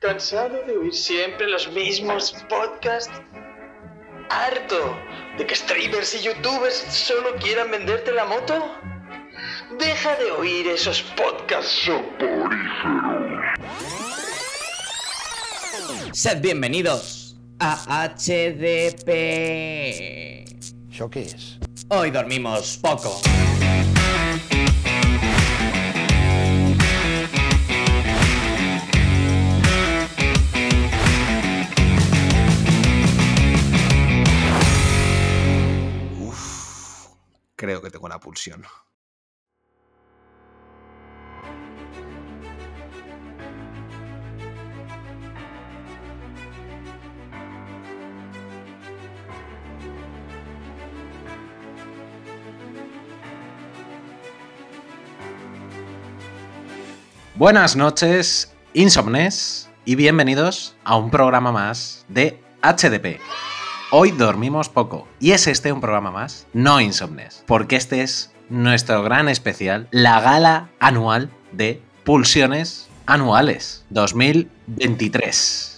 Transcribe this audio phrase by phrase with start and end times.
[0.00, 3.10] ¿Cansado de oír siempre los mismos podcasts?
[4.30, 4.96] ¿Harto
[5.36, 8.76] de que streamers y youtubers solo quieran venderte la moto?
[9.76, 12.54] Deja de oír esos podcasts soporíferos.
[16.12, 19.08] Sed bienvenidos a HDP.
[20.92, 21.58] ¿Eso qué es?
[21.88, 23.20] Hoy dormimos poco.
[37.68, 38.64] Creo que tengo la pulsión.
[57.34, 63.20] Buenas noches, insomnes, y bienvenidos a un programa más de HDP.
[63.90, 69.02] Hoy dormimos poco, y es este un programa más, no insomnes, porque este es nuestro
[69.02, 75.77] gran especial, la gala anual de Pulsiones Anuales 2023.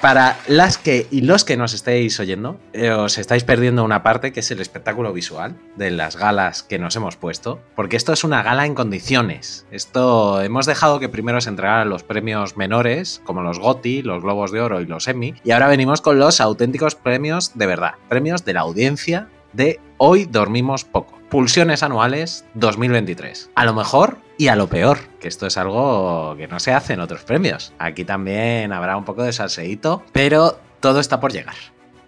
[0.00, 4.32] Para las que y los que nos estéis oyendo, eh, os estáis perdiendo una parte
[4.32, 8.22] que es el espectáculo visual de las galas que nos hemos puesto, porque esto es
[8.22, 9.66] una gala en condiciones.
[9.70, 14.52] Esto hemos dejado que primero se entregaran los premios menores, como los GOTY, los Globos
[14.52, 18.44] de Oro y los Emmy, y ahora venimos con los auténticos premios de verdad, premios
[18.44, 21.18] de la audiencia de Hoy Dormimos Poco.
[21.30, 23.50] Pulsiones anuales 2023.
[23.54, 26.92] A lo mejor y a lo peor, que esto es algo que no se hace
[26.92, 27.72] en otros premios.
[27.78, 31.54] Aquí también habrá un poco de salseíto, pero todo está por llegar.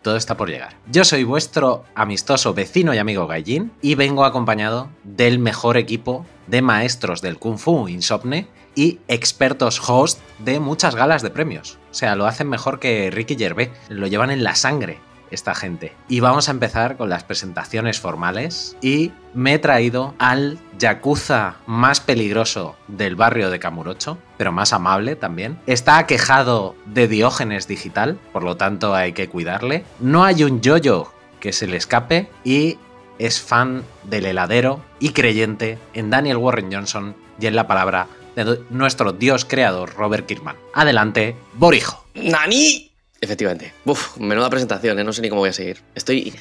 [0.02, 0.76] Todo está por llegar.
[0.90, 6.62] Yo soy vuestro amistoso vecino y amigo Gaijin y vengo acompañado del mejor equipo de
[6.62, 11.78] maestros del Kung Fu Insomne y expertos host de muchas galas de premios.
[11.90, 15.00] O sea, lo hacen mejor que Ricky Gervais, lo llevan en la sangre
[15.30, 15.92] esta gente.
[16.08, 22.00] Y vamos a empezar con las presentaciones formales y me he traído al yakuza más
[22.00, 25.58] peligroso del barrio de Camurocho, pero más amable también.
[25.66, 29.84] Está aquejado de diógenes digital, por lo tanto hay que cuidarle.
[30.00, 32.78] No hay un yoyo que se le escape y
[33.18, 38.06] es fan del heladero y creyente en Daniel Warren Johnson y en la palabra
[38.36, 40.56] de nuestro dios creador Robert Kirkman.
[40.74, 42.04] Adelante, Borijo.
[42.14, 42.92] ¡Nani!
[43.20, 43.72] Efectivamente.
[43.84, 45.04] Uf, menuda presentación, ¿eh?
[45.04, 45.82] no sé ni cómo voy a seguir.
[45.94, 46.32] Estoy.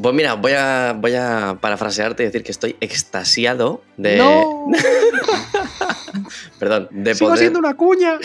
[0.00, 4.16] Pues mira, voy a, voy a parafrasearte y decir que estoy extasiado de.
[4.16, 4.66] ¡No!
[6.58, 7.40] Perdón, de ¡Sigo poder.
[7.40, 8.18] siendo una cuña!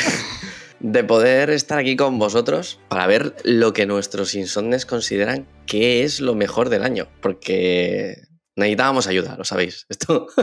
[0.79, 6.19] De poder estar aquí con vosotros para ver lo que nuestros insomnes consideran que es
[6.19, 7.07] lo mejor del año.
[7.21, 9.85] Porque necesitábamos ayuda, lo sabéis.
[9.89, 10.27] Esto.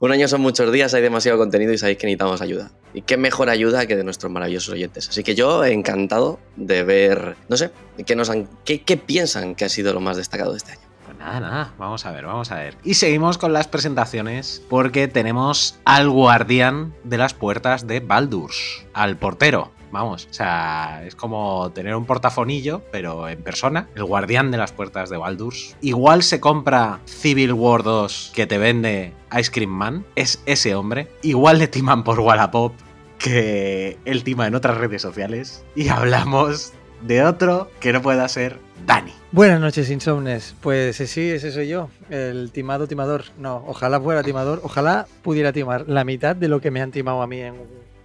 [0.00, 2.72] Un año son muchos días, hay demasiado contenido y sabéis que necesitamos ayuda.
[2.94, 5.08] Y qué mejor ayuda que de nuestros maravillosos oyentes.
[5.08, 7.70] Así que yo encantado de ver, no sé,
[8.04, 10.80] qué, nos han, qué, qué piensan que ha sido lo más destacado de este año.
[11.04, 12.76] Pues nada, nada, vamos a ver, vamos a ver.
[12.82, 19.16] Y seguimos con las presentaciones porque tenemos al guardián de las puertas de Baldur's, al
[19.16, 19.73] portero.
[19.94, 23.88] Vamos, o sea, es como tener un portafonillo, pero en persona.
[23.94, 25.76] El guardián de las puertas de Baldur's.
[25.82, 30.04] Igual se compra Civil War 2 que te vende Ice Cream Man.
[30.16, 31.06] Es ese hombre.
[31.22, 32.72] Igual le timan por Wallapop
[33.18, 35.64] que él tima en otras redes sociales.
[35.76, 36.72] Y hablamos
[37.02, 39.12] de otro que no pueda ser Dani.
[39.30, 40.56] Buenas noches, insomnes.
[40.60, 43.26] Pues sí, ese soy yo, el timado timador.
[43.38, 47.22] No, ojalá fuera timador, ojalá pudiera timar la mitad de lo que me han timado
[47.22, 47.54] a mí en,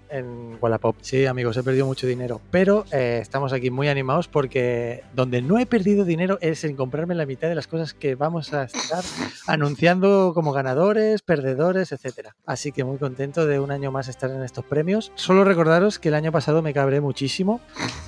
[0.10, 0.96] en Wallapop.
[1.02, 5.60] Sí, amigos, he perdido mucho dinero, pero eh, estamos aquí muy animados porque donde no
[5.60, 9.04] he perdido dinero es en comprarme la mitad de las cosas que vamos a estar
[9.48, 12.36] anunciando como ganadores, perdedores, etcétera.
[12.46, 15.12] Así que muy contento de un año más estar en estos premios.
[15.16, 17.62] Solo recordaros que el año pasado me cabré muchísimo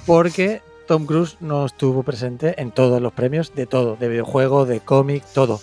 [0.06, 4.82] porque Tom Cruise no estuvo presente en todos los premios, de todo, de videojuego, de
[4.82, 5.62] cómic, todo.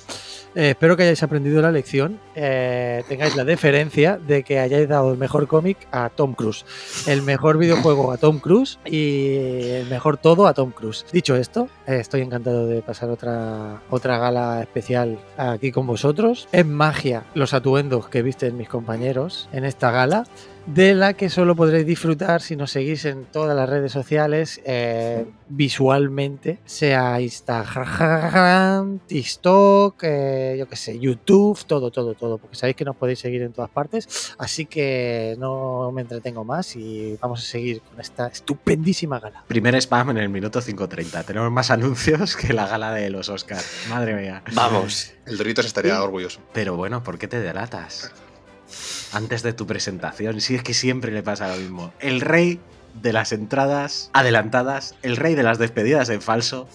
[0.54, 5.12] Eh, espero que hayáis aprendido la lección, eh, tengáis la deferencia de que hayáis dado
[5.12, 6.64] el mejor cómic a Tom Cruise,
[7.06, 9.37] el mejor videojuego a Tom Cruise y
[9.69, 11.05] el mejor todo a Tom Cruise.
[11.12, 16.49] Dicho esto, eh, estoy encantado de pasar otra, otra gala especial aquí con vosotros.
[16.52, 20.25] Es magia los atuendos que visten mis compañeros en esta gala
[20.75, 25.25] de la que solo podréis disfrutar si nos seguís en todas las redes sociales eh,
[25.49, 32.85] visualmente, sea Instagram, TikTok, eh, yo qué sé, YouTube, todo, todo, todo, porque sabéis que
[32.85, 37.47] nos podéis seguir en todas partes, así que no me entretengo más y vamos a
[37.47, 39.44] seguir con esta estupendísima gala.
[39.49, 41.25] Primer spam en el minuto 5.30.
[41.25, 43.87] Tenemos más anuncios que la gala de los Oscars.
[43.88, 44.43] Madre mía.
[44.55, 45.12] Vamos.
[45.26, 46.41] El Doritos estaría orgulloso.
[46.53, 48.12] Pero bueno, ¿por qué te delatas?
[49.12, 50.40] Antes de tu presentación.
[50.40, 51.93] Si es que siempre le pasa lo mismo.
[52.00, 52.60] El rey
[52.94, 56.69] de las entradas adelantadas, el rey de las despedidas en falso.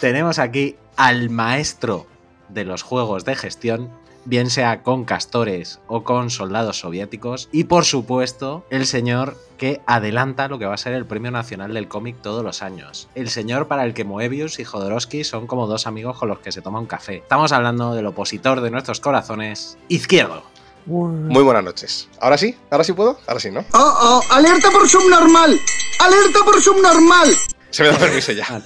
[0.00, 2.06] Tenemos aquí al maestro
[2.48, 3.90] de los juegos de gestión,
[4.24, 10.48] bien sea con castores o con soldados soviéticos, y por supuesto el señor que adelanta
[10.48, 13.08] lo que va a ser el Premio Nacional del Cómic todos los años.
[13.14, 16.52] El señor para el que Moebius y Jodorowsky son como dos amigos con los que
[16.52, 17.16] se toma un café.
[17.16, 20.53] Estamos hablando del opositor de nuestros corazones, Izquierdo.
[20.86, 22.08] Muy buenas noches.
[22.20, 22.54] ¿Ahora sí?
[22.70, 23.18] ¿Ahora sí puedo?
[23.26, 23.64] Ahora sí, ¿no?
[23.72, 25.58] Oh, oh, alerta por subnormal.
[25.98, 27.34] Alerta por subnormal.
[27.70, 28.46] Se me da permiso ya.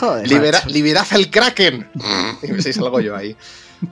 [0.00, 1.90] Joder, Libera, liberad al Kraken.
[2.42, 3.36] Y me salgo yo ahí.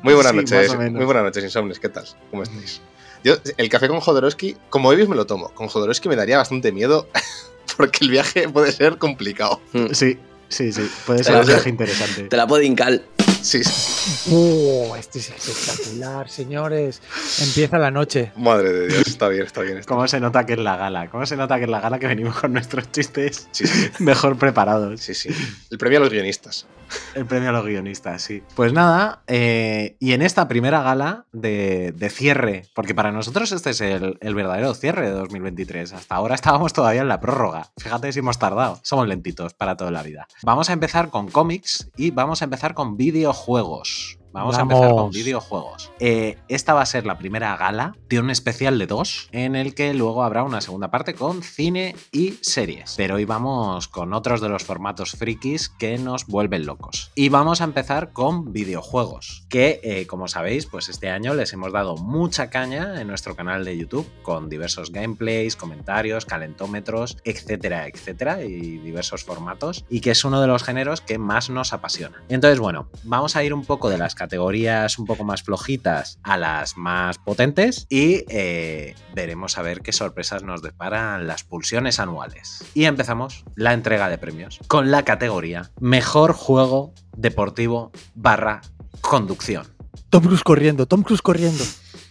[0.03, 0.77] Muy buenas Sí, noches.
[0.77, 1.79] Muy buenas noches, Insomnes.
[1.81, 2.07] ¿Qué tal?
[2.31, 2.81] ¿Cómo estáis?
[3.25, 5.51] Yo, el café con Jodorowsky, como Moebius me lo tomo.
[5.51, 7.09] Con Jodorowsky me daría bastante miedo
[7.77, 9.61] porque el viaje puede ser complicado.
[9.93, 10.19] Sí,
[10.49, 10.91] sí, sí.
[11.05, 12.23] Puede ser un viaje interesante.
[12.29, 13.03] Te la puedo hincar.
[13.43, 14.31] Sí, sí.
[14.33, 17.01] Oh, este es espectacular, señores.
[17.41, 18.33] Empieza la noche.
[18.37, 19.79] Madre de Dios, está bien, está bien.
[19.79, 21.09] Está ¿Cómo se nota que es la gala?
[21.11, 24.37] ¿Cómo se nota que es la gala que venimos con nuestros chistes Sí, sí, mejor
[24.37, 25.01] preparados?
[25.01, 25.31] sí, sí.
[25.71, 26.67] El premio a los guionistas.
[27.15, 28.43] El premio a los guionistas, sí.
[28.55, 33.71] Pues nada, eh, y en esta primera gala de, de cierre, porque para nosotros este
[33.71, 35.93] es el, el verdadero cierre de 2023.
[35.93, 37.71] Hasta ahora estábamos todavía en la prórroga.
[37.79, 38.79] Fíjate si hemos tardado.
[38.83, 40.29] Somos lentitos para toda la vida.
[40.43, 44.20] Vamos a empezar con cómics y vamos a empezar con videojuegos.
[44.33, 45.91] Vamos, a empezar con videojuegos.
[45.99, 49.75] Eh, esta va a ser la primera gala de un especial de dos, en el
[49.75, 52.95] que luego habrá una segunda parte con cine y series.
[52.97, 57.11] Pero hoy vamos con otros de los formatos frikis que nos vuelven locos.
[57.17, 61.73] Y vamos a empezar con videojuegos, que eh, como sabéis, pues este año les hemos
[61.73, 68.45] dado mucha caña en nuestro canal de YouTube, con diversos gameplays, comentarios, calentómetros, etcétera, etcétera,
[68.45, 72.23] y diversos formatos, y que es uno de los géneros que más nos apasiona.
[72.29, 76.37] Entonces, bueno, vamos a ir un poco de las categorías un poco más flojitas a
[76.37, 82.63] las más potentes y eh, veremos a ver qué sorpresas nos deparan las pulsiones anuales.
[82.75, 88.61] Y empezamos la entrega de premios con la categoría Mejor Juego Deportivo barra
[89.01, 89.67] Conducción.
[90.11, 91.65] Tom Cruise corriendo, Tom Cruise corriendo.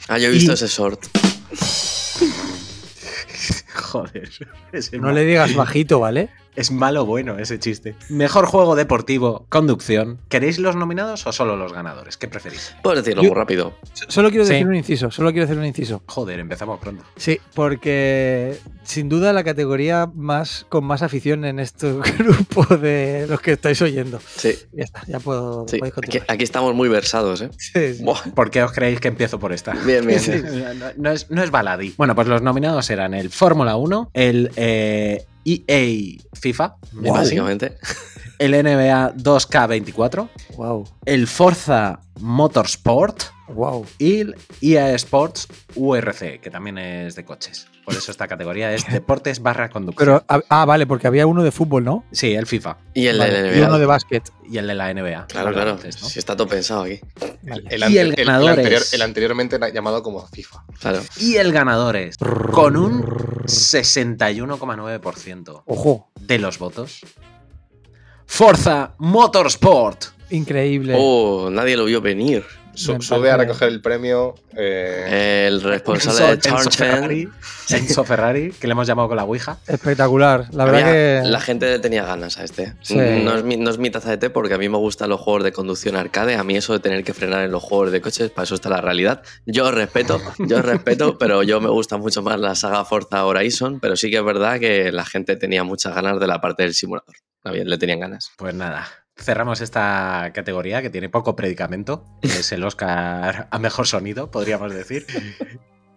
[0.08, 1.06] Ah, yo he visto Y- ese short.
[3.74, 4.30] Joder,
[4.72, 6.30] ese No le digas bajito, ¿vale?
[6.60, 7.96] Es malo bueno ese chiste.
[8.10, 10.20] Mejor juego deportivo, conducción.
[10.28, 12.18] ¿Queréis los nominados o solo los ganadores?
[12.18, 12.76] ¿Qué preferís?
[12.84, 13.72] Puedes decirlo Yo- muy rápido.
[14.10, 14.52] Solo quiero Sí.
[14.52, 16.04] decir un inciso, solo quiero hacer un inciso.
[16.08, 17.06] Joder, empezamos pronto.
[17.16, 23.40] Sí, porque sin duda la categoría más con más afición en este grupo de los
[23.40, 24.20] que estáis oyendo.
[24.36, 25.78] Sí, Ya está, ya puedo sí.
[25.82, 26.26] Aquí, continuar.
[26.28, 27.50] aquí estamos muy versados, ¿eh?
[27.58, 28.04] Sí.
[28.36, 29.72] ¿Por qué os creéis que empiezo por esta?
[29.86, 30.20] Bien, bien.
[30.20, 30.32] Sí.
[30.76, 31.94] No, no es, no es baladí.
[31.98, 35.24] Bueno, pues los nominados eran el Fórmula 1, el eh,
[35.68, 37.14] EA FIFA, Guau.
[37.14, 37.78] Básicamente.
[38.40, 43.24] el NBA 2K24, Wow, el Forza Motorsport
[43.54, 43.86] wow.
[43.98, 47.68] y el EA Sports URC, que también es de coches.
[47.86, 50.22] Por eso esta categoría es deportes barra conducción.
[50.28, 52.04] Pero ah, vale, porque había uno de fútbol, ¿no?
[52.12, 53.80] sí, el FIFA Y el Vale, de y uno NBA.
[53.80, 54.32] de básquet.
[54.50, 55.28] y el de la NBA.
[55.28, 55.78] Claro, el claro.
[55.92, 57.00] Si está todo pensado aquí.
[57.42, 57.64] Vale.
[57.70, 60.64] El, Y el ganador anterior- es- el anteriormente llamado como FIFA.
[60.80, 61.02] Claro.
[61.20, 62.16] Y el ganador es,
[62.52, 63.02] con un
[63.46, 67.02] 61,9% Ojo, de los votos,
[68.26, 70.06] Forza Motorsport.
[70.30, 70.94] increíble.
[70.98, 72.46] Oh, nadie lo vio venir.
[72.80, 74.36] Su- sube a recoger el premio.
[74.56, 76.88] eh, El responsable de Enzo- Enzo Charchen.
[76.88, 77.30] Ferrari,
[77.70, 79.58] Enzo Ferrari, que le hemos llamado con la Ouija.
[79.68, 80.46] Espectacular.
[80.54, 81.30] La verdad Había- que.
[81.30, 82.74] La gente le tenía ganas a este.
[82.82, 82.96] Sí.
[82.96, 85.20] No, es mi, no es mi taza de té porque a mí me gustan los
[85.20, 86.36] juegos de conducción arcade.
[86.36, 88.70] A mí eso de tener que frenar en los juegos de coches, para eso está
[88.70, 89.22] la realidad.
[89.46, 93.26] Yo os respeto, yo os respeto, pero yo me gusta mucho más la saga Forza
[93.26, 93.80] Horizon.
[93.80, 96.74] Pero sí que es verdad que la gente tenía muchas ganas de la parte del
[96.74, 97.16] simulador.
[97.52, 98.32] Bien, le tenían ganas.
[98.38, 98.88] Pues nada,
[99.24, 105.06] cerramos esta categoría que tiene poco predicamento, es el Oscar a mejor sonido, podríamos decir.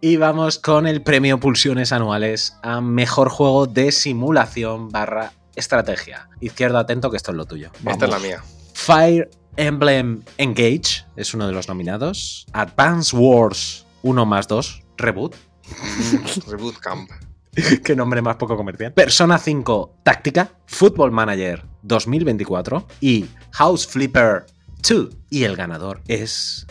[0.04, 6.28] Y vamos con el premio Pulsiones Anuales a mejor juego de simulación barra estrategia.
[6.40, 7.70] Izquierdo atento que esto es lo tuyo.
[7.86, 8.42] esta es la mía.
[8.74, 12.46] Fire Emblem Engage es uno de los nominados.
[12.52, 15.36] Advance Wars 1 más 2 Reboot.
[16.48, 17.08] Reboot Camp.
[17.84, 18.92] Qué nombre más poco comercial.
[18.94, 20.52] Persona 5 Táctica.
[20.66, 22.86] Football Manager 2024.
[23.00, 24.46] Y House Flipper
[24.88, 25.08] 2.
[25.30, 26.66] Y el ganador es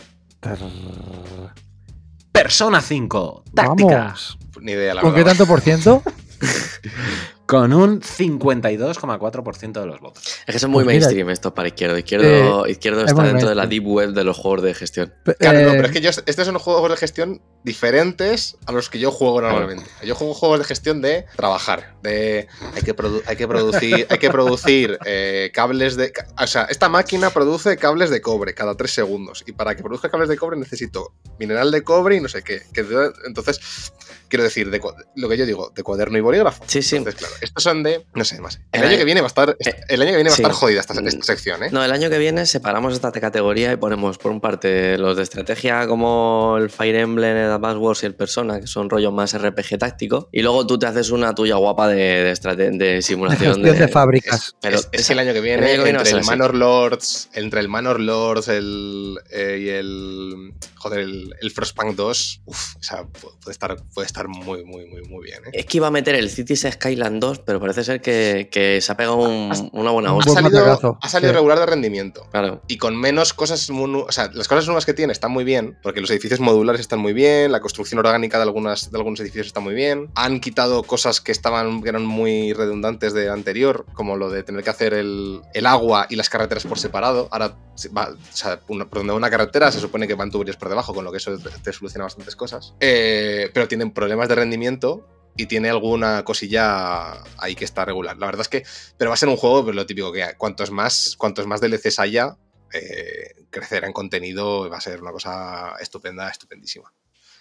[2.32, 3.98] Persona 5 Táctica.
[3.98, 4.38] Vamos.
[4.60, 6.02] Ni idea, la ¿Con qué tanto por ciento?
[7.52, 10.22] Con un 52,4% de los votos.
[10.46, 11.98] Es que son muy Pues mira- mainstream estos para izquierdo.
[11.98, 15.12] Izquierdo, izquierdo es está dentro de la deep web de los juegos de gestión.
[15.38, 18.88] Claro, no, eh, pero es que yo, estos son juegos de gestión diferentes a los
[18.88, 19.84] que yo juego normalmente.
[20.04, 24.18] Yo juego juegos de gestión de trabajar, de hay que, produ- hay que producir, hay
[24.18, 26.12] que producir eh, cables de...
[26.42, 30.10] O sea, esta máquina produce cables de cobre cada tres segundos y para que produzca
[30.10, 32.62] cables de cobre necesito mineral de cobre y no sé qué.
[32.72, 32.84] Que
[33.26, 33.92] entonces,
[34.32, 34.80] quiero decir, de
[35.16, 36.64] lo que yo digo, de cuaderno y bolígrafo.
[36.66, 36.96] Sí, sí.
[36.96, 38.56] Entonces, claro, estos son de, no sé, más.
[38.72, 39.56] El El año año- que viene va a estar,
[39.88, 40.42] el año que viene va a sí.
[40.42, 41.68] estar jodida esta, esta sección, ¿eh?
[41.70, 45.22] No, el año que viene separamos esta categoría y ponemos por un parte los de
[45.22, 49.36] estrategia como el Fire Emblem, el Advance Wars y el Persona, que son rollos más
[49.40, 50.28] RPG táctico.
[50.32, 54.56] Y luego tú te haces una tuya guapa de, de, de simulación de fábricas.
[54.62, 56.28] Pero es, el año que viene, el año que viene entre el así.
[56.30, 60.54] Manor Lords, entre el Manor Lords el, eh, y el.
[60.76, 64.86] Joder, el, el Frostpunk 2, uf, o sea, pu- puede estar, puede estar muy, muy,
[64.86, 65.38] muy, muy bien.
[65.46, 65.50] ¿eh?
[65.52, 68.92] Es que iba a meter el Cities Skyland 2, pero parece ser que, que se
[68.92, 70.34] ha pegado un- una buena hostia.
[70.34, 71.34] salido, ha salido sí.
[71.34, 72.26] regular de rendimiento.
[72.30, 72.62] Claro.
[72.68, 76.00] Y con menos cosas, o sea, las cosas nuevas que tiene están muy bien, porque
[76.00, 79.60] los edificios modulares están muy bien, la construcción orgánica de, algunas, de algunos edificios está
[79.60, 80.10] muy bien.
[80.14, 84.62] Han quitado cosas que estaban que eran muy redundantes de anterior, como lo de tener
[84.62, 87.28] que hacer el, el agua y las carreteras por separado.
[87.30, 87.56] Ahora,
[87.96, 90.68] va- o sea, una- por donde va una carretera se supone que van tuberías por
[90.68, 92.74] debajo, con lo que eso te, te soluciona bastantes cosas.
[92.80, 98.16] Eh, pero tienen problemas de rendimiento y tiene alguna cosilla ahí que está regular.
[98.18, 98.64] La verdad es que,
[98.98, 101.98] pero va a ser un juego, pero lo típico que cuantos más, cuantos más DLCs
[101.98, 102.36] haya,
[102.72, 106.92] eh, crecerá en contenido, va a ser una cosa estupenda, estupendísima.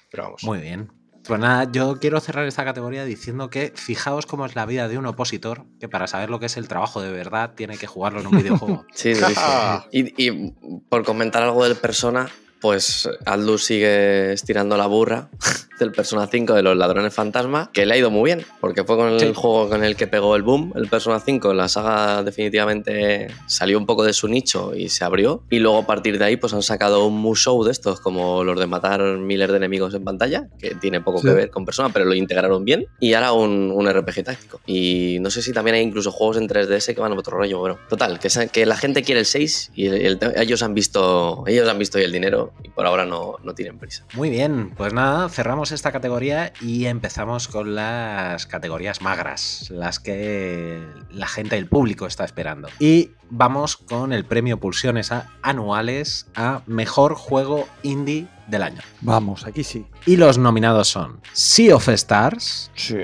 [0.10, 0.44] Pero vamos.
[0.44, 0.92] Muy bien.
[1.24, 4.98] Pues nada, yo quiero cerrar esta categoría diciendo que fijaos cómo es la vida de
[4.98, 8.22] un opositor, que para saber lo que es el trabajo de verdad tiene que jugarlo
[8.22, 8.86] en un videojuego.
[8.94, 9.36] Sí, sí, sí.
[9.92, 10.52] Y, y
[10.90, 12.28] por comentar algo del Persona,
[12.60, 15.30] pues Aldous sigue estirando la burra
[15.84, 18.96] del Persona 5 de los ladrones fantasma, que le ha ido muy bien, porque fue
[18.98, 19.32] con el Sí.
[19.36, 23.86] juego con el que pegó el boom, el Persona 5, la saga definitivamente salió un
[23.86, 26.62] poco de su nicho y se abrió, y luego a partir de ahí pues han
[26.62, 30.76] sacado un musou de estos, como los de matar miles de enemigos en pantalla, que
[30.76, 31.28] tiene poco Sí.
[31.28, 34.62] que ver con Persona, pero lo integraron bien, y ahora un, un RPG táctico.
[34.66, 37.60] Y no sé si también hay incluso juegos en 3DS que van a otro rollo,
[37.60, 41.44] bueno, total, que, que la gente quiere el 6 y el- el- ellos han visto
[41.48, 44.06] ellos han visto ya el dinero y por ahora no, no tienen prisa.
[44.14, 50.82] Muy bien, pues nada, cerramos esta categoría y empezamos con las categorías magras, las que
[51.12, 52.70] la gente, el público está esperando.
[52.80, 58.82] Y vamos con el premio Pulsiones a- anuales a Mejor Juego Indie del año.
[59.02, 59.86] Vamos, aquí sí.
[60.06, 62.98] Y los nominados son Sea of Stars, Sí.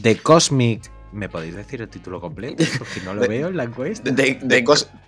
[0.00, 0.90] The Cosmic...
[1.12, 2.62] ¿Me podéis decir el título completo?
[2.78, 4.14] Porque no lo veo en la encuesta.
[4.14, 4.38] The,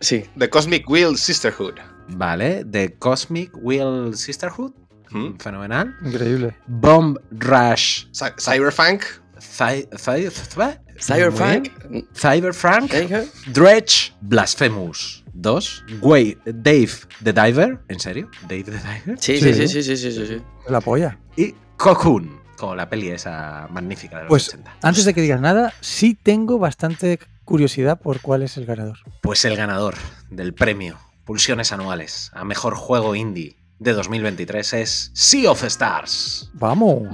[0.01, 1.75] sí, The Cosmic Wheel Sisterhood.
[2.11, 4.73] Vale, The Cosmic Wheel Sisterhood.
[5.11, 5.37] ¿Mm?
[5.39, 5.95] Fenomenal.
[6.05, 6.57] Increíble.
[6.67, 8.07] Bomb Rush.
[8.13, 9.03] Cy- Cyberpunk.
[9.39, 12.09] Cy- Cy- Cy- Cyberpunk, Muy bien.
[12.15, 12.93] Cyberpunk.
[12.95, 13.29] ¿eh?
[13.53, 14.13] Dredge.
[14.21, 15.85] Blasphemous 2.
[16.01, 16.91] Way, Dave
[17.23, 17.79] the Diver.
[17.89, 18.29] ¿En serio?
[18.43, 19.19] ¿Dave the Diver?
[19.21, 19.55] Sí, Sí.
[19.55, 20.43] sí, sí, sí, sí, sí, sí, sí.
[20.69, 21.19] La polla.
[21.37, 22.39] Y Cocoon.
[22.57, 24.77] Como la peli esa magnífica de los Pues 80.
[24.83, 28.99] antes de que digas nada, sí tengo bastante curiosidad por cuál es el ganador.
[29.23, 29.95] Pues el ganador
[30.31, 36.51] del premio Pulsiones Anuales a Mejor Juego Indie de 2023 es Sea of Stars.
[36.55, 37.09] Vamos.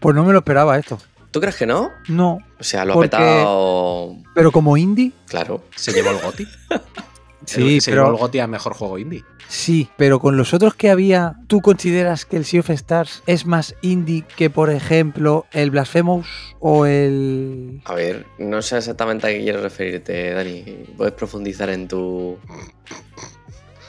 [0.00, 0.98] Pues no me lo esperaba esto.
[1.30, 1.90] ¿Tú crees que no?
[2.08, 2.38] No.
[2.58, 4.16] O sea, lo Porque- ha petado.
[4.34, 5.64] Pero como indie, Claro.
[5.76, 6.46] Se llevó el GOTI.
[7.46, 9.22] sí, se llevó el GOTI a Mejor Juego Indie.
[9.48, 13.44] sí, pero con los otros que había, ¿tú consideras que el Sea of Stars es
[13.46, 16.26] más indie que, por ejemplo, el Blasphemous
[16.58, 20.62] o el A ver, no sé exactamente a qué quieres referirte, Dani.
[20.96, 22.38] ¿Puedes profundizar en tu.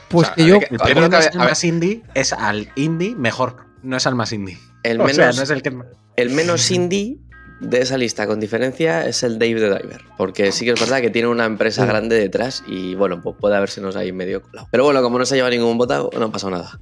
[0.10, 3.16] Pues O sea, que yo que- creo que no el más indie, es al indie
[3.16, 4.58] mejor, no es al más indie.
[4.84, 5.78] El o menos, sea, no es el que...
[6.16, 7.18] el menos indie
[7.60, 10.02] de esa lista, con diferencia, es el Dave the Diver.
[10.18, 11.88] Porque sí que es verdad que tiene una empresa Sí.
[11.90, 14.68] grande detrás y bueno, pues puede haberse nos ahí medio colado.
[14.72, 16.80] Pero bueno, como no se lleva ningún voto, no ha pasado nada.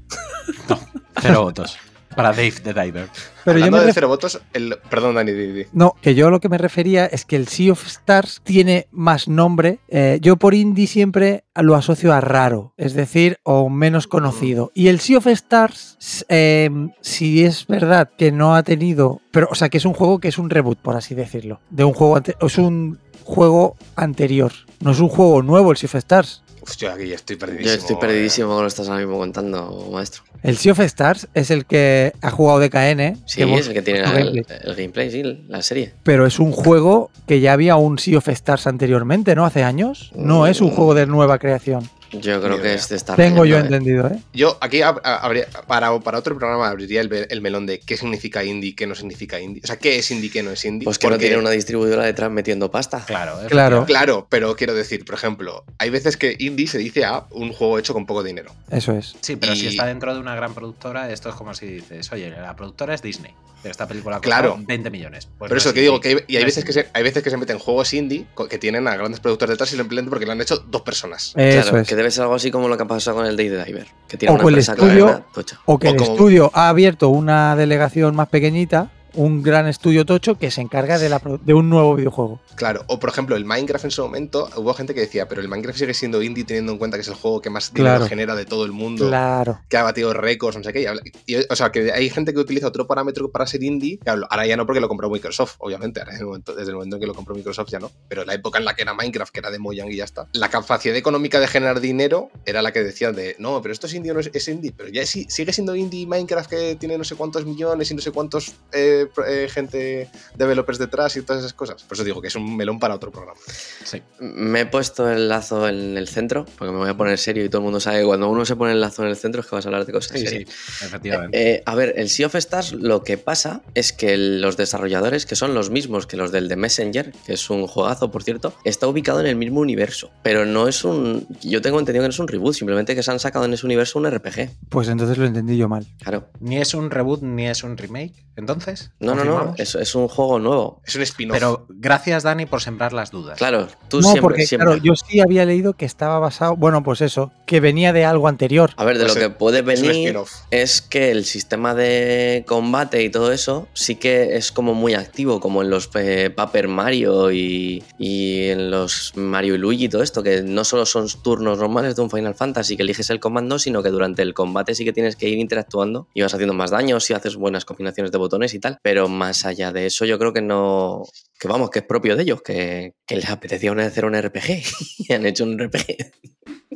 [1.22, 1.78] Cero votos.
[2.16, 3.10] Para Dave the Diver.
[3.44, 5.64] Pero yo me de ref- cero votos, el, perdón, Dani, di, di.
[5.74, 9.28] No, que yo lo que me refería es que el Sea of Stars tiene más
[9.28, 9.80] nombre.
[9.90, 14.72] Eh, yo por indie siempre lo asocio a raro, es decir, o menos conocido.
[14.74, 16.70] Y el Sea of Stars, eh,
[17.02, 20.30] si es verdad que no ha tenido, pero o sea, que es un juego que
[20.30, 24.52] es un reboot, por así decirlo, de un juego ante- es un juego anterior.
[24.82, 26.44] No es un juego nuevo el Sea of Stars.
[26.68, 27.74] Uf, yo aquí estoy Yo perdidísimo.
[27.76, 28.00] estoy eh.
[28.02, 30.24] perdidísimo con lo que estás ahora mismo contando, maestro.
[30.44, 33.74] El Sea of Stars es el que ha jugado DKN, Sí, que hemos es el
[33.74, 35.94] que tiene el, gameplay, el gameplay, sí, la serie.
[36.04, 39.46] pero es un juego que ya había un Sea of Stars anteriormente, ¿no?
[39.46, 40.12] Hace años.
[40.16, 40.76] No es un Mm.
[40.76, 41.90] juego de nueva creación.
[42.22, 42.74] Yo creo que idea.
[42.76, 43.16] este está.
[43.16, 43.62] Tengo yo ¿eh?
[43.62, 44.20] entendido, ¿eh?
[44.34, 47.98] Yo aquí ab- a- habría- para, para otro programa abriría el, el melón de qué
[47.98, 49.62] significa indie, qué no significa indie.
[49.64, 50.86] O sea, qué es indie, qué no es indie.
[50.86, 53.04] Pues que no tiene una distribuidora detrás metiendo pasta.
[53.06, 53.48] Claro, ¿eh?
[53.48, 53.86] Claro.
[53.86, 57.80] Claro, pero quiero decir, por ejemplo, hay veces que indie se dice a un juego
[57.80, 58.52] hecho con poco dinero.
[58.72, 59.16] Eso es.
[59.22, 62.30] Sí, pero si está dentro de una gran productora, esto es como si dices, oye,
[62.30, 64.64] la productora es Disney, pero esta película costado Claro.
[64.68, 65.26] 20 millones.
[65.38, 66.74] Pues Pero no eso es que digo, que hay, y hay no es veces que,
[66.74, 70.10] se, hay veces que se meten juegos indie que tienen a grandes productores detrás simplemente
[70.10, 71.34] porque lo han hecho dos personas.
[71.36, 71.88] Eso claro, es.
[71.88, 73.88] que debe ser algo así como lo que ha pasado con el Day de Diver,
[74.08, 75.26] que tiene O una el estudio- cadena.
[75.66, 80.06] O que O el como- estudio ha abierto una delegación más pequeñita, un gran estudio
[80.06, 82.40] tocho que se encarga de, la, de un nuevo videojuego.
[82.56, 85.48] Claro, o por ejemplo, el Minecraft en su momento, hubo gente que decía, pero el
[85.48, 88.08] Minecraft sigue siendo indie teniendo en cuenta que es el juego que más dinero Claro.
[88.10, 89.08] genera de todo el mundo.
[89.08, 89.60] Claro.
[89.70, 90.88] que ha batido récords, no sé qué.
[91.26, 94.00] y o sea, que hay gente que utiliza otro parámetro para ser indie.
[94.06, 96.00] ahora ya no porque lo compró Microsoft, obviamente.
[96.00, 97.92] Ahora en el momento- desde el momento en que lo compró Microsoft ya no.
[98.08, 100.04] Pero en la época en la que era Minecraft, que era de Mojang y ya
[100.06, 100.28] está.
[100.34, 103.94] La capacidad económica de generar dinero era la que decían de, no, pero esto es
[103.94, 104.74] indie o no es, es indie.
[104.76, 108.02] Pero ya sí- sigue siendo indie Minecraft que tiene no sé cuántos millones y no
[108.02, 111.84] sé cuántos eh, eh, gente, developers detrás y todas esas cosas.
[111.84, 113.40] Por eso digo que es un melón para otro programa.
[113.84, 114.02] Sí.
[114.20, 117.50] Me he puesto el lazo en el centro, porque me voy a poner serio y
[117.50, 119.48] todo el mundo sabe que cuando uno se pone el lazo en el centro es
[119.48, 120.50] que vas a hablar de cosas Sí, serias.
[120.50, 121.52] sí, efectivamente.
[121.56, 125.36] Eh, a ver, el Sea of Stars lo que pasa es que los desarrolladores, que
[125.36, 128.88] son los mismos que los del The Messenger, que es un juegazo, por cierto, está
[128.88, 130.12] ubicado en el mismo universo.
[130.24, 131.28] Pero no es un.
[131.42, 133.66] Yo tengo entendido que no es un reboot, simplemente que se han sacado en ese
[133.66, 134.50] universo un RPG.
[134.70, 135.86] Pues entonces lo entendí yo mal.
[136.02, 136.30] Claro.
[136.40, 138.92] Ni es un reboot ni es un remake, entonces.
[139.00, 139.54] No, no, no.
[139.58, 140.82] Es, es un juego nuevo.
[140.86, 141.36] Es un spin-off.
[141.36, 143.38] Pero gracias, Dani, por sembrar las dudas.
[143.38, 144.68] Claro, tú no, siempre, porque siempre.
[144.68, 148.28] claro, yo sí había leído que estaba basado, bueno, pues eso, que venía de algo
[148.30, 148.72] anterior.
[148.78, 150.18] A ver, de Pues lo es- que puede venir
[150.50, 155.40] es que el sistema de combate y todo eso sí que es como muy activo,
[155.42, 160.04] como en los eh, Paper Mario y, y en los Mario y Luigi y todo
[160.04, 163.60] esto, que no solo son turnos normales de un Final Fantasy que eliges el comando,
[163.60, 166.72] sino que durante el combate sí que tienes que ir interactuando y vas haciendo más
[166.72, 168.80] daños y haces buenas combinaciones de botones y tal.
[168.86, 171.02] Pero más allá de eso, yo creo que no.
[171.40, 174.62] Que vamos, que es propio de ellos, que, que les apetecía un- hacer un RPG
[175.10, 175.98] y han hecho un RPG.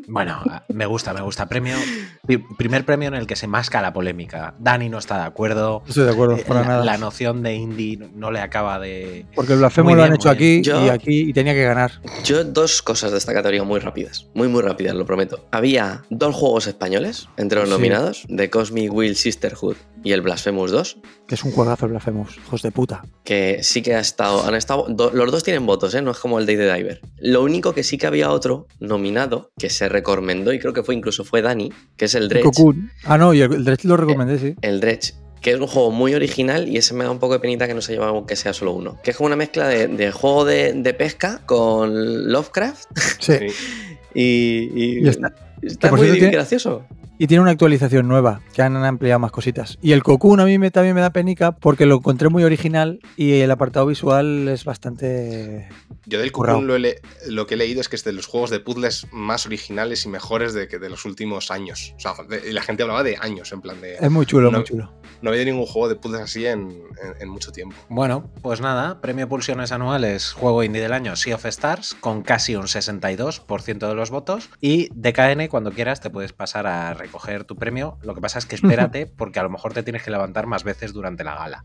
[0.08, 1.48] Bueno, me gusta, me gusta.
[1.48, 1.76] Premio,
[2.26, 4.56] pri- primer premio en el que se masca la polémica.
[4.60, 5.84] Dani no está de acuerdo.
[5.88, 6.86] Estoy de acuerdo, Eh, para la, nada.
[6.86, 9.28] la noción de indie no le acaba de.
[9.36, 12.02] porque el blasfemo lo han hecho aquí Yo- y aquí y tenía que ganar.
[12.24, 15.48] Yo dos cosas de esta categoría muy rápidas, muy muy rápidas, lo prometo.
[15.52, 17.76] Había dos juegos españoles entre los Sí.
[17.76, 20.98] nominados, The Cosmic Will Sisterhood y el Blasphemous 2,
[21.30, 23.04] Que es un juegazo el blasfemos, hijos de puta.
[23.24, 26.02] que sí que ha estado, han estado, do- los dos tienen votos, ¿eh?
[26.02, 27.02] no es como el Day the Diver.
[27.20, 30.96] Lo único que sí que había otro nominado, que se recomendó y creo que fue
[30.96, 32.44] incluso fue Dani, que es el Dredge.
[32.46, 32.90] Cocoon.
[33.06, 34.56] Ah, no, y el, el Dredge lo recomendé, sí.
[34.62, 37.40] El Dredge, que es un juego muy original y ese me da un poco de
[37.40, 38.98] penita que no se lleva que sea solo uno.
[39.04, 42.86] Que es como una mezcla de, de juego de, de pesca con Lovecraft
[43.20, 43.34] Sí.
[44.16, 44.22] Y,
[44.74, 46.84] y- Y está- muy gracioso.
[47.22, 49.78] Y tiene una actualización nueva, que han ampliado más cositas.
[49.82, 53.02] Y el Cocoon a mí me, también me da penica porque lo encontré muy original
[53.18, 55.68] y el apartado visual es bastante...
[56.10, 56.32] Yo del.
[56.32, 56.78] Cocoon lo,
[57.28, 60.10] lo que he leído es que es de los juegos de puzzles más originales y
[60.10, 61.94] mejores de, que de los últimos años.
[61.98, 63.96] O sea, de- y la gente hablaba de años, en plan de.
[63.96, 64.58] Es muy chulo, No.
[64.60, 64.92] muy chulo.
[65.22, 66.70] No había ningún juego de puzzles así en,
[67.04, 67.76] en- en mucho tiempo.
[67.90, 72.56] Bueno, pues nada, premio Pulsiones Anuales, juego indie del año, Sea of Stars, con casi
[72.56, 74.50] un 62% de los votos.
[74.62, 77.98] Y DKN, cuando quieras, te puedes pasar a recoger tu premio.
[78.02, 78.56] Lo que pasa es que
[78.90, 81.64] espérate, porque a lo mejor te tienes que levantar más veces durante la gala.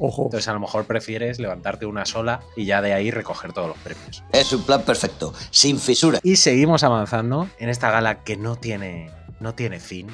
[0.00, 0.24] Ojo.
[0.24, 3.78] Entonces, a lo mejor prefieres levantarte una sola y ya de ahí recoger todos los
[3.78, 4.24] premios.
[4.32, 6.18] Es un plan perfecto, sin fisura.
[6.22, 10.08] Y seguimos avanzando en esta gala que no tiene, no tiene fin,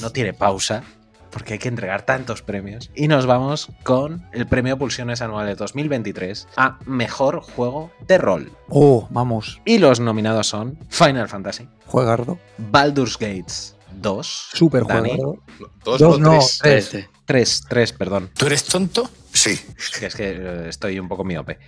[0.00, 0.84] no tiene pausa,
[1.30, 2.90] porque hay que entregar tantos premios.
[2.94, 8.52] Y nos vamos con el premio Pulsiones Anuales 2023 a Mejor Juego de Rol.
[8.68, 9.60] Oh, vamos.
[9.64, 12.38] Y los nominados son Final Fantasy, Juegardo.
[12.58, 15.38] Baldur's Gates 2, Súper Dani, juegardo.
[15.84, 16.90] Dos, Dos o no, tres.
[16.90, 17.08] tres.
[17.30, 19.08] 3, 3, perdón, ¿Tú eres tonto?
[19.32, 19.56] Sí.
[20.02, 21.60] es que eh, estoy un poco miope.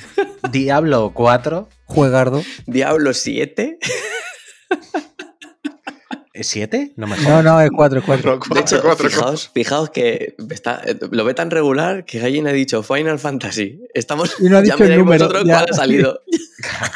[0.50, 2.42] Diablo 4, Juegardo.
[2.64, 3.78] Diablo 7.
[6.42, 8.30] 7, no me No, no, es 4, es 4.
[8.32, 10.80] No, cuatro, De hecho, cuatro, fijaos, fijaos que está,
[11.10, 13.78] lo ve tan regular que alguien ha dicho Final Fantasy.
[13.92, 15.54] Estamos, Y no ha ya dicho el miráis número, vosotros ya.
[15.58, 16.20] cuál ha salido.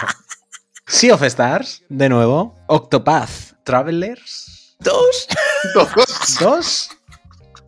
[0.86, 5.26] Sea of Stars, de nuevo, Octopath Travelers Dos.
[5.74, 6.38] Dos.
[6.40, 6.90] 2.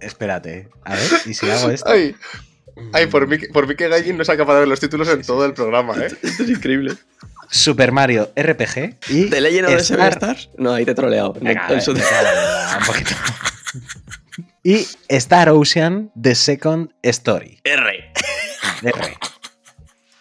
[0.00, 1.88] Espérate, a ver, ¿y si hago esto?
[1.90, 2.14] Ay,
[2.92, 5.09] ay, por mí, que- por mí que Gallin no sea capaz de ver los títulos
[5.09, 6.09] en todo el programa, ¿eh?
[6.22, 6.94] Esto es increíble.
[7.50, 10.12] Super Mario RPG y ¿The Legend of Star...
[10.12, 10.50] Stars?
[10.59, 11.32] No, ahí te he troleado.
[11.35, 13.11] Venga, mierda, un poquito.
[14.62, 17.61] y Star Ocean The Second Story.
[17.64, 18.12] R.
[18.82, 19.18] R.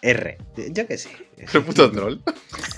[0.02, 0.38] R.
[0.70, 1.08] Yo que sí.
[1.52, 2.18] El puto troll.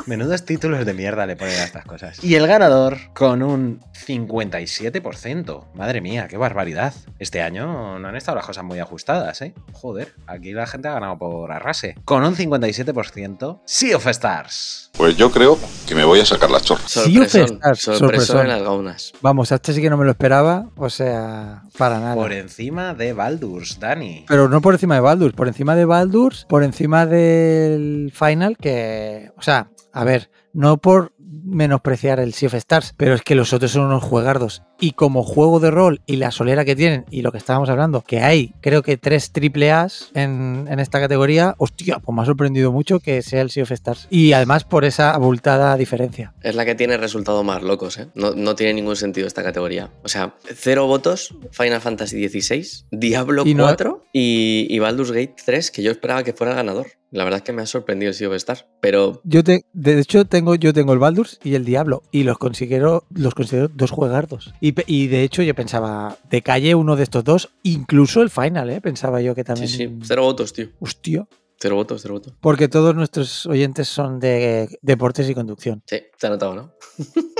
[0.06, 2.24] Menudos títulos de mierda le ponen a estas cosas.
[2.24, 5.72] Y el ganador con un 57%.
[5.74, 6.94] Madre mía, qué barbaridad.
[7.18, 9.54] Este año no han estado las cosas muy ajustadas, ¿eh?
[9.72, 11.96] Joder, aquí la gente ha ganado por arrase.
[12.04, 14.90] Con un 57%, Sea of Stars.
[14.96, 16.82] Pues yo creo que me voy a sacar la chorra.
[16.86, 17.42] Sea of Sorpresón.
[17.56, 18.40] Stars, Sorpresón sorpresón.
[18.40, 19.12] en las gaunas.
[19.20, 20.70] Vamos, este sí que no me lo esperaba.
[20.76, 22.14] O sea, para nada.
[22.14, 24.24] Por encima de Baldur's, Dani.
[24.28, 29.30] Pero no por encima de Baldur's, por encima de Baldur's, por encima del Final, que.
[29.36, 31.12] O sea, a ver, no por
[31.48, 34.62] menospreciar el Sea Stars, pero es que los otros son unos juegardos.
[34.80, 38.02] Y como juego de rol y la solera que tienen, y lo que estábamos hablando,
[38.02, 42.24] que hay creo que tres triple A's en, en esta categoría, hostia, pues me ha
[42.24, 44.06] sorprendido mucho que sea el Sea of Stars.
[44.10, 46.32] Y además por esa abultada diferencia.
[46.42, 48.08] Es la que tiene resultados más locos, ¿eh?
[48.14, 49.90] No, no tiene ningún sentido esta categoría.
[50.04, 55.34] O sea, cero votos, Final Fantasy XVI, Diablo Y no- 4 y, y Baldur's Gate
[55.44, 56.86] 3, que yo esperaba que fuera el ganador.
[57.10, 59.98] La verdad es que me ha sorprendido el Sea of Stars, pero Yo te, de
[59.98, 63.90] hecho tengo, yo tengo el Baldur's y el Diablo y los considero, los considero dos
[63.90, 64.52] juegardos.
[64.60, 68.70] Y, y de hecho yo pensaba, de calle uno de estos dos, incluso el Final,
[68.70, 68.80] ¿eh?
[68.80, 69.68] pensaba yo que sí, también...
[69.68, 70.68] sí, cero votos, tío.
[70.80, 71.26] Hostia.
[71.60, 72.34] Cero votos, cero votos.
[72.40, 75.82] Porque todos nuestros oyentes son de deportes y conducción.
[75.86, 76.72] Sí, te ha notado, ¿no?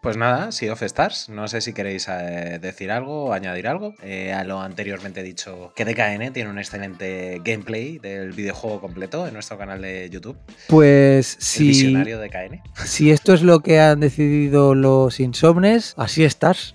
[0.00, 1.28] Pues nada, Sea of Stars.
[1.28, 3.94] No sé si queréis eh, decir algo o añadir algo.
[4.02, 9.34] Eh, a lo anteriormente dicho, que DKN tiene un excelente gameplay del videojuego completo en
[9.34, 10.38] nuestro canal de YouTube.
[10.68, 12.62] Pues El si, visionario DKN.
[12.86, 16.74] si esto es lo que han decidido los insomnes, así estás.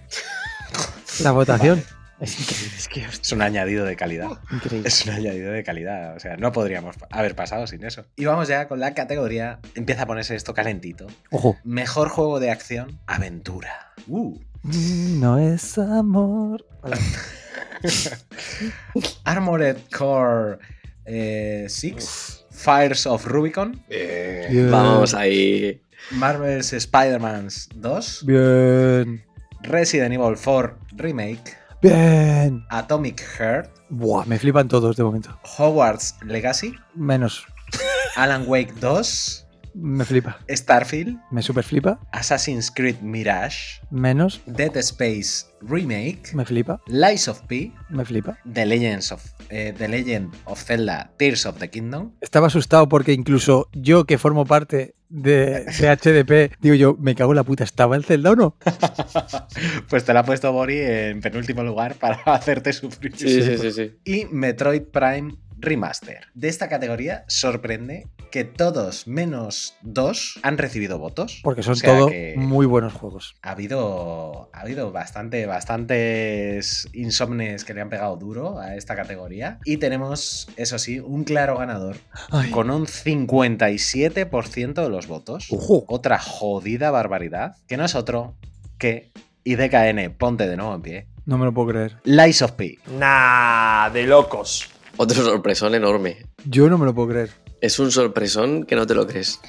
[1.23, 1.83] La votación.
[2.19, 4.29] Es increíble, es que Es un añadido de calidad.
[4.51, 4.87] increíble.
[4.87, 6.15] Es un añadido de calidad.
[6.15, 8.05] O sea, no podríamos haber pasado sin eso.
[8.15, 9.59] Y vamos ya con la categoría.
[9.75, 11.07] Empieza a ponerse esto calentito.
[11.31, 11.57] Ojo.
[11.63, 13.93] Mejor juego de acción, aventura.
[14.07, 14.39] Uh.
[14.63, 16.65] Mm, No es amor.
[19.25, 20.57] Armored Core
[21.67, 22.45] 6.
[22.51, 23.83] Fires of Rubicon.
[23.89, 24.71] Eh, Bien.
[24.71, 25.81] Vamos ahí.
[26.11, 28.23] Marvel's Spider-Man 2.
[28.25, 29.23] Bien.
[29.63, 31.57] Resident Evil 4 Remake.
[31.85, 32.65] Bien.
[32.69, 33.69] Atomic Heart.
[33.89, 35.37] Buah, me flipan todos de momento.
[35.43, 36.75] Hogwarts Legacy.
[36.95, 37.45] Menos.
[38.15, 39.44] Alan Wake 2.
[39.75, 40.39] Me flipa.
[40.47, 41.19] Starfield.
[41.31, 41.99] Me super flipa.
[42.13, 43.81] Assassin's Creed Mirage.
[43.91, 44.41] Menos.
[44.45, 46.33] Dead Space Remake.
[46.33, 46.79] Me flipa.
[46.87, 47.73] Lies of P.
[47.89, 48.37] Me flipa.
[48.51, 52.13] The Legends of eh, The Legend of Zelda Tears of the Kingdom.
[52.21, 57.31] Estaba asustado porque incluso yo que formo parte de, de HDP, digo yo, me cago
[57.31, 58.57] en la puta, ¿estaba en Zelda o no?
[59.89, 63.15] pues te la ha puesto Bori en penúltimo lugar para hacerte sufrir.
[63.15, 63.95] Sí, sí, sí, sí.
[64.03, 66.27] Y Metroid Prime Remaster.
[66.33, 71.39] De esta categoría sorprende que todos menos dos han recibido votos.
[71.43, 73.35] Porque son O sea todo que muy buenos juegos.
[73.41, 79.59] Ha habido, ha habido bastante, bastantes insomnes que le han pegado duro a esta categoría.
[79.65, 81.97] Y tenemos, eso sí, un claro ganador
[82.31, 82.51] Ay.
[82.51, 85.47] con un 57% de los votos.
[85.87, 88.35] Otra jodida barbaridad, que no es otro
[88.77, 89.11] que
[89.43, 91.07] IDKN, ponte de nuevo en pie.
[91.25, 91.97] No me lo puedo creer.
[92.03, 92.77] Lies of P.
[92.99, 94.69] Nah, de locos.
[94.97, 96.25] Otro sorpresón enorme.
[96.45, 97.29] Yo no me lo puedo creer.
[97.61, 99.39] Es un sorpresón que no te lo crees.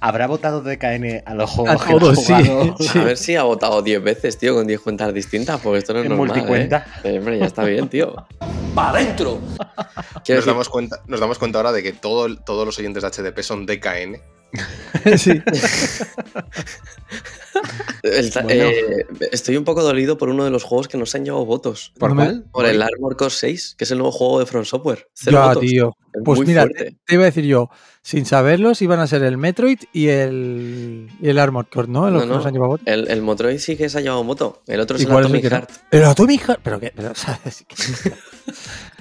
[0.00, 2.24] ¿Habrá votado DKN a los A juegos que todos,
[2.88, 2.98] sí.
[2.98, 5.98] A ver si ha votado 10 veces, tío, con 10 cuentas distintas, porque esto no
[6.00, 6.28] es En normal.
[6.28, 6.86] multicuenta.
[7.04, 7.14] ¿eh?
[7.14, 8.14] Eh, hombre, ya está bien, tío.
[8.74, 9.40] ¡Pa' adentro!
[9.40, 13.10] Nos, decir, damos cuenta, nos damos cuenta ahora de que todo, todos los oyentes de
[13.10, 14.20] HDP son DKN.
[15.18, 15.42] sí.
[18.02, 18.50] el Bueno.
[18.50, 21.92] eh, estoy un poco dolido por uno de los juegos que nos han llevado votos.
[21.98, 22.44] ¿Por cuál?
[22.52, 25.06] Por el Armor Core 6, que es el nuevo juego de Front Software.
[25.14, 25.60] Cero Ya, votos.
[25.62, 25.96] tío.
[26.14, 26.84] Es Pues mira, fuerte.
[26.84, 27.68] te, te iba a decir yo,
[28.02, 32.10] sin saberlos, iban a ser el Metroid y el, y el Armored Core, ¿no?
[32.10, 32.48] Los No, que nos no.
[32.48, 32.86] han llevado votos.
[32.86, 34.62] El, el Motroid sí que se ha llevado moto.
[34.66, 35.52] El otro es ¿Y el cuál es el Atomic?
[35.52, 35.70] Heart.
[35.90, 36.60] El Atomic Heart.
[36.64, 36.92] Pero qué.
[36.96, 37.64] Pero, ¿sabes?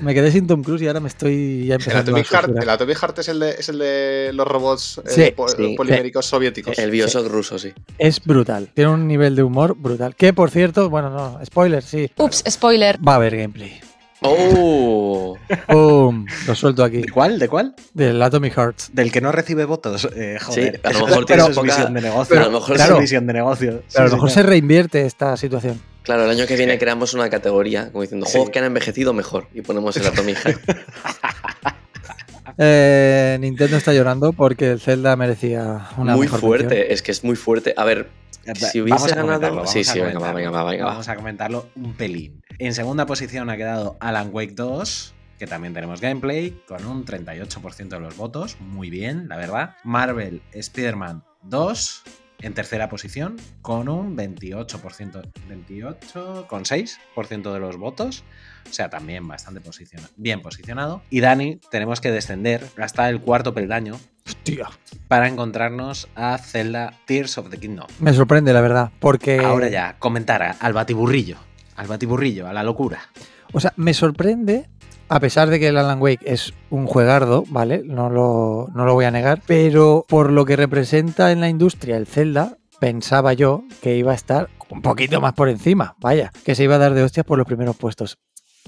[0.02, 2.58] me quedé sin Tom Cruise y ahora me estoy ya El empezando Atomic, a Heart,
[2.64, 5.74] el Atomic Heart es el de, es el de los robots eh, Sí, po- sí.
[5.76, 6.78] poliméricos soviéticos.
[6.78, 7.74] El Bioshock ruso, sí.
[7.98, 8.47] Es brutal.
[8.74, 10.16] Tiene un nivel de humor brutal.
[10.16, 12.10] Que por cierto, bueno, no, spoiler, sí.
[12.18, 12.98] Ups, spoiler.
[13.06, 13.80] Va a haber gameplay.
[14.22, 15.38] ¡Oh!
[15.68, 16.26] ¡Pum!
[16.48, 17.02] Lo suelto aquí.
[17.02, 17.38] ¿De cuál?
[17.38, 17.76] ¿De cuál?
[17.94, 18.90] Del Atomic Hearts.
[18.92, 20.08] Del que no recibe votos.
[20.16, 22.26] Eh, joder, Sí, a lo mejor tiene poca- visión de negocio.
[22.30, 22.96] pero a lo mejor claro.
[22.96, 23.84] es visión de negocio.
[23.88, 24.50] Sí, a lo mejor se señor.
[24.50, 25.80] reinvierte esta situación.
[26.02, 28.32] Claro, el año que viene creamos una categoría como diciendo Sí.
[28.34, 30.62] juegos que han envejecido mejor y ponemos el Atomic Heart.
[32.60, 36.88] Eh, Nintendo está llorando porque el Zelda merecía una muy mejor fuerte, mención.
[36.92, 37.74] es que es muy fuerte.
[37.78, 38.08] A ver,
[38.56, 39.66] si hubiese ganado.
[39.68, 40.86] Sí, sí, venga, venga, venga.
[40.86, 40.92] va.
[40.92, 42.42] Vamos a comentarlo un pelín.
[42.60, 47.90] En segunda posición ha quedado Alan Wake 2, que también tenemos gameplay, con un 38%
[47.90, 48.58] de los votos.
[48.60, 49.76] Muy bien, la verdad.
[49.84, 52.04] Marvel Spider-Man 2.
[52.40, 58.24] En tercera posición, con un 28%, 28,6% de los votos.
[58.70, 61.02] O sea, también bastante posiciona- bien posicionado.
[61.10, 64.70] Y Dani, tenemos que descender hasta el cuarto peldaño Hostia.
[65.08, 67.88] para encontrarnos a Zelda Tears of the Kingdom.
[68.00, 69.40] Me sorprende, la verdad, porque...
[69.40, 71.38] Ahora ya, comentar al batiburrillo.
[71.76, 73.00] Al batiburrillo, a la locura.
[73.54, 74.68] O sea, me sorprende,
[75.10, 77.82] a pesar de que el Alan Wake es un juegardo, ¿vale?
[77.86, 81.98] No lo, no lo voy a negar, pero por lo que representa en la industria
[81.98, 86.56] el Zelda, pensaba yo que iba a estar un poquito más por encima, vaya, que
[86.56, 88.18] se iba a dar de hostias por los primeros puestos.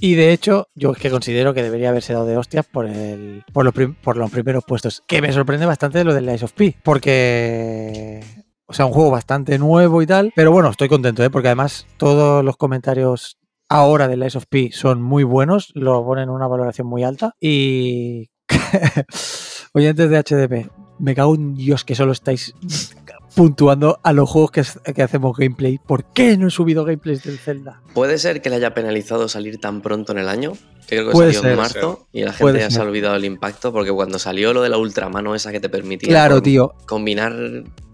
[0.01, 3.43] Y de hecho, yo es que considero que debería haberse dado de hostias por, el,
[3.51, 5.03] por, los, por los primeros puestos.
[5.07, 6.77] Que me sorprende bastante lo del Lies of P.
[6.83, 8.23] Porque.
[8.65, 10.31] O sea, un juego bastante nuevo y tal.
[10.35, 11.29] Pero bueno, estoy contento, ¿eh?
[11.29, 13.38] Porque además todos los comentarios
[13.69, 15.71] ahora del Lies of P son muy buenos.
[15.75, 17.35] Lo ponen en una valoración muy alta.
[17.39, 18.29] Y.
[19.73, 22.55] Oyentes de HDP, me cago en Dios que solo estáis
[23.35, 25.77] puntuando a los juegos que, que hacemos gameplay.
[25.77, 27.81] ¿Por qué no he subido gameplays del Zelda?
[27.93, 30.53] ¿Puede ser que le haya penalizado salir tan pronto en el año?
[30.87, 32.83] Que creo que Puede salió en ser, marzo y la gente Puede ya se ha
[32.83, 36.41] olvidado el impacto porque cuando salió lo de la ultramano esa que te permitía Claro,
[36.41, 36.73] tío.
[36.87, 37.33] combinar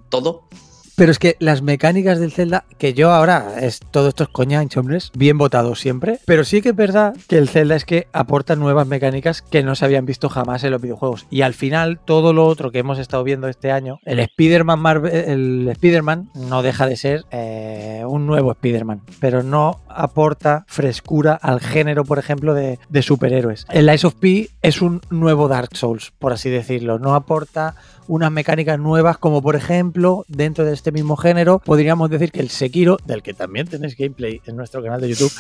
[0.10, 0.48] todo,
[0.96, 4.64] Pero es que las mecánicas del Zelda, que yo ahora, es, todo esto es coña,
[4.76, 8.56] hombres, bien votado siempre, pero sí que es verdad que el Zelda es que aporta
[8.56, 11.28] nuevas mecánicas que no se habían visto jamás en los videojuegos.
[11.30, 15.68] Y al final, todo lo otro que hemos estado viendo este año, el Spider-Man el
[15.72, 22.06] Spider-Man no deja de ser eh, un nuevo Spider-Man, pero no aporta frescura al género,
[22.06, 23.66] por ejemplo, de, de superhéroes.
[23.70, 27.00] El Lies of P es un nuevo Dark Souls, por así decirlo.
[27.00, 27.76] No aporta
[28.08, 32.50] unas mecánicas nuevas, como por ejemplo, dentro de este mismo género, podríamos decir que el
[32.50, 35.32] Sekiro, del que también tenéis gameplay en nuestro canal de YouTube,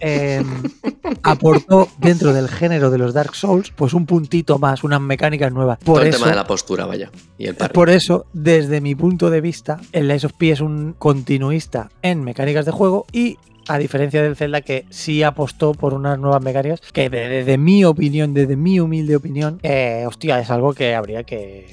[0.00, 0.42] eh,
[1.22, 5.78] aportó dentro del género de los Dark Souls, pues un puntito más, unas mecánicas nuevas.
[5.78, 7.10] Por todo el eso, tema de la postura, vaya.
[7.38, 10.94] Y el por eso, desde mi punto de vista, el Lies of P es un
[10.98, 16.18] continuista en mecánicas de juego y a diferencia del Zelda que sí apostó por unas
[16.18, 20.94] nuevas mecánicas que desde mi opinión, desde mi humilde opinión, eh, hostia, es algo que
[20.94, 21.68] habría que,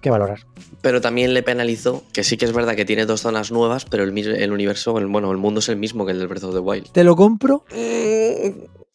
[0.00, 0.46] que valorar.
[0.82, 4.04] Pero también le penalizó que sí que es verdad que tiene dos zonas nuevas, pero
[4.04, 6.54] el, el universo, el, bueno, el mundo es el mismo que el del Breath of
[6.54, 6.90] the Wild.
[6.90, 7.64] Te lo compro,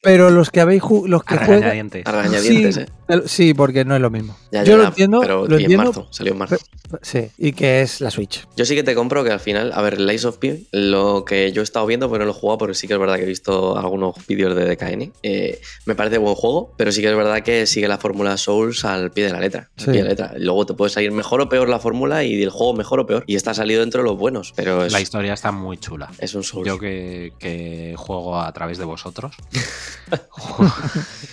[0.02, 1.92] pero los que habéis los que juegan
[2.42, 2.86] sí, ¿eh?
[3.26, 4.36] sí, porque no es lo mismo.
[4.52, 6.58] Ya, Yo ya, lo entiendo, Pero lo y en marzo, salió en marzo.
[7.02, 8.48] sí, y que es la Switch.
[8.58, 11.52] Yo sí que te compro que al final, a ver, Lies of P, lo que
[11.52, 13.24] yo he estado viendo, pero no lo he jugado, porque sí que es verdad que
[13.24, 15.12] he visto algunos vídeos de DKN.
[15.24, 18.84] eh, me parece buen juego, pero sí que es verdad que sigue la fórmula Souls
[18.86, 19.70] al pie de la letra.
[19.78, 19.92] al Sí.
[19.92, 20.34] pie de la letra.
[20.38, 23.24] Luego te puede salir mejor o peor la fórmula y el juego mejor o peor.
[23.28, 26.10] Y está salido dentro de los buenos, pero es, La historia está muy chula.
[26.18, 26.68] es un Souls.
[26.68, 29.36] Yo que, que juego a través de vosotros.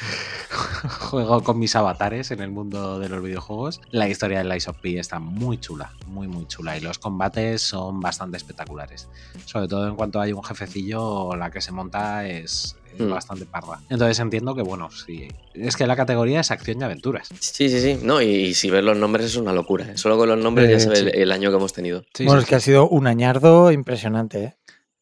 [1.01, 3.81] juego, con mis avatares en el mundo de los videojuegos.
[3.91, 6.77] La historia de Lies of P está muy chula, muy muy chula.
[6.77, 9.09] Y los combates son bastante espectaculares.
[9.45, 13.11] Sobre todo en cuanto hay un jefecillo, la que se monta es, es Mm.
[13.11, 13.81] bastante parda.
[13.91, 15.29] Entonces entiendo que, bueno, sí.
[15.55, 17.29] Es que la categoría es acción y aventuras.
[17.39, 17.99] Sí, sí, sí.
[18.03, 19.85] No, y, si ves los nombres es una locura.
[19.91, 19.99] ¿eh?
[19.99, 21.15] Solo con los nombres Eh, ya se ve el, sí.
[21.15, 22.03] el año que hemos tenido.
[22.15, 24.57] Sí, bueno, sí, es que ha sido un añardo impresionante, ¿eh?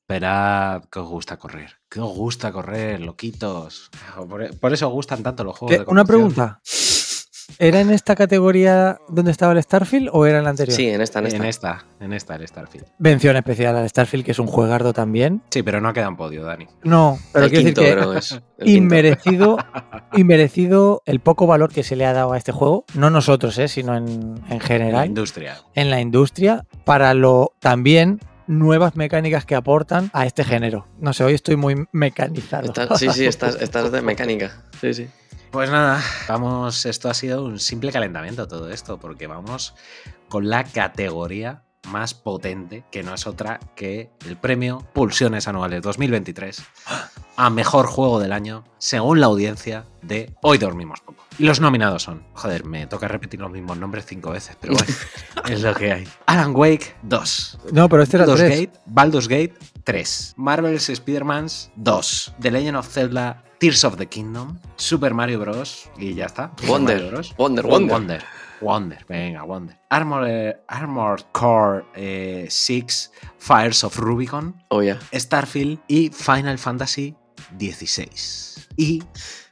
[0.08, 1.78] Esperad que os gusta correr.
[1.90, 3.90] Que os gusta correr, loquitos.
[4.28, 6.60] Por, por eso os gustan tanto los juegos Una pregunta.
[7.58, 10.76] ¿Era en esta categoría donde estaba el Starfield o era en la anterior?
[10.76, 11.36] Sí, en esta, en esta.
[11.38, 12.86] En esta, en esta, el Starfield.
[12.98, 15.42] Mención especial al Starfield, que es un juegardo también.
[15.50, 16.66] Sí, pero no queda en podio, Dani.
[16.84, 18.42] No, pero el quiero quinto, decir que es.
[18.68, 19.58] Inmerecido,
[20.12, 23.66] inmerecido el poco valor que se le ha dado a este juego, no nosotros, ¿eh?
[23.68, 25.56] sino en, en En la general, industria.
[25.74, 30.86] en la industria, para lo también nuevas mecánicas que aportan a este género.
[30.98, 32.72] No sé, hoy estoy muy mecanizado.
[32.96, 34.62] Sí, sí, estás, estás de mecánica.
[34.80, 35.08] Sí, sí.
[35.50, 39.74] Pues nada, vamos, esto ha sido un simple calentamiento todo esto, porque vamos
[40.28, 46.62] con la categoría más potente, que no es otra que el premio Pulsiones Anuales 2023
[47.36, 51.24] a Mejor Juego del Año, según la audiencia de Hoy Dormimos Poco.
[51.38, 54.92] Y los nominados son, joder, me toca repetir los mismos nombres cinco veces, pero bueno,
[55.48, 56.08] es lo que hay.
[56.26, 58.60] Alan Wake 2, No, pero este era Baldur's tres.
[58.60, 61.46] Gate, Baldur's Gate 3, Marvel's Spider-Man
[61.76, 65.90] 2, The Legend of Zelda Tears of the Kingdom, Super Mario Bros.
[65.98, 66.52] y ya está.
[66.56, 67.34] Super Wonder, Mario Bros.
[67.38, 67.92] Wonder, Wonder.
[67.92, 68.24] Wonder.
[68.62, 69.78] Wonder, venga, Wonder.
[69.90, 74.98] Armor, eh, Armored Core eh, 6, Fires of Rubicon, Oh, ya.
[75.12, 77.14] Starfield y Final Fantasy
[77.58, 78.10] XVI.
[78.76, 79.02] Y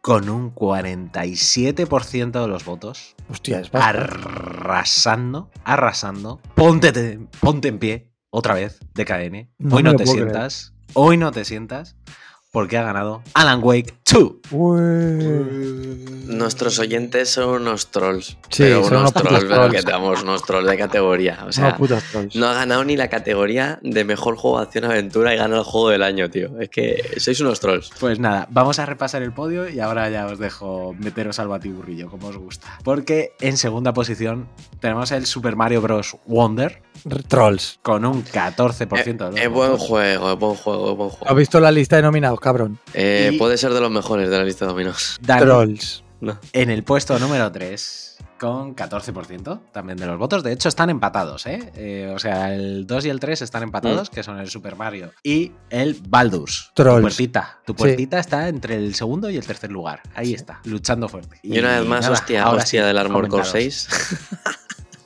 [0.00, 6.40] con un 47% de los votos, Hostia, es arrasando, arrasando.
[6.54, 9.50] Ponte, te- ponte en pie, otra vez, DKN.
[9.70, 10.08] Hoy no te creer.
[10.18, 11.96] sientas, hoy no te sientas,
[12.54, 14.32] porque ha ganado Alan Wake 2.
[14.52, 14.78] Ué.
[16.28, 18.38] Nuestros oyentes son unos trolls.
[18.48, 21.44] Sí, pero son unos trolls, pero que tenemos unos trolls de categoría.
[21.48, 22.36] O sea, no, putos trolls.
[22.36, 25.64] no ha ganado ni la categoría de mejor juego de acción aventura y gana el
[25.64, 26.60] juego del año, tío.
[26.60, 27.90] Es que sois unos trolls.
[27.98, 32.08] Pues nada, vamos a repasar el podio y ahora ya os dejo meteros al batiburrillo
[32.08, 32.78] como os gusta.
[32.84, 36.16] Porque en segunda posición tenemos el Super Mario Bros.
[36.24, 36.83] Wonder
[37.28, 37.78] Trolls.
[37.82, 39.86] con un 14% de los Es buen votos.
[39.88, 41.34] juego, es buen juego, es buen ¿Has juego.
[41.34, 42.78] visto la lista de nominados, cabrón?
[42.94, 44.92] Eh, Y- Puede ser de los mejores de la lista de.
[45.20, 46.02] Dani, Trolls.
[46.20, 46.38] No.
[46.54, 50.42] en el puesto número 3 con 14% también de los votos.
[50.42, 51.70] De hecho, están empatados, ¿eh?
[51.76, 55.12] Eh, o sea, el 2 y el 3 están empatados, que son el Super Mario
[55.22, 56.70] y el Baldur's.
[56.74, 56.96] Trolls.
[56.96, 57.58] Tu puertita.
[57.66, 57.76] Tu Sí.
[57.76, 60.00] puertita está entre el segundo y el tercer lugar.
[60.14, 61.38] Ahí está, luchando fuerte.
[61.42, 63.52] Y una vez más, nada, hostia, hostia sí, del Armor Core comentaros.
[63.52, 63.88] 6.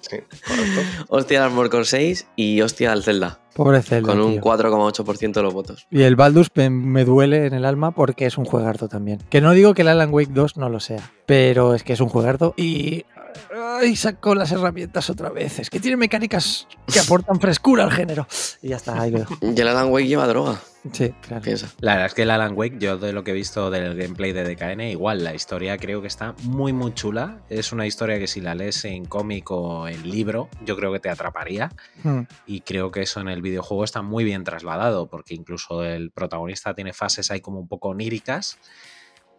[0.08, 0.16] Sí,
[0.46, 0.80] correcto.
[1.08, 3.40] hostia del Armor Core 6 y hostia del Zelda.
[3.54, 4.08] Pobre Zelda.
[4.12, 4.42] Con un tío.
[4.42, 5.86] 4,8% de los votos.
[5.90, 9.20] Y el Baldur's me, me duele en el alma porque es un juegardo también.
[9.30, 12.00] Que no digo que el Alan Wake 2 no lo sea, pero es que es
[12.00, 13.04] un juegardo y.
[13.54, 13.96] ¡Ay!
[13.96, 15.58] Sacó las herramientas otra vez.
[15.58, 18.26] Es que tiene mecánicas que aportan frescura al género.
[18.62, 19.14] Y ya está, ahí.
[19.40, 20.60] Y el Alan Wake lleva droga,
[20.92, 21.42] Sí, claro.
[21.42, 21.68] piensa.
[21.80, 24.32] La verdad es que el Alan Wake, yo de lo que he visto del gameplay
[24.32, 27.38] de DKN, igual la historia creo que está muy muy chula.
[27.48, 31.00] Es una historia que si la lees en cómic o en libro, yo creo que
[31.00, 31.70] te atraparía.
[32.02, 32.22] Hmm.
[32.46, 36.74] Y creo que eso en el videojuego está muy bien trasladado, porque incluso el protagonista
[36.74, 38.58] tiene fases ahí como un poco oníricas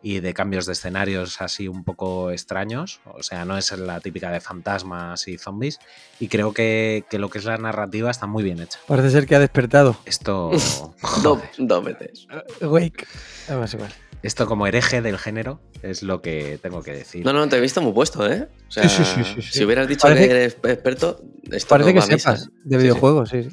[0.02, 3.02] y de cambios de escenarios así un poco extraños.
[3.06, 5.80] O sea, no es la típica de fantasmas y zombies.
[6.20, 8.80] Y creo que, que lo que es la narrativa está muy bien hecha.
[8.88, 9.98] Parece ser que ha despertado.
[10.06, 10.52] Esto,
[11.22, 12.28] Dos, dos veces.
[12.62, 13.06] Wake.
[13.50, 13.94] Ah, igual.
[14.24, 17.26] esto como hereje del género es lo que tengo que decir.
[17.26, 18.48] No, no, te he visto muy puesto, ¿eh?
[18.68, 19.52] O sea, Sí, sí, sí, sí, sí.
[19.60, 22.82] si hubieras dicho Parece- que eres experto, esto Parece no que a sepas de Sí,
[22.84, 23.44] videojuegos, sí.
[23.44, 23.50] sí.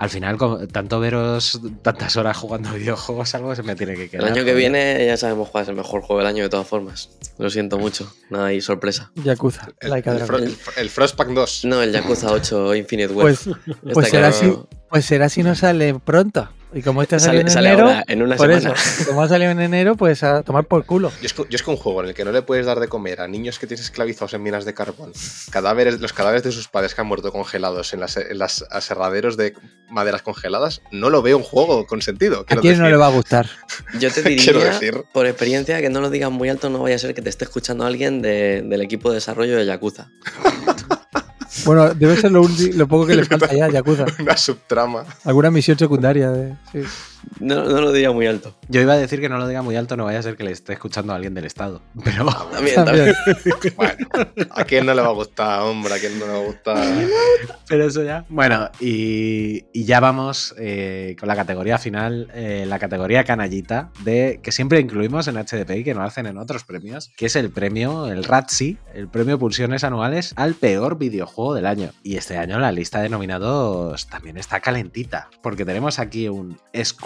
[0.00, 4.10] Al final, con tanto veros tantas horas jugando videojuegos, algo se me tiene que El
[4.10, 4.32] quedar.
[4.32, 7.10] año que viene ya sabemos cuál es el mejor juego del año de todas formas.
[7.36, 9.12] Lo siento mucho, no hay sorpresa.
[9.22, 9.68] Yakuza.
[9.78, 11.64] El, Like el el el Frostpack 2.
[11.66, 13.58] No, el Yakuza 8 Infinite Pues, Wealth.
[13.68, 14.66] Está pues será claro.
[14.68, 14.76] así.
[14.88, 16.48] Pues será si no sale pronto.
[16.72, 18.74] Y como este salió Sale, en sale enero, ahora, en una por semana.
[18.74, 21.10] eso, como ha salido en enero, pues a tomar por culo.
[21.20, 22.78] Yo es, que, yo es que un juego en el que no le puedes dar
[22.78, 25.12] de comer a niños que tienes esclavizados en minas de carbón,
[25.50, 29.36] cadáveres, los cadáveres de sus padres que han muerto congelados en las, en las aserraderos
[29.36, 29.54] de
[29.88, 32.44] maderas congeladas, no lo veo un juego con sentido.
[32.48, 33.46] ¿A quién no le va a gustar?
[33.98, 35.02] Yo te diría, decir.
[35.12, 37.44] por experiencia, que no lo digas muy alto, no vaya a ser que te esté
[37.46, 40.10] escuchando alguien de- del equipo de desarrollo de Yakuza.
[41.64, 42.42] Bueno, debe ser lo,
[42.74, 44.06] lo poco que le falta ya, Yakuza.
[44.18, 45.04] Una subtrama.
[45.24, 46.30] Alguna misión secundaria.
[46.30, 46.80] De, sí.
[47.38, 48.56] No, no lo diría muy alto.
[48.68, 50.44] Yo iba a decir que no lo diga muy alto, no vaya a ser que
[50.44, 51.82] le esté escuchando a alguien del Estado.
[52.04, 53.14] Pero También, También.
[53.24, 53.54] también.
[53.76, 54.06] Bueno,
[54.50, 55.94] ¿a quién no le va a gustar, hombre?
[55.94, 56.94] ¿A quién no le va a gustar?
[57.68, 58.24] Pero eso ya.
[58.28, 64.40] Bueno, y, y ya vamos eh, con la categoría final, eh, la categoría canallita, de
[64.42, 67.50] que siempre incluimos en HDP y que no hacen en otros premios, que es el
[67.50, 71.90] premio, el RATSI, el premio Pulsiones Anuales al peor videojuego del año.
[72.02, 76.58] Y este año la lista de nominados también está calentita, porque tenemos aquí un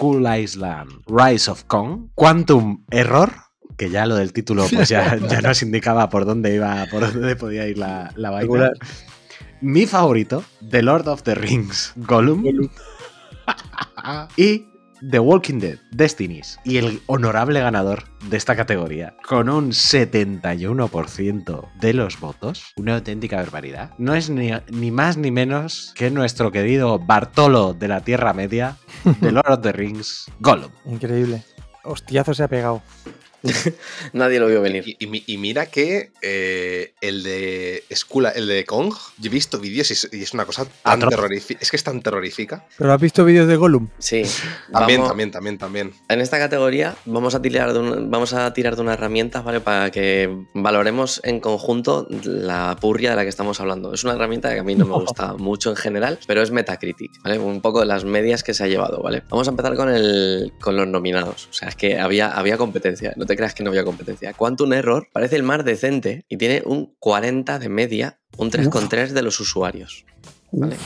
[0.05, 3.31] School Island Rise of Kong, Quantum Error.
[3.75, 7.35] Que ya lo del título pues ya, ya nos indicaba por dónde iba, por dónde
[7.35, 8.43] podía ir la, la vaina.
[8.43, 8.73] Regular.
[9.61, 12.45] Mi favorito, The Lord of the Rings, Gollum.
[14.37, 14.67] y
[15.07, 16.57] The Walking Dead, Destinies.
[16.63, 23.37] Y el honorable ganador de esta categoría, con un 71% de los votos, una auténtica
[23.37, 24.51] barbaridad, no es ni,
[24.91, 28.77] más ni menos que nuestro querido Bartolo de la Tierra Media,
[29.21, 30.71] The Lord of the Rings, Gollum.
[30.85, 31.43] Increíble.
[31.83, 32.81] Hostiazo se ha pegado.
[34.13, 34.83] Nadie lo vio venir.
[34.87, 39.33] Y, y mi- y mira que eh, el de Skula, el de Kong, yo he
[39.33, 41.59] visto vídeos y es, y es una cosa tan terrorífica.
[41.61, 42.65] Es que es tan terrorífica.
[42.77, 43.89] ¿Pero has visto vídeos de Gollum?
[43.99, 44.23] Sí.
[44.71, 45.93] También, Vamos- también, también, también.
[46.09, 49.59] En esta categoría vamos a tirar de, un- vamos a tirar de unas herramientas, ¿vale?
[49.61, 53.93] Para que valoremos en conjunto la purria de la que estamos hablando.
[53.93, 57.11] Es una herramienta que a mí no me gusta mucho en general, pero es Metacritic,
[57.23, 57.39] ¿vale?
[57.39, 59.23] Un poco de las medias que se ha llevado, ¿vale?
[59.29, 61.47] Vamos a empezar con, el, con los nominados.
[61.49, 64.33] O sea, es que había, había competencia, no te creas que no había competencia.
[64.33, 69.21] Quantum Error parece el más decente y tiene un 40 de media, un 3,3 de
[69.21, 70.05] los usuarios.
[70.51, 70.77] ¿vale?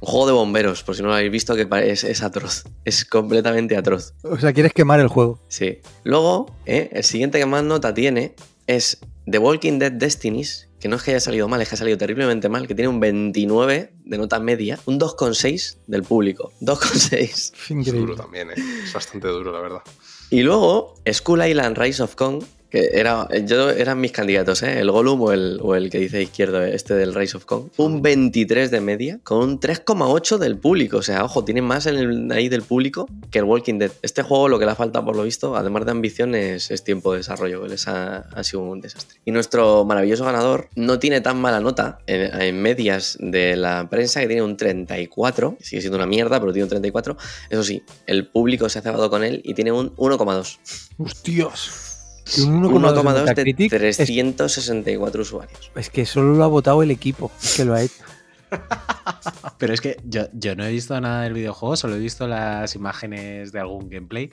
[0.00, 2.64] Un juego de bomberos, por si no lo habéis visto, que es, es atroz.
[2.84, 4.14] Es completamente atroz.
[4.22, 5.40] O sea, quieres quemar el juego.
[5.48, 5.78] Sí.
[6.04, 6.88] Luego, ¿eh?
[6.92, 8.34] el siguiente que más nota tiene
[8.66, 8.98] es
[9.30, 11.98] The Walking Dead Destinies, que no es que haya salido mal, es que ha salido
[11.98, 16.52] terriblemente mal, que tiene un 29 de nota media, un 2,6 del público.
[16.62, 17.52] 2,6.
[17.86, 18.54] Es duro también, ¿eh?
[18.84, 19.82] Es bastante duro, la verdad.
[20.30, 24.80] Y luego, Skull Island Rise of Kong, que era, yo eran mis candidatos, ¿eh?
[24.80, 27.68] el Gollum o el, o el que dice izquierdo, este del Rise of Kong.
[27.76, 30.98] Un 23 de media con un 3,8 del público.
[30.98, 33.90] O sea, ojo, tiene más ahí del público que el Walking Dead.
[34.02, 37.12] Este juego lo que le ha faltado, por lo visto, además de ambición, es, tiempo
[37.12, 37.62] de desarrollo.
[37.62, 39.18] que Les ha, sido un desastre.
[39.24, 44.28] Y nuestro maravilloso ganador no tiene tan mala nota en, medias de la prensa, que
[44.28, 45.56] tiene un 34.
[45.60, 47.16] Sigue siendo una mierda, pero tiene un 34.
[47.50, 50.58] Eso sí, el público se ha cebado con él y tiene un 1,2.
[50.98, 51.89] Hostias.
[52.34, 55.72] Que un 1,2 1,2 de de Metacritic es, 364 usuarios.
[55.74, 58.02] es que solo lo ha votado el equipo que lo ha hecho.
[59.58, 62.74] Pero es que yo, yo no he visto nada del videojuego, solo he visto las
[62.74, 64.30] imágenes de algún gameplay.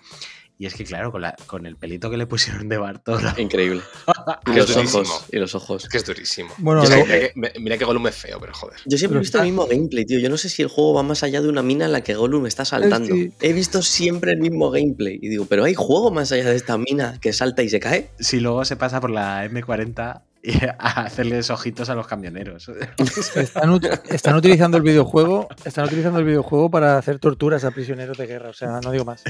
[0.59, 3.81] Y es que, claro, con, la- con el pelito que le pusieron de Bartolo Increíble.
[4.47, 5.25] Y los ojos.
[5.31, 5.83] Y los ojos.
[5.83, 6.49] Es que es durísimo.
[6.57, 8.77] Bueno, mira, que, mira que Gollum es feo, pero joder.
[8.85, 10.19] Yo siempre Pero he visto el mismo gameplay, tío.
[10.19, 12.15] Yo no sé si el juego va más allá de una mina en la que
[12.15, 13.15] Gollum está saltando.
[13.41, 15.19] He visto siempre el mismo gameplay.
[15.21, 18.09] Y digo, pero hay juego más allá de esta mina que salta y se cae.
[18.19, 22.69] Si luego se pasa por la M40 y a hacerles ojitos a los camioneros.
[23.35, 23.79] Están,
[24.09, 28.49] están utilizando el videojuego, están utilizando el videojuego para hacer torturas a prisioneros de guerra.
[28.49, 29.23] O sea, no digo más.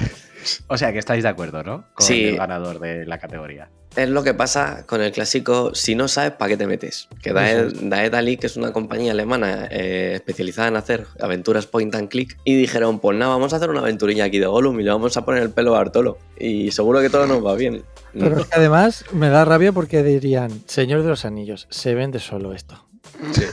[0.68, 1.86] o sea que estáis de acuerdo, ¿no?
[1.94, 2.26] Con Sí.
[2.26, 3.70] el ganador de la categoría.
[3.98, 7.08] Es lo que pasa con el clásico, si no sabes, ¿para qué te metes?
[7.20, 11.96] Que Daed, Daed Ali, que es una compañía alemana eh, especializada en hacer aventuras point
[11.96, 14.84] and click, y dijeron, pues nada, vamos a hacer una aventurilla aquí de Gollum y
[14.84, 16.20] le vamos a poner el pelo a Bartolo.
[16.40, 17.84] Y seguro que todo nos va bien.
[18.14, 22.20] Pero es que además me da rabia porque dirían, Señor de los Anillos, se vende
[22.20, 22.86] solo esto.
[23.32, 23.46] Sí.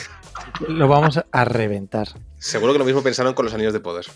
[0.68, 2.08] Lo vamos a reventar.
[2.38, 4.06] Seguro que lo mismo pensaron con los anillos de poder.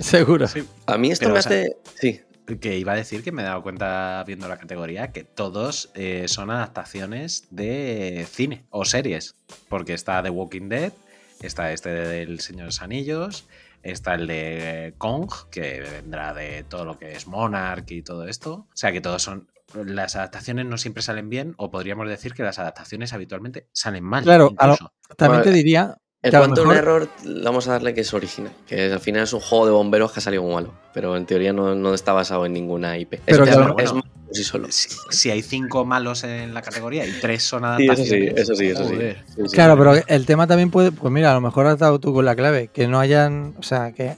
[0.00, 0.46] Seguro.
[0.86, 1.76] A mí esto Pero, me o sea, hace...
[2.00, 5.90] Sí, Que iba a decir que me he dado cuenta viendo la categoría que todos
[5.94, 9.34] eh, son adaptaciones de cine o series.
[9.68, 10.92] Porque está The Walking Dead,
[11.40, 13.46] está este del Señor de los Anillos,
[13.82, 18.52] está el de Kong, que vendrá de todo lo que es Monarch y todo esto.
[18.72, 19.48] O sea que todos son.
[19.72, 24.22] Las adaptaciones no siempre salen bien, o podríamos decir que las adaptaciones habitualmente salen mal.
[24.22, 24.76] Claro, a lo-
[25.16, 27.08] también Bueno, te diría El que a lo cuanto un mejor- error,
[27.44, 28.52] vamos a darle que es original.
[28.66, 30.72] Que al final es un juego de bomberos que ha salido muy malo.
[30.92, 33.20] Pero en teoría no, no está basado en ninguna IP.
[33.26, 34.66] Pero es, a es- bueno, malo por sí solo.
[34.70, 38.38] Si, si hay cinco malos en la categoría y tres son Sí, eso sí, adaptaciones.
[38.40, 38.94] eso sí, eso sí.
[38.94, 39.24] joder.
[39.36, 39.54] Sí, sí.
[39.54, 40.90] Claro, pero el tema también puede.
[40.92, 42.68] Pues mira, a lo mejor has dado tú con la clave.
[42.72, 43.54] Que no hayan.
[43.58, 44.16] O sea, que.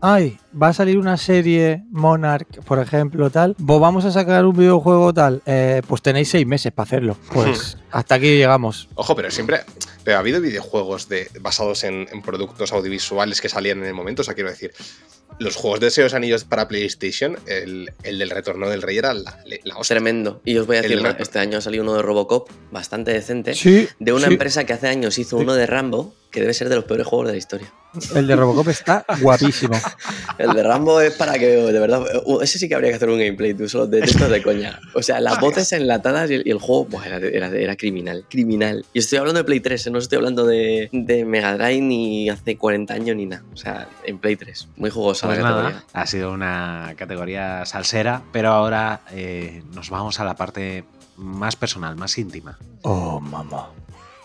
[0.00, 3.56] Ay, va a salir una serie Monarch, por ejemplo, tal.
[3.58, 5.42] Vos vamos a sacar un videojuego tal.
[5.44, 7.16] eh, pues tenéis seis meses para hacerlo.
[7.32, 8.88] Pues hasta aquí llegamos.
[8.94, 9.60] Ojo, pero siempre.
[10.04, 14.22] Pero ha habido videojuegos de, basados en, en productos audiovisuales que salían en el momento.
[14.22, 14.72] O sea, quiero decir,
[15.38, 19.38] los juegos de Seos Anillos para PlayStation, el, el del Retorno del Rey era la,
[19.64, 19.96] la hostia.
[19.96, 20.40] Tremendo.
[20.44, 23.54] Y os voy a decir, este año ha salido uno de Robocop, bastante decente.
[23.54, 23.88] Sí.
[23.98, 24.32] De una sí.
[24.32, 27.26] empresa que hace años hizo uno de Rambo, que debe ser de los peores juegos
[27.28, 27.72] de la historia.
[28.14, 29.74] El de Robocop está guapísimo.
[30.38, 33.08] El de Rambo es para que, de verdad, uh, ese sí que habría que hacer
[33.08, 34.78] un gameplay, tú solo de textos de coña.
[34.94, 38.26] O sea, las voces enlatadas y el, y el juego, buah, era, era- era criminal,
[38.28, 38.84] criminal.
[38.92, 39.90] Y estoy hablando de Play 3, ¿eh?
[39.90, 43.42] no estoy hablando de, de Mega Drive ni hace 40 años ni nada.
[43.54, 44.68] O sea, en Play 3.
[44.76, 45.70] Muy jugosa Pues la categoría.
[45.70, 50.84] nada, ha sido una categoría salsera, pero ahora eh, nos vamos a la parte
[51.16, 52.58] más personal, más íntima.
[52.82, 53.70] Oh, mamá.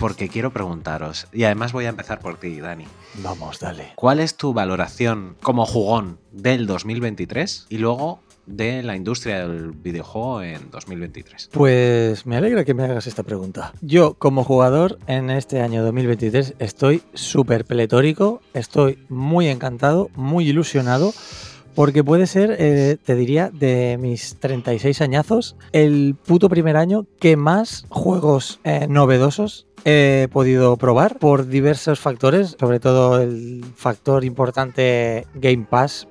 [0.04, 2.84] Porque quiero preguntaros, y además voy a empezar por ti, Dani.
[3.24, 3.94] Vamos, dale.
[3.96, 10.42] ¿Cuál es tu valoración como jugón del 2023 y luego de la industria del videojuego
[10.42, 11.52] en 2023?
[11.54, 13.72] Pues me alegra que me hagas esta pregunta.
[13.80, 21.14] Yo, como jugador en este año 2023, estoy súper pletórico, estoy muy encantado, muy ilusionado,
[21.76, 27.36] porque puede ser, eh, te diría, de mis 36 añazos, el puto primer año que
[27.38, 35.28] más juegos eh, novedosos he podido probar por diversos factores, sobre todo el factor importante
[35.36, 36.08] Game Pass,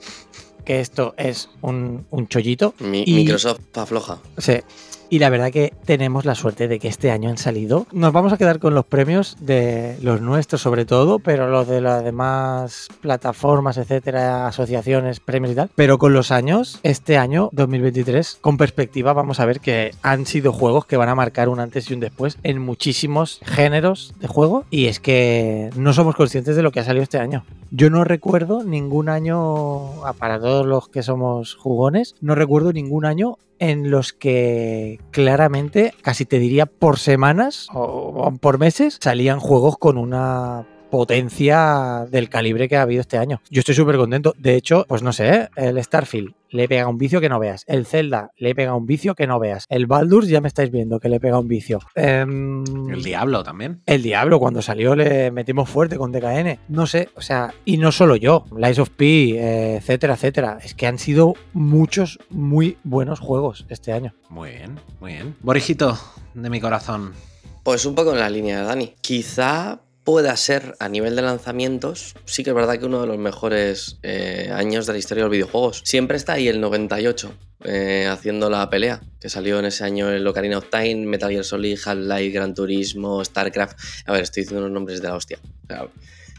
[0.64, 2.74] que esto es un, un chollito.
[2.80, 4.18] Mi- Y- Microsoft afloja.
[4.38, 4.58] Sí.
[5.12, 7.86] Y la verdad que tenemos la suerte de que este año han salido.
[7.92, 11.82] Nos vamos a quedar con los premios de los nuestros sobre todo, pero los de
[11.82, 15.70] las demás plataformas, etcétera, asociaciones, premios y tal.
[15.74, 20.50] Pero con los años, este año 2023, con perspectiva, vamos a ver que han sido
[20.50, 24.64] juegos que van a marcar un antes y un después en muchísimos géneros de juego.
[24.70, 27.44] Y es que no somos conscientes de lo que ha salido este año.
[27.70, 33.36] Yo no recuerdo ningún año, para todos los que somos jugones, no recuerdo ningún año
[33.58, 39.98] en los que claramente, casi te diría por semanas o, por meses, salían juegos con
[39.98, 43.40] una potencia del calibre que ha habido este año.
[43.48, 44.34] Yo estoy súper contento.
[44.36, 45.48] De hecho, pues no sé, ¿eh?
[45.56, 47.64] el Starfield le pega un vicio que no veas.
[47.66, 49.64] El Zelda le pega un vicio que no veas.
[49.70, 51.80] El Baldur's ya me estáis viendo que le pega un vicio.
[51.94, 53.80] Em, El Diablo también.
[53.86, 56.58] el Diablo, cuando salió, le metimos fuerte con DKN.
[56.68, 60.58] No sé, o sea, y no solo yo, Lies of P, eh, etcétera, etcétera.
[60.62, 64.14] Es que han sido muchos muy buenos juegos este año.
[64.28, 65.36] Muy bien, muy bien.
[65.40, 65.98] Borijito,
[66.34, 67.14] de mi corazón.
[67.62, 68.94] Pues un poco en la línea de Dani.
[69.00, 73.18] Quizá pueda ser a nivel de lanzamientos, sí que es verdad que uno de los
[73.18, 75.82] mejores eh, años de la historia de los videojuegos.
[75.84, 77.32] Siempre está ahí el 98,
[77.64, 81.44] eh, haciendo la pelea, que salió en ese año el Ocarina of Time, Metal Gear
[81.44, 83.78] Solid, Half-Life, Gran Turismo, StarCraft.
[84.06, 85.38] A ver, estoy diciendo los nombres de la hostia.
[85.64, 85.88] O sea,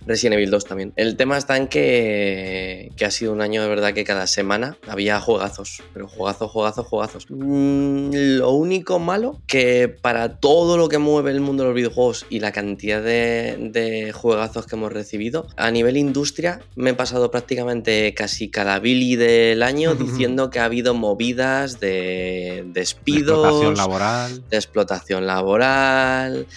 [0.05, 0.93] Resident Evil 2 también.
[0.95, 4.77] El tema está en que, que ha sido un año de verdad que cada semana
[4.87, 7.25] había juegazos, pero juegazos, juegazos, juegazos.
[7.29, 12.25] Mm, lo único malo que para todo lo que mueve el mundo de los videojuegos
[12.29, 17.31] y la cantidad de, de juegazos que hemos recibido, a nivel industria me he pasado
[17.31, 24.49] prácticamente casi cada Billy del año diciendo que ha habido movidas de despidos, Explotación laboral.
[24.49, 26.47] de explotación laboral,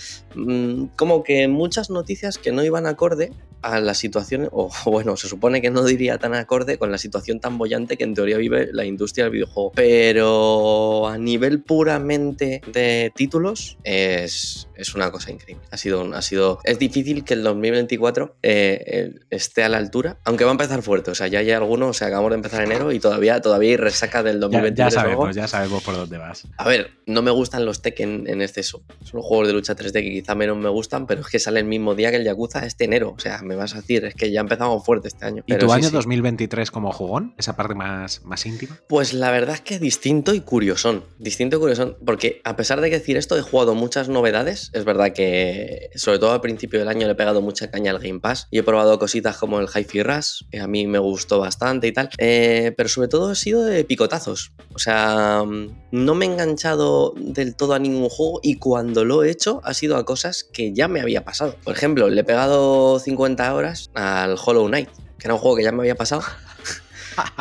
[0.96, 3.32] como que muchas noticias que no iban acorde
[3.62, 7.40] a la situación, o bueno, se supone que no diría tan acorde con la situación
[7.40, 9.72] tan bollante que en teoría vive la industria del videojuego.
[9.74, 15.64] Pero a nivel puramente de títulos es, es una cosa increíble.
[15.70, 20.18] Ha sido, un- ha sido, es difícil que el 2024 eh, esté a la altura,
[20.24, 21.10] aunque va a empezar fuerte.
[21.10, 23.76] O sea, ya hay algunos, o sea, acabamos de empezar enero y todavía, todavía hay
[23.76, 24.94] resaca del Ya, 2023.
[24.94, 25.12] ya algo.
[25.12, 26.46] sabemos, ya sabemos por dónde vas.
[26.56, 28.82] A ver, no me gustan los Tekken en exceso.
[29.04, 31.66] Son juegos de lucha 3D que quizá menos me gustan, pero es que sale el
[31.66, 33.14] mismo día que el Yakuza este enero.
[33.16, 35.44] O sea, me vas a decir, es que ya empezamos fuerte este año.
[35.46, 35.94] ¿Y Pero tu sí, año sí.
[35.94, 37.34] 2023 como jugón?
[37.38, 38.80] Esa parte más, más íntima.
[38.88, 41.04] Pues la verdad es que distinto y curiosón.
[41.18, 41.96] Distinto y curiosón.
[42.04, 44.70] Porque a pesar de que decir esto, he jugado muchas novedades.
[44.72, 48.00] Es verdad que, sobre todo al principio del año, le he pegado mucha caña al
[48.00, 51.38] Game Pass y he probado cositas como el Hi-Fi Rush, que a mí me gustó
[51.38, 52.10] bastante y tal.
[52.18, 54.52] Eh, pero sobre todo he sido de picotazos.
[54.74, 59.22] O sea, mm, no me he enganchado del todo a ningún juego y cuando lo
[59.22, 60.15] he hecho ha sido a cosas
[60.52, 61.56] que ya me había pasado.
[61.64, 64.88] Por ejemplo, le he pegado 50 horas al Hollow Knight,
[65.18, 66.22] que era un juego que ya me había pasado.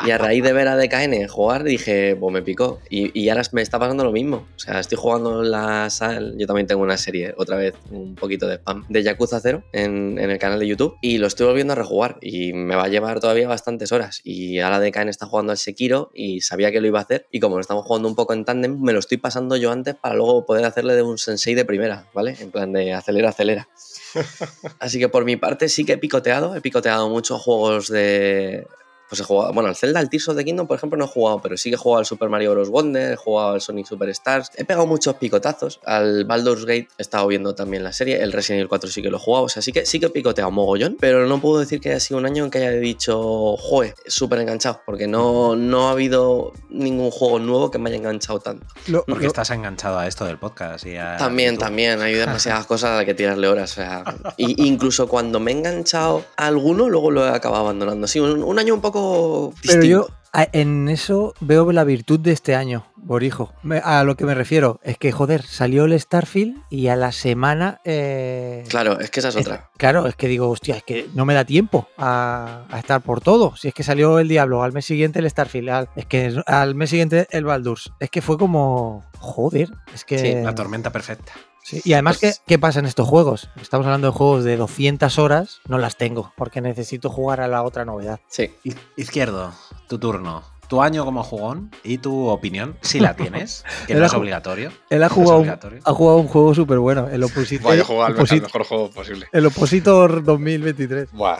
[0.05, 2.79] Y a raíz de ver a DKN jugar, dije, pues me picó.
[2.89, 4.47] Y, y ahora me está pasando lo mismo.
[4.55, 6.35] O sea, estoy jugando en la sal.
[6.37, 10.17] Yo también tengo una serie, otra vez, un poquito de spam, de Yakuza 0 en,
[10.19, 10.95] en el canal de YouTube.
[11.01, 12.17] Y lo estoy volviendo a rejugar.
[12.21, 14.21] Y me va a llevar todavía bastantes horas.
[14.23, 17.27] Y ahora DKN está jugando al Sekiro y sabía que lo iba a hacer.
[17.31, 19.95] Y como lo estamos jugando un poco en tándem, me lo estoy pasando yo antes
[19.95, 22.35] para luego poder hacerle de un sensei de primera, ¿vale?
[22.39, 23.67] En plan de acelera, acelera.
[24.79, 28.67] Así que por mi parte sí que he picoteado, he picoteado muchos juegos de...
[29.09, 31.07] Pues he jugado, bueno, el Zelda, el Tears of the Kingdom, por ejemplo, no he
[31.07, 32.69] jugado, pero sí que he jugado al Super Mario Bros.
[32.69, 37.27] Wonder, he jugado al Sonic Superstars, he pegado muchos picotazos, al Baldur's Gate he estado
[37.27, 39.61] viendo también la serie, el Resident Evil 4 sí que lo he jugado, o sea,
[39.61, 42.25] sí que, sí que he picoteado mogollón, pero no puedo decir que haya sido un
[42.25, 47.39] año en que haya dicho, joe, súper enganchado, porque no, no ha habido ningún juego
[47.39, 48.65] nuevo que me haya enganchado tanto.
[48.87, 50.85] Lo- Porque lo- estás enganchado a esto del podcast.
[50.85, 51.65] Y a También, YouTube.
[51.65, 53.71] también, hay demasiadas cosas a las que tirarle horas.
[53.71, 54.03] O sea,
[54.37, 58.07] y, incluso cuando me he enganchado a alguno, luego lo he acabado abandonando.
[58.07, 59.61] Sí, un, un año un poco distinto.
[59.67, 60.07] Pero yo
[60.51, 63.53] en eso veo la virtud de este año, Borijo.
[63.63, 67.13] Me- A lo que me refiero es que, joder, salió el Starfield y a la
[67.13, 67.79] semana...
[67.85, 69.69] eh, Claro, es que esa es es- otra.
[69.77, 73.21] claro, es que digo, hostia, es que no me da tiempo a, a estar por
[73.21, 73.55] todo.
[73.55, 76.75] Si es que salió el Diablo, al mes siguiente el Starfield, al, es que al
[76.75, 77.93] mes siguiente el Baldur's.
[78.01, 80.19] Es que fue como, joder, es que...
[80.19, 81.31] Sí, La tormenta perfecta.
[81.65, 83.49] Sí, Y además, Pues- ¿qué, ¿qué pasa en estos juegos?
[83.59, 87.63] Estamos hablando de juegos de 200 horas, no las tengo, porque necesito jugar a la
[87.63, 88.19] otra novedad.
[88.27, 88.53] Sí.
[88.95, 89.51] Izquierdo,
[89.87, 90.43] tu turno.
[90.67, 94.71] Tu año como jugón y tu opinión, si la tienes, que no Era es obligatorio.
[94.89, 95.43] Él ha jugado,
[95.83, 97.67] ha jugado un juego súper bueno, el Oppositor.
[97.71, 99.27] Vaya, jugar al, al mejor juego posible.
[99.31, 101.11] el Oppositor 2023.
[101.11, 101.39] Buah,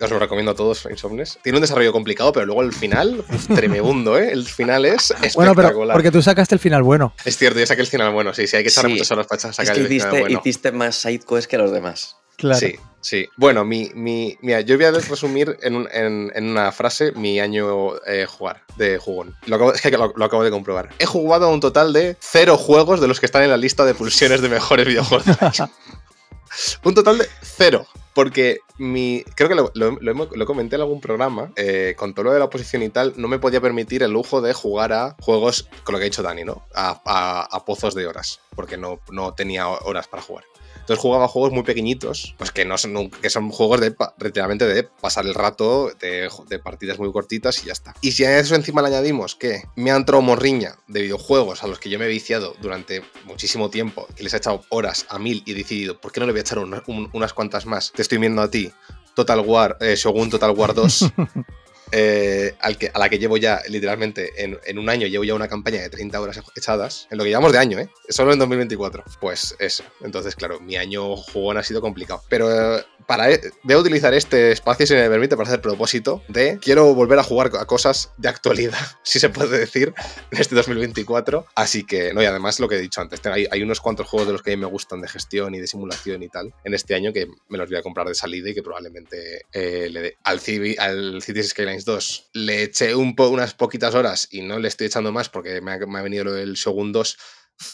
[0.00, 1.38] os lo recomiendo a todos, Insomnes.
[1.42, 4.32] Tiene un desarrollo complicado, pero luego el final, tremebundo, ¿eh?
[4.32, 5.34] El final es espectacular.
[5.34, 7.12] Bueno, pero porque tú sacaste el final bueno.
[7.24, 8.94] Es cierto, ya saqué el final bueno, sí, sí, hay que echarle Sí.
[8.94, 10.38] muchas horas para Es sacar que el final hiciste, bueno.
[10.40, 12.16] hiciste más sidequests que los demás.
[12.36, 12.58] Claro.
[12.58, 13.28] Sí, sí.
[13.36, 17.38] Bueno, mi, mi, mira, yo voy a resumir en, un- en- en una frase mi
[17.40, 19.36] año eh, jugar de jugón.
[19.46, 20.88] Lo acabo, es que lo, acabo de comprobar.
[20.98, 23.84] He jugado a un total de cero juegos de los que están en la lista
[23.84, 25.26] de pulsiones de mejores videojuegos
[26.84, 27.86] un total de cero.
[28.14, 29.24] Porque mi.
[29.36, 31.50] Creo que lo, lo- lo comenté en algún programa.
[31.56, 34.42] eh, con todo lo de la oposición y tal, no me podía permitir el lujo
[34.42, 36.62] de jugar a juegos, con lo que ha dicho Dani, ¿no?
[36.74, 38.40] A, a- a pozos de horas.
[38.54, 40.44] Porque no, no tenía horas para jugar.
[40.82, 44.82] Entonces jugaba juegos muy pequeñitos, pues que no son, que son juegos de literalmente de
[44.82, 46.28] pasar el rato, de,
[46.62, 47.94] partidas muy cortitas y ya está.
[48.00, 51.68] Y si a eso encima le añadimos que me ha entrado morriña de videojuegos a
[51.68, 55.18] los que yo me he viciado durante muchísimo tiempo, que les he echado horas a
[55.18, 57.64] mil y he decidido, ¿por qué no le voy a echar una- un- unas cuantas
[57.64, 57.92] más?
[57.92, 58.70] Te estoy viendo a ti,
[59.14, 61.04] Total War, eh, Shogun Total War 2.
[61.92, 65.34] eh, al que, a la que llevo ya literalmente en, en un año, llevo ya
[65.34, 67.88] una campaña de 30 horas echadas, en lo que llevamos de año, ¿eh?
[68.08, 69.04] Solo en 2024.
[69.20, 69.84] Pues eso.
[70.02, 72.22] Entonces, claro, mi año jugón ha sido complicado.
[72.28, 76.22] Pero eh, para, e- voy a utilizar este espacio, si me permite, para hacer propósito
[76.28, 79.92] de quiero volver a jugar a cosas de actualidad, si se puede decir,
[80.30, 81.46] en este 2024.
[81.54, 84.26] Así que, no, y además lo que he dicho antes, hay, hay unos cuantos juegos
[84.28, 86.74] de los que a mí me gustan de gestión y de simulación y tal en
[86.74, 90.00] este año que me los voy a comprar de salida y que probablemente eh, le
[90.00, 90.16] dé.
[90.24, 90.40] Al,
[90.78, 94.86] al Cities Skylines 2 le eché un po- unas poquitas horas y no le estoy
[94.88, 97.16] echando más porque me ha, me ha venido lo del Shogun 2.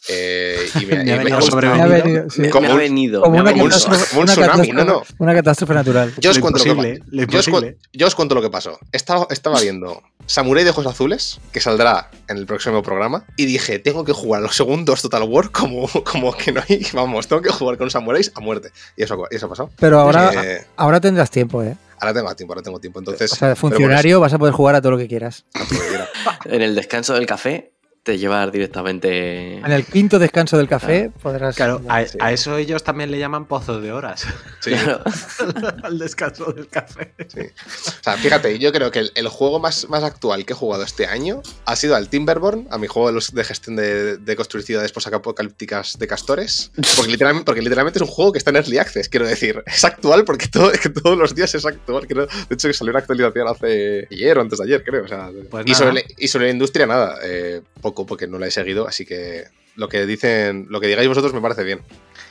[0.09, 1.39] eh, y me, Me ha venido.
[1.61, 2.49] Me ha venido, sí.
[2.51, 3.21] Como me ha un- venido.
[3.23, 3.87] Como me ha una como un, venido.
[3.89, 5.13] catástrofe, como un una tsunami, no, catástrofe.
[5.19, 5.25] no.
[5.25, 6.15] Una catástrofe natural.
[6.19, 7.79] Yo os, Lo cuento lo, que, imposible, lo yo, os, cu- imposible.
[7.93, 8.79] yo os cuento lo que pasó.
[8.93, 13.79] Estaba, estaba viendo Samurai de Ojos Azules, que saldrá en el próximo programa, y dije,
[13.79, 17.51] tengo que jugar los segundos Total War como, como que no hay, vamos, tengo que
[17.51, 18.71] jugar con samuráis a muerte.
[18.97, 19.71] Y eso, y eso pasó.
[19.79, 21.77] Pero ahora, Eh, ahora tendrás tiempo, ¿eh?
[22.01, 22.99] Ahora tengo tiempo, ahora tengo tiempo.
[22.99, 25.47] Entonces, O sea, funcionario vas a poder jugar a todo lo que quieras.
[26.45, 27.73] En el descanso del café
[28.03, 29.59] te llevas directamente.
[29.59, 31.57] En el quinto descanso del café podrás.
[31.57, 34.27] Claro, a, eso ellos también le llaman pozo de horas.
[34.61, 34.71] sí.
[34.71, 35.03] Claro.
[35.83, 37.13] Al descanso del café.
[37.29, 37.41] Sí.
[37.41, 40.83] O sea, fíjate, yo creo que el, el juego más, más actual que he jugado
[40.85, 44.37] este año ha sido al Timberborn, a mi juego de, los- de gestión de, de
[44.37, 46.71] construir ciudades posapocalípticas de castores.
[46.97, 49.63] Porque literalmente, porque literalmente es un juego que está en Early Access, quiero decir.
[49.67, 52.07] Es actual porque todo, que todos los días es actual.
[52.07, 55.05] Creo, de hecho, que salió una actualización hace ayer o antes de ayer, creo.
[55.05, 57.19] O sea, Pues y, sobre, la- y sobre la industria, nada.
[57.23, 59.45] eh, poco, porque no la he seguido, así que
[59.77, 61.81] lo que dicen, lo que digáis vosotros me parece bien.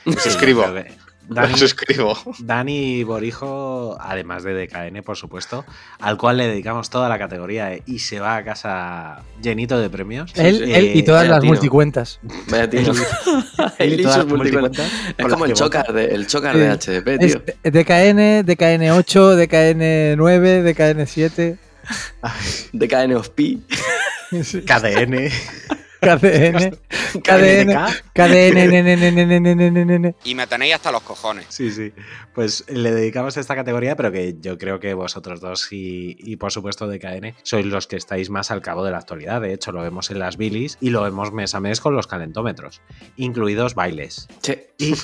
[0.04, 0.64] Me suscribo.
[0.64, 0.82] Sí,
[1.30, 2.16] Dani, Me suscribo.
[2.38, 5.62] Dani Borijo, además de DKN, por supuesto,
[6.00, 9.90] al cual le dedicamos toda la categoría eh, y se va a casa llenito de
[9.90, 10.32] premios.
[10.36, 11.52] Él, Sí, él y todas vaya las tino.
[11.52, 12.20] multicuentas.
[12.48, 12.80] Vaya tío.
[13.78, 14.86] él y Él y todas sus las multicuentas.
[14.90, 16.60] multicuentas Es como el chocar de, el chocar Sí.
[16.60, 17.42] de HDP, Es tío.
[17.62, 21.58] DKN, DKN8, DKN9, DKN7,
[22.72, 23.62] DKN of Pi.
[24.30, 25.30] KDN.
[26.00, 26.78] KDN,
[27.24, 31.46] KDN, KDN, Y me tenéis hasta los cojones.
[31.48, 31.92] Sí, sí.
[32.34, 36.52] Pues le dedicamos esta categoría, pero que yo creo que vosotros dos y, y, por
[36.52, 39.40] supuesto DKN sois los que estáis más al cabo de la actualidad.
[39.40, 42.06] De hecho, lo vemos en las bilis y lo vemos mes a mes con los
[42.06, 42.80] calentómetros,
[43.16, 44.28] incluidos bailes.
[44.42, 44.56] Sí.
[44.78, 44.94] Y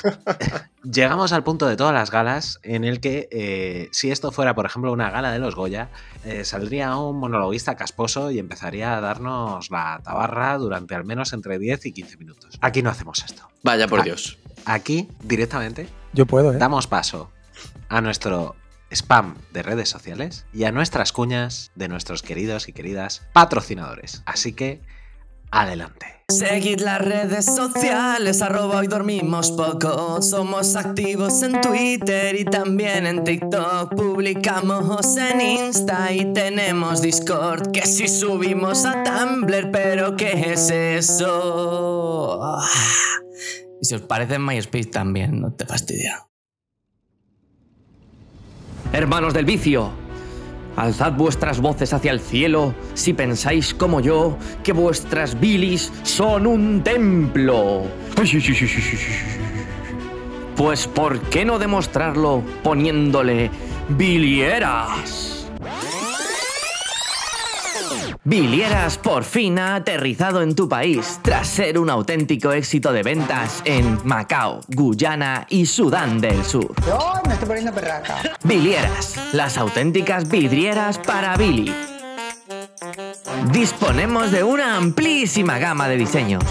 [0.85, 4.67] llegamos al punto de todas las galas en el que, eh, si esto fuera, por
[4.67, 5.91] ejemplo, una gala de los Goya,
[6.25, 11.59] eh, saldría un monologuista casposo y empezaría a darnos la tabarra durante al menos entre
[11.59, 12.59] 10 y 15 minutos.
[12.61, 13.49] Aquí no hacemos esto.
[13.63, 14.03] Vaya por.
[14.03, 14.39] Dios.
[14.65, 16.57] Aquí, directamente, Yo puedo, ¿eh?
[16.57, 17.31] damos paso
[17.89, 18.57] a nuestro
[18.91, 24.23] spam de redes sociales y a nuestras cuñas de nuestros queridos y queridas patrocinadores.
[24.25, 24.81] Así que,
[25.51, 26.14] adelante.
[26.29, 30.23] Seguid las redes sociales, arroba hoy dormimos poco.
[30.23, 33.95] Somos activos en Twitter y también en TikTok.
[33.95, 37.73] Publicamos en Insta y tenemos Discord.
[37.73, 42.41] Que si subimos a Tumblr, pero ¿qué es eso?
[42.43, 42.71] Ah.
[43.83, 46.27] Y si os parece en MySpace también, no te fastidia.
[48.95, 49.93] Hermanos del vicio,
[50.77, 56.83] alzad vuestras voces hacia el cielo si pensáis como yo que vuestras bilis son un
[56.83, 57.83] templo.
[60.57, 63.51] Pues ¿por qué no demostrarlo poniéndole
[63.89, 65.34] bilieras?
[68.25, 73.63] Bilieras por fin ha aterrizado en tu país tras ser un auténtico éxito de ventas
[73.65, 76.75] en Macao, Guyana y Sudán del Sur.
[76.87, 78.17] Yo me estoy poniendo perraca.
[78.43, 81.75] Bilieras, las auténticas vidrieras para Billy.
[83.53, 86.45] Disponemos de una amplísima gama de diseños: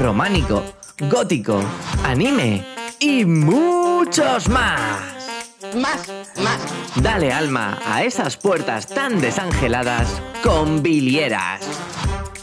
[0.00, 0.62] románico,
[1.10, 1.62] gótico,
[2.04, 2.64] anime
[3.00, 5.23] y muchos más.
[5.72, 6.08] Más,
[6.42, 6.60] más.
[7.02, 11.60] Dale alma a esas puertas tan desangeladas con bilieras.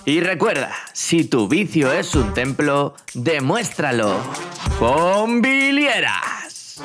[0.05, 4.17] Y recuerda, si tu vicio es un templo, demuéstralo
[4.79, 6.81] con bilieras.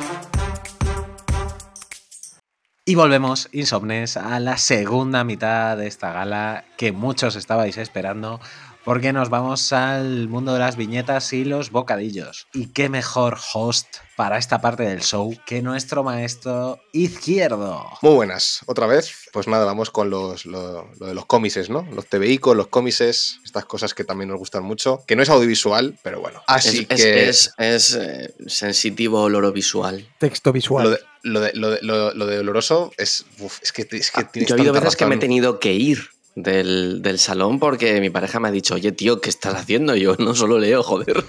[2.84, 8.41] Y volvemos, insomnes, a la segunda mitad de esta gala que muchos estabais esperando,
[8.87, 12.47] porque nos vamos al mundo de las viñetas y los bocadillos.
[12.55, 17.84] Y qué mejor host para esta parte del show que nuestro maestro izquierdo.
[18.01, 19.11] Muy buenas, otra vez.
[19.32, 21.84] Pues nada, vamos con los, lo, lo de los cómices, ¿no?
[21.93, 25.30] Los TVI con los cómices, estas cosas que también nos gustan mucho, que no es
[25.30, 26.41] audiovisual, pero bueno.
[26.47, 27.28] Así es, que...
[27.28, 30.09] Es, es, es eh, sensitivo olor visual.
[30.20, 30.84] Texto visual.
[30.84, 34.12] Lo de, lo de, lo de, lo, lo de oloroso es, uf, es que, es
[34.12, 34.99] que Yo ha habido veces razón.
[34.99, 38.74] que me he tenido que ir del, del, salón porque mi pareja me ha dicho,
[38.74, 39.97] oye, tío, ¿qué estás haciendo?
[39.97, 41.24] Y yo no solo leo, joder.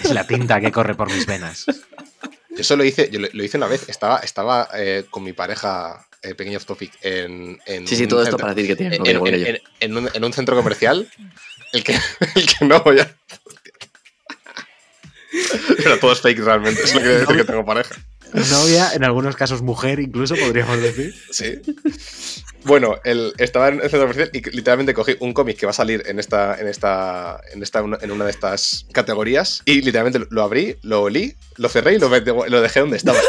[0.00, 1.64] Es la tinta que corre por mis venas.
[1.66, 3.88] Yo eso lo hice, yo lo, hice una vez.
[3.88, 8.22] Estaba, estaba eh, con mi pareja, eh, pequeño off topic, en, en Sí, sí, todo
[8.22, 11.08] esto para decir que en, en, en, un, en un centro comercial.
[11.72, 11.94] El que,
[12.34, 13.16] el que no voy a.
[15.82, 16.82] Pero todo es fake realmente.
[16.82, 17.94] Es lo que quiere decir que tengo pareja.
[18.32, 21.14] Novia, en algunos casos mujer, incluso podríamos decir.
[21.30, 21.60] Sí.
[22.64, 25.74] Bueno, él estaba en el centro comercial y literalmente cogí un cómic que va a
[25.74, 30.42] salir en esta, en esta, en esta, en una de estas categorías y literalmente lo
[30.42, 33.18] abrí, lo olí, lo cerré y lo, lo dejé donde estaba.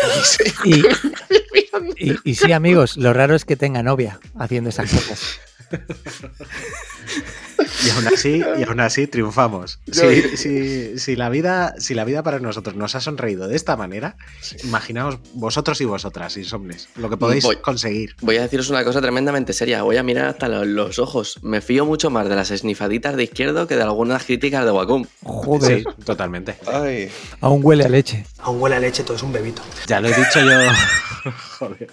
[0.66, 5.40] Y, y, y, sí, amigos, lo raro es que tenga novia haciendo esas cosas.
[7.86, 9.80] Y aún así, y aún así triunfamos.
[9.92, 13.76] Si, si- si la vida, si la vida para nosotros nos ha sonreído de esta
[13.78, 14.16] manera,
[14.64, 17.58] imaginaos vosotros y vosotras, insomnes, lo que podéis Voy.
[17.58, 18.16] conseguir.
[18.22, 19.84] Voy a deciros una cosa tremendamente seria.
[19.84, 21.40] Voy a mirar hasta lo- los ojos.
[21.44, 25.06] Me fío mucho más de las esnifaditas de izquierdo que de algunas críticas de Wacom.
[25.24, 26.56] Joder, Sí, totalmente.
[26.68, 27.10] Ay.
[27.42, 28.26] aún huele a leche.
[28.40, 29.62] Aún huele a leche, todo es un bebito.
[29.88, 30.52] Ya lo he dicho yo.
[31.60, 31.88] Joder.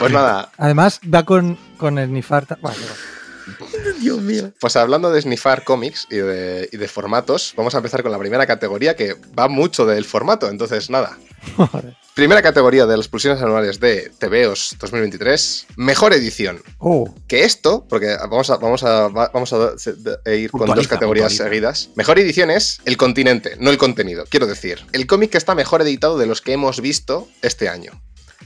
[0.00, 2.58] Pues nada, Además, va con, con el nifarta.
[2.60, 2.78] Bueno,
[4.00, 4.52] Dios mío.
[4.60, 8.18] pues hablando de snifar cómics y de, y de formatos, vamos a empezar con la
[8.18, 10.48] primera categoría que va mucho del formato.
[10.48, 11.16] Entonces, nada.
[12.14, 16.62] Primera categoría de las pulsiones anuales de TVOs 2023, mejor edición.
[16.78, 20.66] Oh, Que esto, porque vamos a, vamos a, va- vamos a se- de- ir con
[20.66, 21.44] dos categorías puntualiza.
[21.44, 21.90] seguidas.
[21.94, 24.24] Mejor edición es el continente, no el contenido.
[24.28, 27.92] Quiero decir, el cómic que está mejor editado de los que hemos visto este año.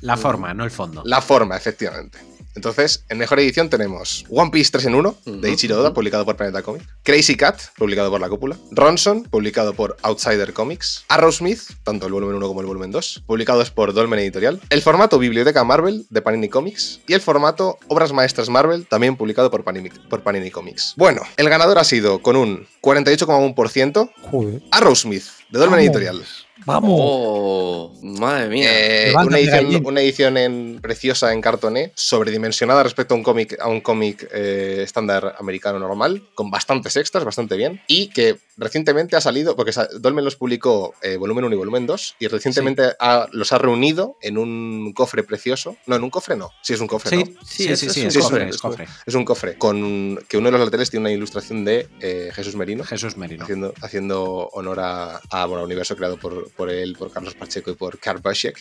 [0.00, 1.02] La forma, no el fondo.
[1.04, 2.18] La forma, efectivamente.
[2.54, 6.36] Entonces, en mejor edición tenemos One Piece 3 en 1, de Ichiro Oda, publicado por
[6.36, 6.82] Planeta Comic.
[7.02, 8.56] Crazy Cat, publicado por La Cúpula.
[8.70, 11.04] Ronson, publicado por Outsider Comics.
[11.08, 14.60] Arrowsmith, tanto el volumen 1 como el volumen 2, publicados por Dolmen Editorial.
[14.70, 17.00] El formato Biblioteca Marvel, de Panini Comics.
[17.06, 20.94] Y el formato Obras Maestras Marvel, también publicado por Panini, por Panini Comics.
[20.96, 24.10] Bueno, el ganador ha sido con un 48,1%.
[24.30, 24.62] joder.
[24.70, 25.84] Arrowsmith, de Dolmen Vamos.
[25.84, 26.24] Editorial.
[26.66, 27.00] Vamos.
[27.02, 28.68] Oh, madre mía.
[28.70, 29.86] Eh, una edición, gallín.
[29.86, 34.80] una edición en, preciosa en cartoné, sobredimensionada respecto a un cómic a un cómic eh,
[34.82, 40.24] estándar americano normal, con bastantes extras, bastante bien, y que recientemente ha salido, porque Dolmen
[40.24, 44.36] los publicó eh, volumen 1 y volumen 2, y recientemente ha- los ha reunido en
[44.36, 45.76] un cofre precioso.
[45.86, 47.40] No, en un cofre no, sí es un cofre, Sí, ¿no?
[47.44, 48.86] sí, Sí, sí, es- un cofre, es cofre.
[49.06, 52.54] Es un cofre con que uno de los laterales tiene una ilustración de eh, Jesús
[52.56, 52.84] Merino.
[52.84, 53.44] Jesús Merino.
[53.44, 57.70] Haciendo, haciendo honor a, a, bueno, al universo creado por, por él, por Carlos Pacheco
[57.70, 58.20] y por Karl.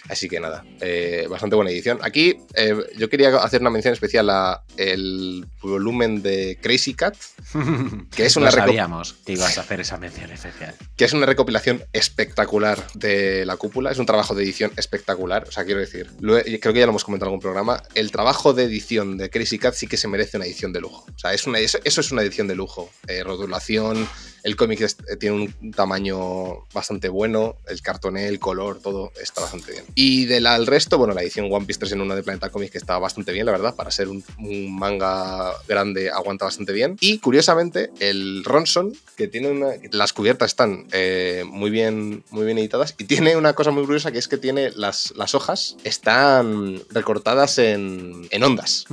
[0.09, 1.99] Así que nada, eh, bastante buena edición.
[2.01, 7.15] Aquí eh, yo quería hacer una mención especial a el volumen de Crazy Cat,
[8.15, 10.75] que es, una sabíamos que ibas a hacer esa mención especial.
[10.95, 13.91] que es una recopilación espectacular de la cúpula.
[13.91, 15.45] Es un trabajo de edición espectacular.
[15.47, 16.09] O sea, quiero decir,
[16.45, 17.81] he- creo que ya lo hemos comentado en algún programa.
[17.95, 21.05] El trabajo de edición de Crazy Cat sí que se merece una edición de lujo.
[21.15, 22.89] O sea, es una, eso, eso es una edición de lujo.
[23.07, 24.07] Eh, rotulación,
[24.43, 29.41] el cómic es- eh, tiene un tamaño bastante bueno, el cartoné, el color, todo está
[29.41, 29.83] bastante bien.
[29.95, 32.71] Y del al resto, bueno, la edición One Piece 3 en 1 de Planeta Comics
[32.71, 36.95] que está bastante bien, la verdad, para ser un, un manga grande aguanta bastante bien.
[36.99, 39.67] Y curiosamente, el Ronson, que tiene una...
[39.91, 44.11] Las cubiertas están eh, muy, bien, muy bien editadas y tiene una cosa muy curiosa
[44.11, 48.85] que es que tiene las, las hojas están recortadas en, en ondas.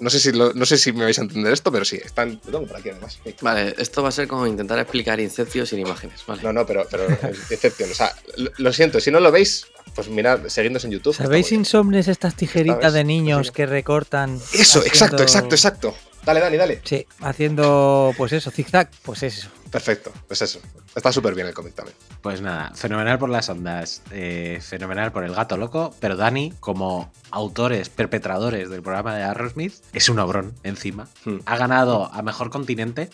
[0.00, 2.40] No sé, si lo- no sé si me vais a entender esto, pero sí, están...
[2.46, 3.20] Lo tengo por aquí además.
[3.40, 6.22] Vale, esto va a ser como intentar explicar Inception sin imágenes.
[6.26, 6.42] Vale.
[6.42, 7.04] No, no, pero, pero
[7.50, 7.88] excepción.
[7.92, 11.14] O sea, lo, lo siento, si no lo veis, pues mirad, seguidnos en YouTube.
[11.14, 12.94] ¿Sabéis insomnes estas tijeritas ¿Sabes?
[12.94, 14.40] de niños que recortan?
[14.54, 15.94] Eso, exacto, exacto, exacto.
[16.24, 16.80] Dale, Dani, dale.
[16.84, 19.48] Sí, haciendo pues eso, zigzag, pues eso.
[19.72, 20.60] Perfecto, pues eso.
[20.94, 21.96] Está súper bien el cómic también.
[22.20, 27.10] Pues nada, fenomenal por las ondas, eh, fenomenal por el gato loco, pero Dani, como
[27.30, 31.08] autores, perpetradores del programa de Aerosmith, es un obrón encima.
[31.24, 31.38] Hmm.
[31.46, 33.08] Ha ganado a mejor continente,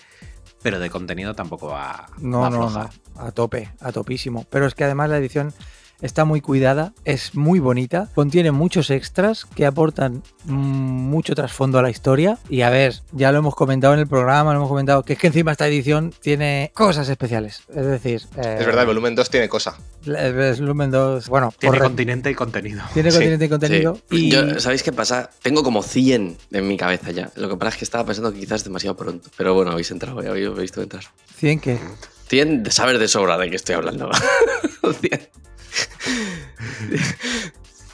[0.63, 2.91] pero de contenido tampoco va, No, va no, floja.
[3.15, 4.45] no, a tope, a topísimo.
[4.51, 5.55] Pero es que además la edición
[6.01, 11.83] está muy cuidada, es muy bonita, contiene muchos extras que aportan mm, mucho trasfondo a
[11.83, 12.39] la historia.
[12.49, 15.19] Y a ver, ya lo hemos comentado en el programa, lo hemos comentado, que es
[15.19, 17.63] que encima esta edición tiene cosas especiales.
[17.75, 19.77] Es decir, eh, Es verdad, el volumen 2 tiene cosa.
[20.07, 22.83] el volumen 2, bueno, Tiene continente y contenido.
[22.95, 23.95] tiene Sí, continente y contenido.
[24.11, 24.27] Sí.
[24.27, 25.31] Y Yo, ¿Sabéis qué pasa?
[25.43, 27.31] Tengo como 100 en mi cabeza ya.
[27.37, 29.29] Lo que pasa es que estaba pensando que quizás es demasiado pronto.
[29.37, 31.05] Pero bueno, habéis entrado, ya habéis visto entrar.
[31.37, 31.79] 100 que
[32.29, 34.11] 100 de saber de sobra de qué estoy hablando.
[35.01, 35.29] 100.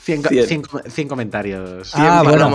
[0.04, 0.46] 100, co- Cien.
[0.46, 1.92] cien com- cien comentarios.
[1.94, 2.50] Ah, bueno.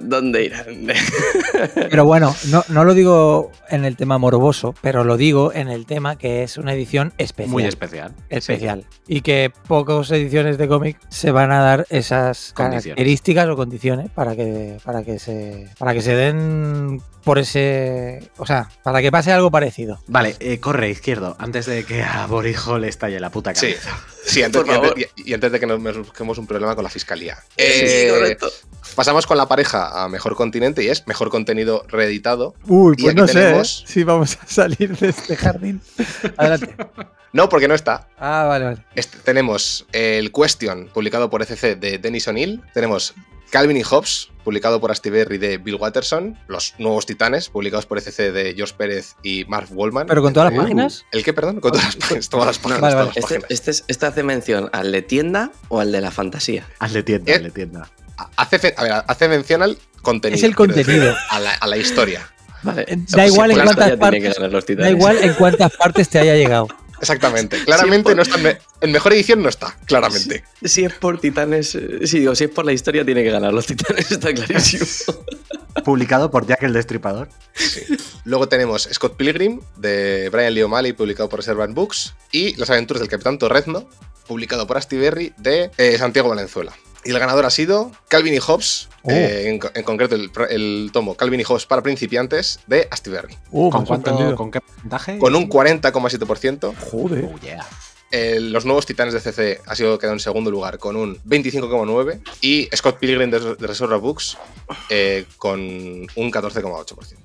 [0.00, 0.86] ¿Dónde irán?
[1.90, 5.84] Pero bueno, no, no lo digo en el tema morboso, pero lo digo en el
[5.84, 7.50] tema que es una edición especial.
[7.52, 8.14] Muy especial.
[8.28, 8.84] especial.
[9.08, 12.84] Y que pocas ediciones de cómic se van a dar esas Condiciones.
[12.84, 15.68] características o condiciones para que, para que se.
[15.78, 18.30] para que se den por ese.
[18.38, 20.00] O sea, para que pase algo parecido.
[20.06, 23.98] Vale, eh, corre izquierdo, antes de que a Borijo le estalle la puta Sí, cabeza.
[24.24, 25.06] sí antes, Por y, antes, favor.
[25.16, 27.36] y- y antes de que nos busquemos un problema con la fiscalía.
[27.36, 28.48] Sí, Eh, correcto.
[28.94, 32.54] pasamos con la pareja a mejor continente y es mejor contenido reeditado.
[32.66, 33.84] Uy, pues no sé tenemos- ¿eh?
[33.92, 35.80] si vamos a salir de este jardín.
[36.36, 36.74] Adelante.
[37.32, 38.08] No, porque no está.
[38.18, 38.84] Ah, vale, vale.
[38.94, 42.60] Este- tenemos el Question, publicado por ECC de Dennis O'Neill.
[42.74, 43.14] Tenemos
[43.52, 46.38] Calvin y Hobbes, publicado por Astiberri de Bill Watterson.
[46.48, 50.06] Los Nuevos Titanes, publicados por ECC de George Pérez y Mark Wallman.
[50.06, 51.04] ¿Pero con todas las Uh, páginas?
[51.12, 51.60] ¿El qué, perdón?
[51.60, 52.28] Con todas las páginas.
[52.30, 52.80] Todas las páginas.
[52.80, 53.50] Vale, todas las Este, páginas.
[53.50, 56.66] este, es- este hace mención al de tienda o al de la fantasía.
[56.78, 57.90] Hazle tienda, Eh, hazle tienda.
[58.36, 60.36] Hace, a ver, hace mención al contenido.
[60.38, 61.14] Es el decir, contenido.
[61.30, 62.28] a, la, a la historia.
[62.62, 62.82] Vale.
[62.88, 64.36] Eh, Da sea, igual en cuántas partes.
[64.78, 66.68] Da igual en cuántas partes te haya llegado.
[67.02, 67.62] Exactamente.
[67.64, 69.76] Claramente por- no está en, me- en mejor edición, no está.
[69.86, 70.44] Claramente.
[70.62, 73.52] Si es por titanes, eh, sí, digo, si es por la historia, tiene que ganar
[73.52, 74.86] los titanes, está clarísimo.
[75.84, 77.28] Publicado por Jack el Destripador.
[78.24, 83.00] Luego tenemos Scott Pilgrim de Brian Lee O'Malley, publicado por Servant Books, y Las aventuras
[83.00, 83.88] del Capitán Torrezno,
[84.28, 86.72] publicado por Asti Berry de eh, Santiago Valenzuela.
[87.04, 89.10] Y el ganador ha sido Calvin y Hobbes, Oh.
[89.10, 93.36] eh, en, co- en concreto el, tomo Calvin y Hobbes para principiantes de Asti Berry.
[93.50, 94.36] Uh, ¿Con, ha cuánto, sorprendido.
[94.36, 95.18] ¿Con qué porcentaje?
[95.18, 96.72] Con un 40,7%.
[96.76, 97.30] Joder.
[97.34, 97.66] Oh, yeah.
[98.12, 102.20] Eh, los nuevos titanes de CC ha sido quedado en segundo lugar con un 25,9%
[102.42, 104.36] y Scott Pilgrim de, de Reserva Books
[104.90, 107.16] eh, con un 14,8%.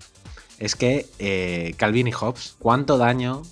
[0.59, 3.43] Es que eh, Calvin y Hobbes, ¿cuánto daño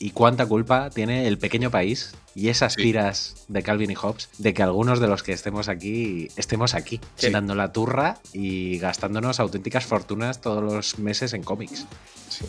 [0.00, 2.82] y cuánta culpa tiene el pequeño país y esas Sí.
[2.82, 7.00] tiras de Calvin y Hobbes de que algunos de los que estemos aquí estemos aquí,
[7.16, 7.30] Sí.
[7.30, 11.86] dando la turra y gastándonos auténticas fortunas todos los meses en cómics?
[12.28, 12.44] Sí.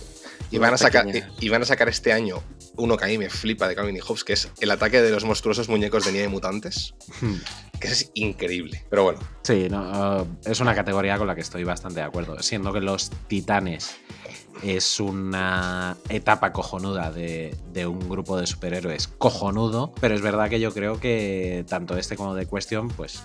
[0.51, 1.05] Y van, a sacar,
[1.39, 2.41] y van a sacar este año
[2.75, 5.11] uno que a mí me flipa de Calvin y Hobbes, que es el ataque de
[5.11, 6.93] los monstruosos muñecos de nieve mutantes,
[7.79, 8.83] que es increíble.
[8.89, 12.41] Pero bueno, Sí, no, uh, es una categoría con la que estoy bastante de acuerdo,
[12.41, 13.95] siendo que los titanes
[14.63, 20.59] es una etapa cojonuda de, de un grupo de superhéroes cojonudo, pero es verdad que
[20.59, 23.23] yo creo que tanto este como de Question, pues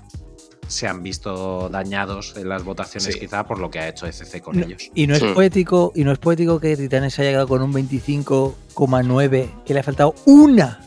[0.66, 3.20] se han visto dañados en las votaciones Sí.
[3.20, 4.90] quizá por lo que ha hecho ECC con No, ellos.
[4.94, 5.26] y no es Sí.
[5.34, 9.82] poético, y no es poético que Titanes haya llegado con un 25,9, que le ha
[9.82, 10.80] faltado una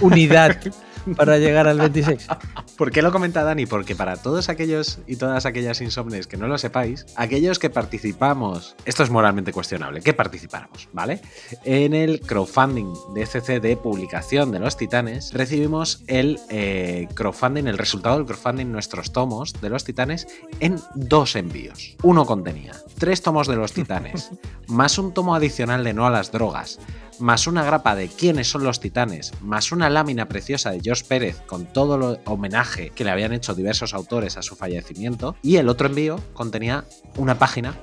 [0.00, 0.60] unidad
[1.16, 2.26] para llegar al 26.
[2.76, 3.66] ¿Por qué lo comenta Dani?
[3.66, 8.74] Porque para todos aquellos y todas aquellas insomnes que no lo sepáis, aquellos que participamos,
[8.84, 11.20] esto es moralmente cuestionable, que participáramos, ¿vale?
[11.64, 17.78] En el crowdfunding de ECC de publicación de los titanes, recibimos el eh, crowdfunding, el
[17.78, 20.26] resultado del crowdfunding, nuestros tomos de los titanes,
[20.60, 21.96] en dos envíos.
[22.02, 24.30] Uno contenía tres tomos de los titanes,
[24.68, 26.78] más un tomo adicional de No a las drogas,
[27.20, 31.40] más una grapa de quiénes son los titanes, más una lámina preciosa de Josh Pérez
[31.46, 35.68] con todo el homenaje que le habían hecho diversos autores a su fallecimiento, y el
[35.68, 36.84] otro envío contenía
[37.16, 37.74] una página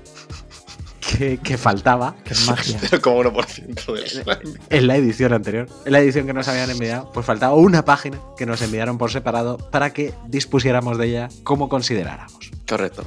[1.18, 2.80] que, que faltaba Que es magia.
[2.82, 4.60] 0,1% del slime.
[4.70, 5.68] en la edición anterior.
[5.86, 9.12] En la edición que nos habían enviado, pues faltaba una página que nos enviaron por
[9.12, 12.52] separado para que dispusiéramos de ella como consideráramos.
[12.68, 13.04] Correcto.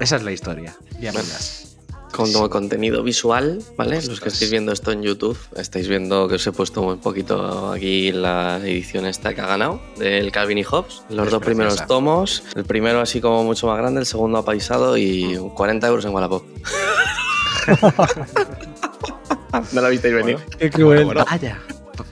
[0.00, 0.74] Esa es la historia.
[1.00, 1.73] Y amigas.
[2.14, 4.00] Como contenido visual, ¿vale?
[4.02, 7.72] Los que estáis viendo esto en YouTube, estáis viendo que os he puesto un poquito
[7.72, 11.02] aquí la edición esta que ha ganado del Calvin y Hobbes.
[11.08, 14.96] Los Es dos primeros tomos, el primero así como mucho más grande, el segundo apaisado
[14.96, 16.44] y 40 euros en Wallapop.
[19.72, 20.38] no la visteis venir.
[20.58, 21.04] Qué cruel.
[21.04, 21.60] Bueno, Vaya.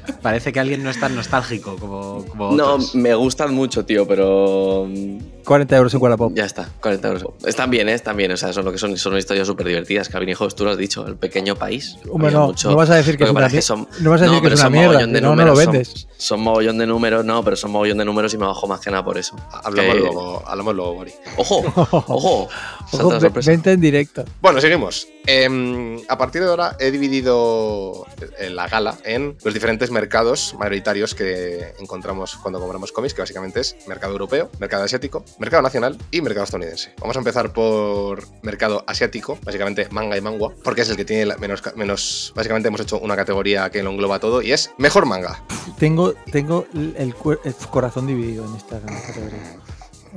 [0.07, 2.94] Pa- Parece que alguien no es tan nostálgico como, como No, otros.
[2.94, 6.32] me gustan mucho, tío, pero mm, 40 euros en Wallapop.
[6.34, 7.24] ya está, 40 euros.
[7.44, 7.94] Están bien, ¿eh?
[7.94, 10.09] Están bien, o sea, son lo que son, son historias súper divertidas.
[10.09, 11.96] Calvin y Hobbes, tú lo has dicho, el pequeño país.
[12.11, 14.40] Hombre, no, mucho- no vas a decir que es una son- no vas a decir
[14.40, 16.09] que es una son mierda, mogollón de no, no lo números, son- vendes.
[16.16, 18.90] Son, mogollón de números, no, pero son mogollón de números y me bajo más que
[18.90, 19.36] nada por eso.
[19.64, 21.12] hablamos Que- luego, hablamos luego, Bori.
[21.36, 21.57] ¡Ojo!
[21.76, 22.48] ¡Ojo!
[22.92, 23.50] Ojo, la ve- sorpresa.
[23.50, 24.24] venta en directo.
[24.40, 25.09] Bueno, seguimos.
[25.26, 28.07] Em, a partir de ahora he dividido
[28.50, 33.76] la gala en los diferentes mercados mayoritarios que encontramos cuando compramos cómics, que básicamente es
[33.86, 36.93] mercado europeo, mercado asiático, mercado nacional y mercado estadounidense.
[37.01, 41.26] Vamos a empezar por mercado asiático, básicamente manga y manga, porque es el que tiene
[41.26, 42.32] la- menos, menos...
[42.34, 45.45] Básicamente hemos hecho una categoría que lo engloba todo y es mejor manga.
[45.78, 49.57] Tengo, tengo el, el cuer- el corazón dividido en esta categoría.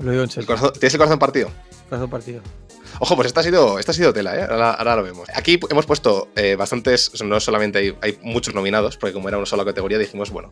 [0.02, 0.48] Lo digo en El serio.
[0.48, 1.50] corazón- ¿Tienes el corazón partido?
[1.90, 2.42] Corazón partido.
[3.00, 4.48] Ojo, pues esta ha sido, esta ha sido tela, ¿eh?
[4.50, 5.28] Ahora, ahora lo vemos.
[5.36, 9.46] Aquí hemos puesto eh, bastantes, no solamente hay, hay muchos nominados, porque como era una
[9.46, 10.50] sola categoría, dijimos, bueno,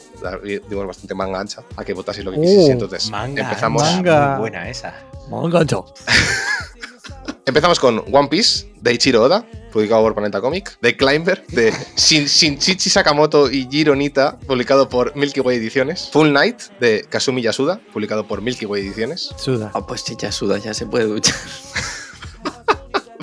[0.69, 2.69] dimos bastante manga ancha a que votaseis lo que Oh, quisieseis.
[2.69, 4.31] Entonces, Manga, empezamos, manga.
[4.31, 4.93] Muy buena esa.
[5.29, 5.85] Mangancho.
[7.45, 12.25] empezamos con One Piece, de Ichiro Oda, publicado por Planeta Comic, The Climber, de Shin,
[12.25, 17.79] Shinchichi Sakamoto y Jiro Nita, publicado por Milky Way Ediciones, Full Night, de Kasumi Yasuda,
[17.91, 19.29] publicado por Milky Way Ediciones.
[19.37, 19.71] Suda.
[19.73, 21.35] Ah, pues chicha suda, ya se puede duchar.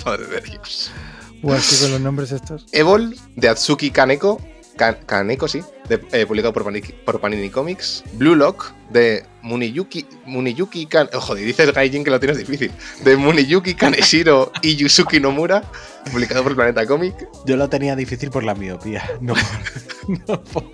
[0.05, 0.91] Madre de Dios.
[1.43, 1.53] Con
[1.93, 2.67] los nombres estos.
[2.73, 4.41] Evol, de Atsuki Kaneko,
[4.77, 8.05] Ka- Kaneko, sí, de- eh, publicado por Panini, por Panini Comics.
[8.15, 11.09] Blue Lock, de Muniyuki, Muniyuki Kan...
[11.15, 12.71] Oh, joder, dices Gaijin que lo tienes difícil.
[13.05, 15.63] De Muniyuki Kaneshiro y Yusuki Nomura,
[16.13, 17.15] publicado por Planeta Comic.
[17.47, 20.65] Yo lo tenía difícil por la miopía, no por, no por,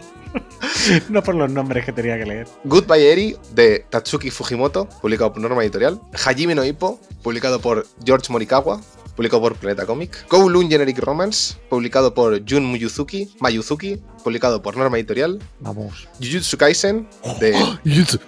[1.11, 2.49] no por los nombres que tenía que leer.
[2.65, 6.01] Goodbye Eri, de Tatsuki Fujimoto, publicado por Norma Editorial.
[6.25, 8.81] Hajime no Ippo, publicado por George Morikawa,
[9.17, 10.27] publicado por Planeta Comic.
[10.29, 15.41] Kowloon Generic Romance, publicado por Jun Miyuzuki, Mayuzuki, publicado por Norma Editorial.
[15.61, 16.07] Vamos.
[16.21, 17.09] Jujutsu Kaisen,
[17.41, 17.53] de,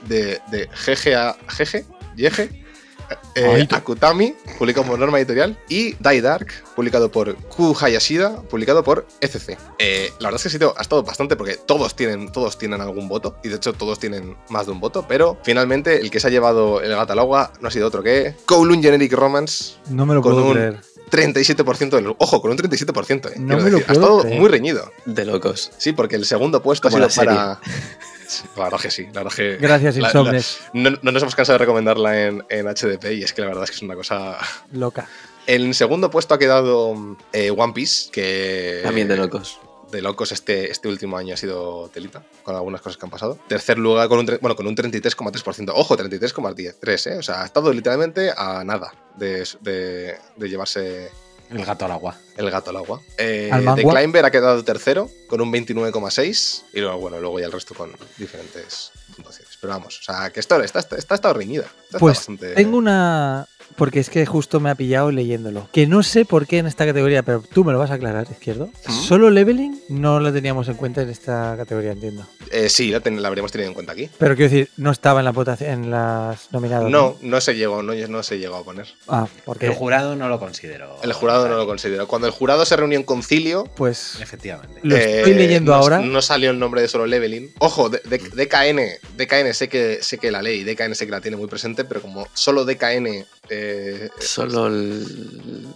[0.09, 1.84] de, de GGA, GG,
[2.16, 2.67] YG,
[3.34, 9.06] eh, Akutami, publicado por Norma Editorial, y Die Dark, publicado por Q Hayashida, publicado por
[9.20, 9.56] ECC.
[9.78, 12.80] Eh, la verdad es que ha, sido, ha estado bastante porque todos tienen, todos tienen
[12.80, 16.20] algún voto, y de hecho todos tienen más de un voto, pero finalmente el que
[16.20, 19.74] se ha llevado el gato al agua no ha sido otro que Kowloon Generic Romance,
[19.88, 20.80] No me lo con puedo un creer.
[21.11, 22.14] 37% del.
[22.18, 23.34] Ojo, con un 37%, eh.
[23.38, 24.40] No me lo decir, ha puedo estado creer.
[24.40, 24.92] muy reñido.
[25.06, 25.70] De locos.
[25.78, 27.61] Sí, porque el segundo puesto Como ha sido para.
[28.57, 29.57] La verdad que sí, la verdad que.
[29.57, 30.59] Gracias, la- Insomnes.
[30.74, 33.49] la- no, no nos hemos cansado de recomendarla en, en HDP y es que la
[33.49, 34.39] verdad es que es una cosa.
[34.72, 35.09] Loca.
[35.47, 38.81] En segundo puesto ha quedado eh, One Piece, que.
[38.83, 39.59] También de locos.
[39.91, 43.39] De locos este, este último año ha sido telita, con algunas cosas que han pasado.
[43.49, 45.72] Tercer lugar con un, bueno, con un 33,3%.
[45.74, 47.16] Ojo, 33,3, ¿eh?
[47.18, 51.11] O sea, ha estado literalmente a nada de, de- de llevarse
[51.51, 52.16] El gato al agua.
[52.36, 53.01] el gato al agua.
[53.16, 53.94] Eh, mangua.
[53.94, 57.92] Climber ha quedado tercero con un 29,6 y luego, bueno, luego ya el resto con
[58.16, 59.57] diferentes puntuaciones.
[59.61, 61.66] Pero vamos, o sea, que esto está, está, está, estado reñida.
[61.84, 63.46] Está Pues bastante- tengo una.
[63.79, 65.68] Porque es que justo me ha pillado leyéndolo.
[65.72, 68.26] Que no sé por qué en esta categoría, pero tú me lo vas a aclarar,
[68.31, 68.70] izquierdo.
[68.87, 68.93] ¿Mm?
[68.93, 72.26] Solo leveling no lo teníamos en cuenta en esta categoría, entiendo.
[72.51, 74.11] Eh, sí, la, ten- la habríamos tenido en cuenta aquí.
[74.18, 76.91] Pero quiero decir, no estaba en la votación, en las nominadas.
[76.91, 78.87] No, no se llegó, no, no se llegó a poner.
[79.07, 80.97] Ah, porque El jurado no lo consideró.
[81.03, 82.09] El jurado no lo consideró.
[82.09, 84.81] Cuando el jurado se reunió en concilio, pues Efectivamente.
[84.83, 86.01] lo estoy eh, leyendo no- ahora.
[86.01, 87.53] No salió el nombre de solo leveling.
[87.61, 91.20] Ojo, de- de- DKN, DKN sé que, sé que la ley, DKN sé que la
[91.20, 93.24] tiene muy presente, pero como solo DKN.
[93.51, 95.66] Eh, Solo el.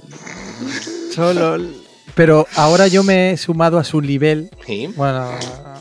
[1.15, 1.55] Solo.
[1.57, 1.75] el-
[2.15, 4.51] Pero ahora yo me he sumado a su nivel.
[4.67, 4.89] sí.
[4.97, 5.31] Bueno.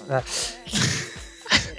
[0.10, 0.22] ah,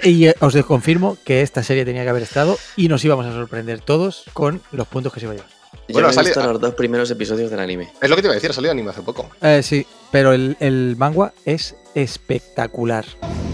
[0.03, 3.31] Y eh, os confirmo que esta serie tenía que haber estado y nos íbamos a
[3.31, 5.49] sorprender todos con los puntos que se iba a llevar.
[5.87, 7.91] Yo Bueno, sale- visto los dos primeros episodios del anime.
[8.01, 9.29] Es lo que te iba a decir, ha salido anime hace poco.
[9.41, 13.05] Eh, sí, pero el, el manga es espectacular.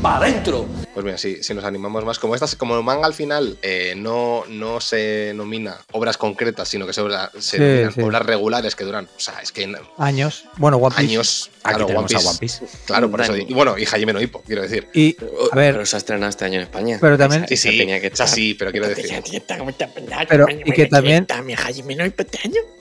[0.01, 0.66] ¡Pa' adentro!
[0.93, 3.95] Pues mira, si, si nos animamos más, como estas, como el manga al final eh,
[3.97, 8.01] no, no se nomina obras concretas, sino que se, obra- se Sí, nominan sí.
[8.01, 10.45] obras regulares que duran, o sea, es que Años.
[10.57, 11.10] Bueno, One Piece.
[11.12, 11.51] años.
[11.64, 12.28] Aquí claro, tenemos One Piece.
[12.28, 12.66] a One Piece.
[12.86, 13.36] Claro, por eso.
[13.36, 14.88] Y bueno, y Jaime no Hippo, quiero decir.
[14.93, 15.18] Y,
[15.51, 16.97] a ver, Pero se ha estrenado este año en España.
[17.01, 18.30] Pero también- Sí, sí, tenía que o sea, estar.
[18.30, 19.05] sí, pero quiero decir.
[20.30, 21.26] Pero, y que también-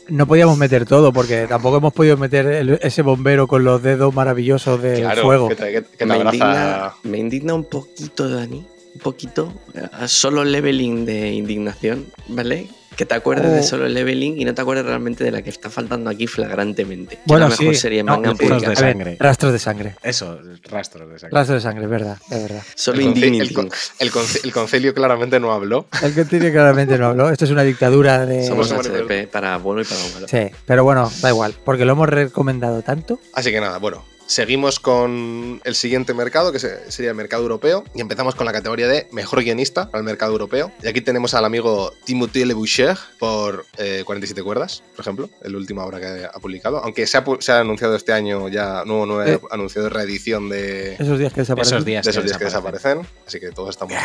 [0.09, 4.15] no podíamos meter todo porque tampoco hemos podido meter el- ese bombero con los dedos
[4.15, 5.49] maravillosos del Claro, fuego.
[5.49, 8.67] que te, que- que te me, indigna, me indigna un poquito, Dani.
[8.95, 9.53] Un poquito.
[9.75, 12.67] eh, Solo leveling de indignación, ¿vale?
[12.99, 13.63] Que te acuerdes de Oh.
[13.63, 17.15] solo leveling y no te acuerdes realmente de la que está faltando aquí flagrantemente.
[17.15, 18.03] Que Bueno, la mejor sí.
[18.03, 19.17] No, manga rastros de ver, sangre.
[19.21, 19.95] rastros de sangre.
[20.03, 21.35] Eso, rastros de sangre.
[21.39, 22.63] Rastros de sangre, es verdad, es verdad.
[22.75, 23.47] Solo El, conce- Indignity.
[23.49, 23.71] el con-
[24.01, 25.87] el conce- el concilio claramente no habló.
[26.03, 27.31] El tiene claramente no habló.
[27.31, 28.45] Esto es una dictadura de.
[28.45, 30.27] Somos Somos HDP para bueno y para malo.
[30.29, 33.21] Sí, pero bueno, da igual, porque lo hemos recomendado tanto.
[33.33, 34.05] Así que nada, bueno.
[34.33, 38.53] Seguimos con el siguiente mercado, que se- sería el mercado europeo, y empezamos con la
[38.53, 40.71] categoría de mejor guionista para el mercado europeo.
[40.83, 45.57] Y aquí tenemos al amigo Timothée Le Boucher por eh, 47 cuerdas, por ejemplo, el
[45.57, 46.77] último obra que ha publicado.
[46.85, 49.41] Aunque se ha, pu- se ha anunciado este año ya, nuevo, nuevo Eh.
[49.51, 51.77] anunciado reedición de, Esos días que desaparecen.
[51.79, 53.07] Esos días, de esos que días que desaparecen.
[53.27, 53.95] Así que todos estamos.
[53.95, 53.99] eh,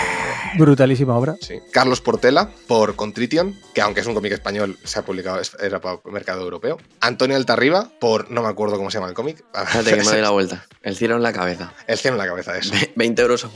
[0.57, 1.35] Brutalísima obra.
[1.41, 1.59] Sí.
[1.71, 5.99] Carlos Portela por Contrition, que aunque es un cómic español, se ha publicado, era para
[6.05, 6.77] el mercado europeo.
[7.01, 9.43] Antonio Altarriba por, no me acuerdo cómo se llama el cómic.
[10.13, 10.65] Doy la vuelta.
[10.81, 11.73] El cielo en la cabeza.
[11.87, 12.73] El cielo en la cabeza, eso.
[12.95, 13.49] 20 euros a.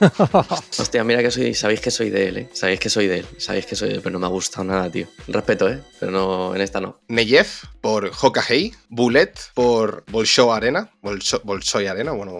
[0.78, 1.54] Hostia, mira que soy.
[1.54, 2.48] Sabéis que soy de él, ¿eh?
[2.52, 3.26] Sabéis que soy de él.
[3.38, 5.06] Sabéis que soy de él, pero no me ha gustado nada, tío.
[5.28, 5.80] Respeto, ¿eh?
[6.00, 7.00] Pero no, en esta no.
[7.08, 7.46] Neyev
[7.80, 8.72] por Hokahei.
[8.88, 10.90] Bullet por Bolshoi Arena.
[11.02, 12.32] Bolsho- Bolshoi Arena, bueno.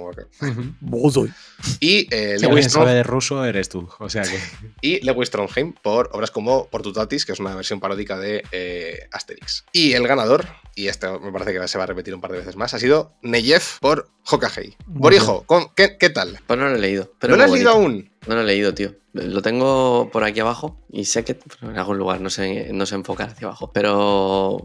[0.81, 1.31] Bozoy.
[1.79, 3.89] Y eh, Si Lewis sabe de ruso, eres tú.
[3.99, 4.39] O sea que.
[4.81, 9.65] y Lewis Trondheim por obras como Portutatis, que es una versión paródica de eh, Asterix.
[9.73, 12.39] Y el ganador, y este me parece que se va a repetir un par de
[12.39, 14.77] veces más, ha sido Neyev por Hokahei.
[14.87, 16.39] Muy Borijo, ¿con- ¿qué, qué tal?
[16.47, 17.13] Pues no lo he leído.
[17.19, 18.10] Pero ¿No lo has leído aún?
[18.27, 18.95] No lo he leído, tío.
[19.15, 22.95] Lo tengo por aquí abajo y sé que en algún lugar no sé, no sé
[22.95, 23.73] enfocar hacia abajo.
[23.73, 24.63] Pero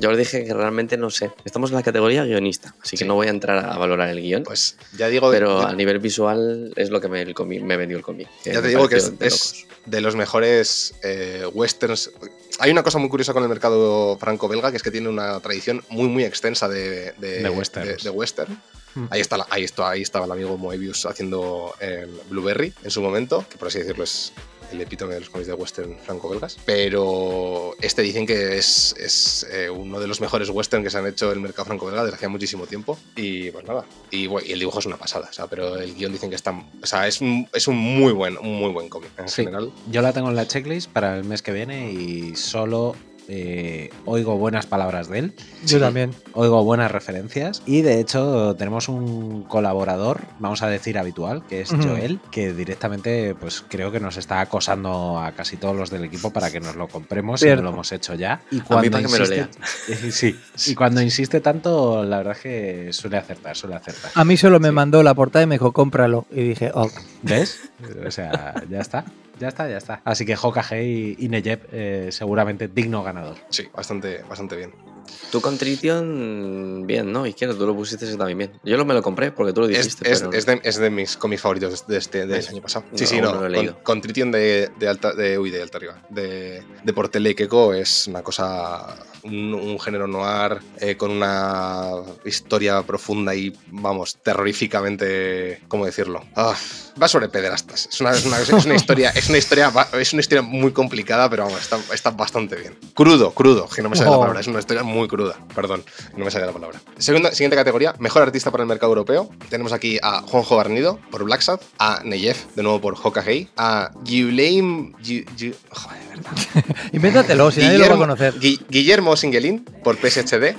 [0.00, 1.30] yo os dije que realmente no sé.
[1.44, 4.42] Estamos en la categoría guionista, así que no voy a entrar a valorar el guion.
[4.44, 7.96] Pues ya digo, pero ya- a nivel visual es lo que me, el me vendió
[7.98, 8.26] el cómic.
[8.44, 9.32] Ya te digo que es, de es
[9.64, 9.66] locos.
[9.86, 12.10] de los mejores eh, westerns.
[12.58, 15.84] Hay una cosa muy curiosa con el mercado franco-belga, que es que tiene una tradición
[15.90, 18.02] muy, muy extensa de, de, De westerns.
[18.02, 18.60] de- de western.
[18.94, 19.06] Mm.
[19.10, 23.00] Ahí, está la- ahí, está, ahí estaba el amigo Moebius haciendo el Blueberry en su
[23.02, 24.32] momento, que por así decirlo es
[24.72, 26.56] el epítome de los cómics de western franco-belgas.
[26.64, 31.06] Pero este dicen que es, es, eh, uno de los mejores western que se han
[31.06, 32.98] hecho en el mercado franco-belga desde hace muchísimo tiempo.
[33.14, 33.84] Y pues nada.
[34.10, 36.36] Y, bueno, y el dibujo es una pasada, o sea, pero el guion dicen que
[36.36, 36.50] está.
[36.82, 39.42] O sea, es un, es un muy buen, un muy buen cómic en Sí.
[39.44, 39.70] general.
[39.90, 42.96] Yo la tengo en la checklist para el mes que viene y solo
[43.28, 45.34] eh, oigo buenas palabras de él.
[45.66, 46.12] Yo también.
[46.32, 47.62] Oigo buenas referencias.
[47.66, 51.70] Y de hecho, tenemos un colaborador, vamos a decir habitual, que es.
[51.70, 56.30] Joel, que directamente, pues creo que nos está acosando a casi todos los del equipo
[56.30, 58.40] para que nos lo compremos y no lo hemos hecho ya.
[58.50, 59.48] Y para que me lo lea.
[60.10, 60.38] sí.
[60.66, 64.12] Y cuando insiste tanto, la verdad es que suele acertar, suele acertar.
[64.14, 66.26] A mí solo me mandó la portada y me dijo, cómpralo.
[66.30, 66.92] Y dije, ok.
[67.22, 67.60] ¿Ves?
[68.06, 69.04] O sea, ya está.
[69.38, 70.00] Ya está, ya está.
[70.04, 71.28] Así que Hokage y, y
[71.72, 73.36] eh, seguramente digno ganador.
[73.50, 74.93] Sí, bastante, bastante bien.
[75.30, 77.26] Tú con Tritium, bien, ¿no?
[77.26, 78.52] Izquierdo, tú lo pusiste ese también bien.
[78.64, 80.10] Yo lo me lo compré porque tú lo dijiste.
[80.10, 82.84] es- pero- es de, es de mis cómics favoritos de este del año pasado.
[82.94, 83.32] Sí, No, sí, no.
[83.32, 83.78] no con, leído.
[83.82, 86.02] con Tritium de, de alta, de, uy, de alta arriba.
[86.10, 88.96] De, de Portela y Keiko es una cosa.
[89.24, 91.92] Un, un género noir eh, con una
[92.26, 95.60] historia profunda y, vamos, terroríficamente.
[95.68, 96.24] ¿Cómo decirlo?
[96.36, 96.54] Ah,
[97.00, 97.88] va sobre pederastas.
[97.90, 101.28] Es una, es una- es una historia, es una historia, es una historia muy complicada,
[101.30, 102.76] pero vamos, está, está bastante bien.
[102.94, 104.20] Crudo, crudo, que no me sale la Oh.
[104.20, 104.40] palabra.
[104.40, 105.36] Es una historia muy cruda.
[105.54, 105.84] Perdón,
[106.16, 106.80] no me sale la palabra.
[106.98, 109.28] Segunda, siguiente categoría, mejor artista para el mercado europeo.
[109.50, 113.90] Tenemos aquí a Juanjo Garnido por Black Sad, a Neyef, de nuevo por Hokage, a
[114.04, 114.92] Guillaume.
[115.02, 116.32] Gu- Gu- joder, de verdad.
[116.92, 118.34] Invéntatelo, si nadie lo va a conocer.
[118.40, 120.56] Gui- Guillermo Singuelín por PSHD.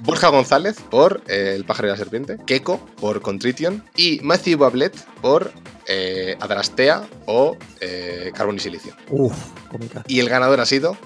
[0.00, 4.94] Borja González por eh, El pájaro y la serpiente, Keiko por Contrition y Matthew Bablet
[5.22, 5.52] por
[5.86, 8.94] eh, Adrastea o eh, Carbón y Silicio.
[9.08, 9.34] Uf,
[9.70, 10.04] cómica.
[10.06, 10.98] Y el ganador ha sido,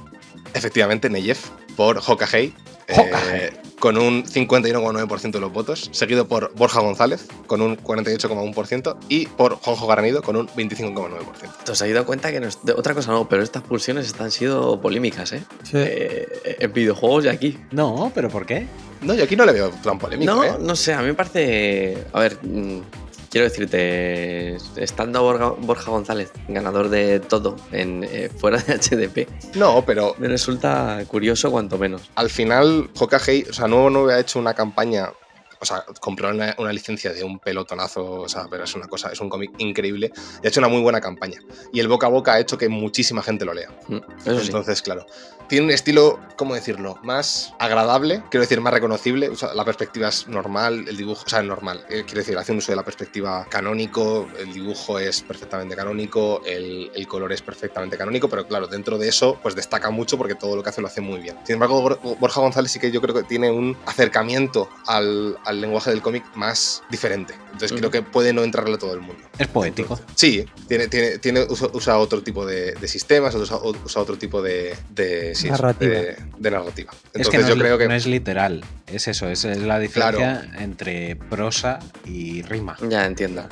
[0.55, 2.53] efectivamente, Neyef por Hokage,
[2.89, 9.27] eh, con un 51,9% de los votos, seguido por Borja González con un 48,1% y
[9.27, 11.19] por Juanjo Garnido con un 25,9%.
[11.65, 14.07] ¿Te os habéis dado cuenta que no es- de- otra cosa no, pero estas pulsiones
[14.07, 15.43] están sido polémicas, ¿eh?
[15.65, 15.73] Sí.
[15.75, 17.59] Eh, En videojuegos y aquí.
[17.73, 18.67] No, pero ¿por qué?
[19.03, 20.53] No, yo aquí no le veo tan polémico, no, ¿eh?
[20.61, 21.99] no sé, a mí me parece.
[22.13, 22.81] A ver, mm,
[23.35, 29.85] quiero decirte, estando Borja, Borja González, ganador de todo en, eh, fuera de HDP, No,
[29.85, 32.09] pero me resulta curioso cuanto menos.
[32.15, 35.11] al final Hokage, o sea, Nuevo 9 ha hecho una campaña,
[35.59, 39.11] o sea, compró una, una licencia de un pelotonazo, o sea, pero es una cosa,
[39.11, 41.41] es un cómic increíble y ha hecho una muy buena campaña.
[41.73, 43.71] Y el boca a boca ha hecho que muchísima gente lo lea.
[43.89, 44.47] Mm, Eso sí.
[44.47, 45.07] Entonces, claro,
[45.49, 46.99] tiene un estilo, ¿cómo decirlo?
[47.03, 49.29] Más agradable, quiero decir, más reconocible.
[49.29, 51.85] O sea, la perspectiva es normal, el dibujo, o sea, es normal.
[51.89, 56.43] eh, quiero decir, hace un uso de la perspectiva canónico, el dibujo es perfectamente canónico,
[56.45, 60.35] el, el color es perfectamente canónico, pero claro, dentro de eso, pues destaca mucho porque
[60.35, 61.37] todo lo que hace lo hace muy bien.
[61.45, 65.61] Sin embargo, Bor- Borja González sí que yo creo que tiene un acercamiento al, al
[65.61, 67.35] lenguaje del cómic más diferente.
[67.53, 69.23] Entonces, creo que puede no entrarle a todo el mundo.
[69.39, 69.99] Es poético.
[70.17, 74.43] Sí, tiene, tiene, tiene, usa, usa otro tipo de, de sistemas, usa, usa otro tipo
[74.43, 75.93] de, de, sí, Narrativa.
[75.95, 76.91] de- de narrativa.
[76.93, 78.65] Es Entonces que no, yo es, creo que no es literal.
[78.87, 82.77] Es eso, es, es la diferencia entre prosa y rima.
[82.89, 83.47] Ya entiendo.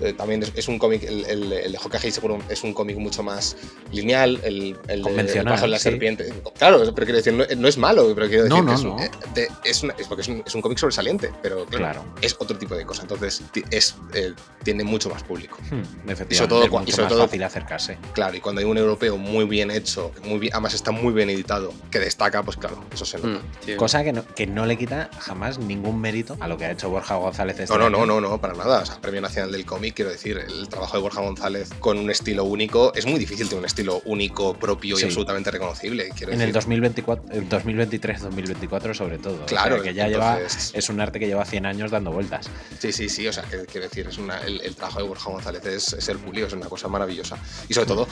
[0.00, 2.96] Eh, también es, es un cómic, el, el, el de Hokage seguro es un cómic
[2.98, 3.56] mucho más
[3.92, 5.82] lineal, el, el de Convencional, El pájaro y la sí.
[5.84, 6.32] serpiente.
[6.58, 8.84] Claro, pero quiero decir, no, no es malo, pero quiero decir No, que no, es,
[8.84, 9.00] no.
[9.00, 12.04] eh, de- es, una- es porque es un, es un cómic sobresaliente, pero claro, Claro.
[12.20, 13.02] es otro tipo de cosa.
[13.02, 14.32] Entonces es, eh,
[14.62, 15.56] tiene mucho más público.
[15.70, 15.80] Hmm,
[16.10, 17.98] efectivamente, Y sobre todo es y mucho sobre más todo- fácil acercarse.
[18.12, 21.30] Claro, y cuando hay un europeo muy bien hecho, muy bien, además está muy bien
[21.30, 23.28] editado, que destaca, pues claro, eso se nota.
[23.38, 23.74] Mm, sí.
[23.76, 26.88] Cosa que no, que no le quita jamás ningún mérito a lo que ha hecho
[26.90, 28.80] Borja González este No, no, no, no, no, para nada.
[28.82, 32.10] O sea, Premio Nacional del Cómic, quiero decir, el trabajo de Borja González con un
[32.10, 32.92] estilo único.
[32.94, 36.10] Es muy difícil tener un estilo único, propio y absolutamente reconocible.
[36.16, 36.54] Quiero En el decir.
[36.54, 39.42] 2024, el 2023-2024 sobre todo.
[39.42, 42.48] O Claro, sea, que ya lleva, es un arte que lleva 100 años dando vueltas.
[42.78, 43.26] Sí, sí, sí.
[43.26, 46.08] O sea, que- quiero decir, es una, el, el trabajo de Borja González es, es
[46.08, 47.36] hercúleo, es una cosa maravillosa.
[47.68, 48.08] Y sobre todo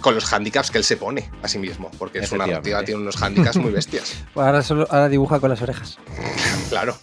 [0.00, 2.86] con los handicaps que él se pone a sí mismo, porque su narrativa Efectivamente.
[2.86, 4.14] tiene unos handicaps muy bestias.
[4.34, 5.98] Ahora, solo, ahora dibuja con las orejas.
[6.70, 6.96] Claro.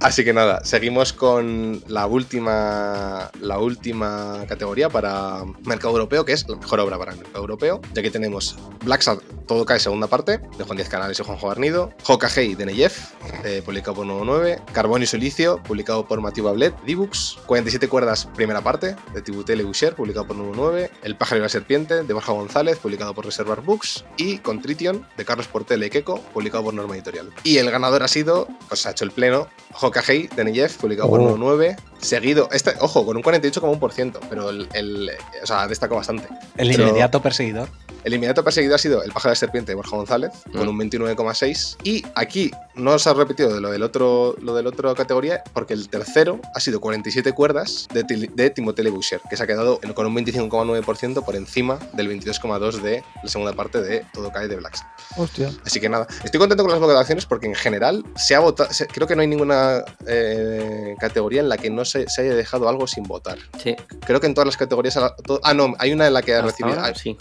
[0.00, 6.48] Así que nada, seguimos con la última, la última categoría para mercado europeo, que es
[6.48, 7.82] la mejor obra para el mercado europeo.
[7.94, 11.48] Y aquí tenemos Black Sad, todo cae segunda parte, de Juan Díaz Canales y Juanjo
[11.48, 11.92] Garnido.
[12.06, 13.12] Hokage de Neyef,
[13.44, 14.62] eh, publicado por 99.
[14.72, 17.36] Carbón y Silicio, publicado por Mathieu Bablet, D-Books.
[17.44, 20.90] 47 cuerdas, primera parte, de Tibutel y Boucher, publicado por 99.
[21.02, 24.06] El pájaro y la serpiente, de Borja González, publicado por Reservoir Books.
[24.16, 27.30] Y Contrition, de Carlos Portela y Queco, publicado por Norma Editorial.
[27.44, 29.48] Y el ganador ha sido, pues ha hecho el pleno,
[29.90, 31.36] Hokage de Neyef, publicado por Oh.
[31.36, 31.76] 99.
[32.00, 35.10] Seguido, este, ojo, con un 48,1%, pero el, el-
[35.42, 36.26] o sea, destacó bastante.
[36.56, 37.68] El Pero- inmediato perseguidor.
[38.04, 40.68] el inmediato perseguido ha sido el pájaro de serpiente de Borja González, con Mm.
[40.70, 41.76] un 29,6.
[41.84, 45.74] Y aquí no se ha repetido de lo del otro, lo del otro categoría, porque
[45.74, 49.78] el tercero ha sido 47 cuerdas de, de Timothée Le Boucher, que se ha quedado
[49.82, 54.48] en- con un 25,9% por encima del 22,2% de la segunda parte de Todo cae
[54.48, 55.18] de Black Sabbath.
[55.18, 55.50] Hostia.
[55.66, 58.72] Así que nada, estoy contento con las votaciones porque en general se ha votado.
[58.72, 62.34] se- creo que no hay ninguna eh, categoría en la que no se, se haya
[62.34, 63.38] dejado algo sin votar.
[63.62, 63.76] Sí.
[64.06, 64.98] Creo que en todas las categorías.
[65.24, 66.76] to- Ah, no, hay una en la que ha recibido.
[66.76, 67.16] ahora, hay- sí.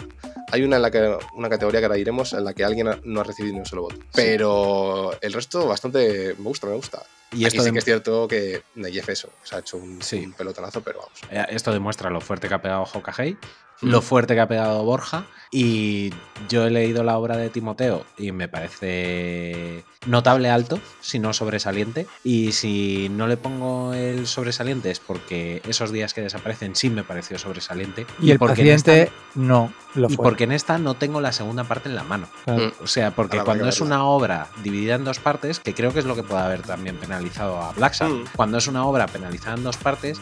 [0.51, 3.21] Hay una en la que una categoría que ahora iremos en la que alguien no
[3.21, 3.97] ha recibido ni un solo voto.
[4.15, 7.03] Pero el resto bastante me gusta, me gusta.
[7.31, 10.33] Y Aquí esto sí que es cierto que Neyef eso, se ha hecho un, un
[10.33, 11.13] pelotonazo, pero vamos.
[11.29, 13.37] Eh, Esto demuestra lo fuerte que ha pegado Hokage,
[13.81, 13.89] Mm.
[13.89, 15.25] lo fuerte que ha pegado Borja.
[15.51, 16.13] Y
[16.47, 22.05] yo he leído la obra de Timoteo y me parece notable alto, si no sobresaliente.
[22.23, 27.03] Y si no le pongo el sobresaliente es porque esos días que desaparecen sí me
[27.03, 28.05] pareció sobresaliente.
[28.21, 30.23] Y el porque en paciente esta- no lo y fue.
[30.23, 32.27] porque en esta no tengo la segunda parte en la mano.
[32.45, 32.71] Claro.
[32.83, 36.05] O sea, porque cuando es una obra dividida en dos partes, que creo que es
[36.05, 38.25] lo que puede haber también penalizado a Black Sun, Mm.
[38.35, 40.19] cuando es una obra penalizada en dos partes,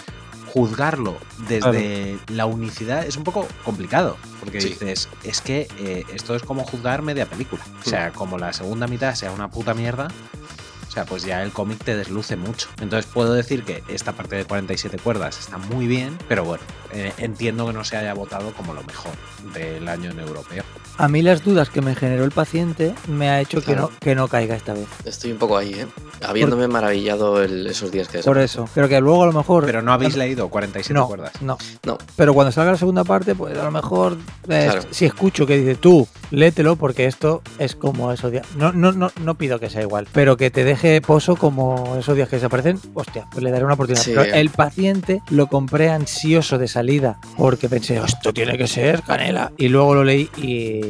[0.54, 1.18] juzgarlo
[1.48, 4.18] desde la unicidad es un poco complicado.
[4.40, 4.70] Porque Sí.
[4.70, 7.62] dices, es que eh, esto es como juzgar media película.
[7.86, 10.08] O sea, como la segunda mitad sea una puta mierda.
[10.88, 12.70] O sea, pues ya el cómic te desluce mucho.
[12.82, 17.14] Entonces puedo decir que esta parte de 47 cuerdas está muy bien, pero bueno, eh,
[17.18, 19.12] entiendo que no se haya votado como lo mejor
[19.54, 20.64] del año en europeo.
[21.00, 24.16] A mí las dudas que me generó el paciente me ha hecho que, no, que
[24.16, 24.88] no caiga esta vez.
[25.06, 25.86] Estoy un poco ahí, ¿eh?
[26.26, 28.68] Habiéndome maravillado el- esos días que Por eso.
[28.74, 29.64] Pero que luego a lo mejor.
[29.68, 31.34] Pero no habéis leído 47 no, cuerdas.
[31.42, 31.60] No.
[31.86, 32.00] No.
[32.16, 34.14] Pero cuando salga la segunda parte, pues a lo mejor
[34.50, 34.82] eh, Claro.
[34.90, 38.48] si escucho que dice tú, léetelo porque esto es como esos días.
[38.56, 42.16] No, no, no, no pido que sea igual, pero que te deje pozo como esos
[42.16, 44.04] días que desaparecen, hostia, pues le daré una oportunidad.
[44.04, 44.14] Sí.
[44.16, 49.37] Pero el paciente lo compré ansioso de salida porque pensé, esto tiene que ser canela.
[49.58, 50.82] Y luego lo leí y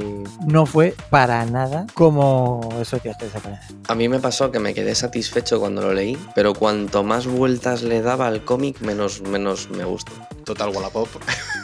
[0.45, 2.69] no fue para nada como
[3.03, 3.77] días que desaparecen.
[3.87, 7.83] A mí me pasó que me quedé satisfecho cuando lo leí, pero cuanto más vueltas
[7.83, 10.11] le daba al cómic, menos, menos me gustó.
[10.45, 11.09] Total Wallapop.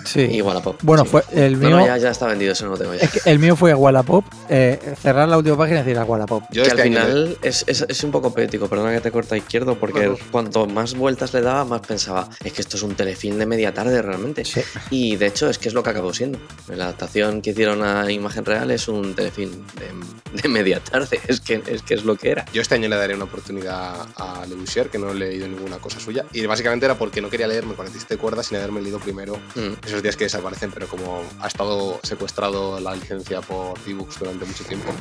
[0.05, 0.21] Sí.
[0.29, 0.75] Y Wallapop.
[0.83, 1.09] Bueno, sí.
[1.11, 1.69] fue el mío.
[1.69, 3.01] no, ya, ya está vendido, eso no lo tengo ya.
[3.03, 6.03] Es que el mío fue a Wallapop, eh, cerrar la última página y decir a
[6.03, 6.43] Wallapop.
[6.51, 9.37] Yo que este al final es, es- es un poco poético, perdona que te corta
[9.37, 13.37] izquierdo, porque cuanto más vueltas le daba, más pensaba, es que esto es un telefilm
[13.37, 14.43] de media tarde realmente.
[14.43, 14.59] Sí.
[14.89, 16.37] Y de hecho es que es lo que acabó siendo.
[16.75, 21.39] La adaptación que hicieron a imagen real es un telefilm de, de media tarde, es
[21.41, 22.45] que, es que es lo que era.
[22.53, 25.99] Yo este año le daré una oportunidad a Lebusher, que no he leído ninguna cosa
[25.99, 26.25] suya.
[26.33, 29.73] Y básicamente era porque no quería leerme 47 cuerdas sin haberme leído primero Mm.
[29.85, 34.63] esos días que desaparecen, pero como ha estado secuestrado la licencia por D-Books durante mucho
[34.63, 34.91] tiempo,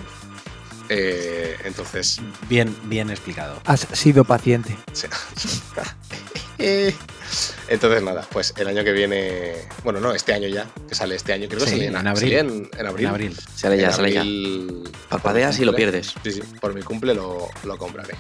[0.89, 2.21] eh, entonces.
[2.49, 3.61] Bien, bien explicado.
[3.65, 4.77] Has sido paciente.
[4.93, 5.07] sí.
[6.59, 6.95] Eh,
[7.69, 9.55] entonces nada, pues el año que viene,
[9.85, 12.07] bueno, no, este año ya, que sale este año, creo que Sí, sale en en,
[12.07, 12.33] abril.
[12.35, 13.07] en, en abril.
[13.07, 13.37] En abril.
[13.55, 14.21] Sale ya, En sale ya.
[14.21, 16.15] abril, Parpadeas por mi y lo pierdes.
[16.23, 18.15] Sí, sí, por mi cumple lo, lo compraré.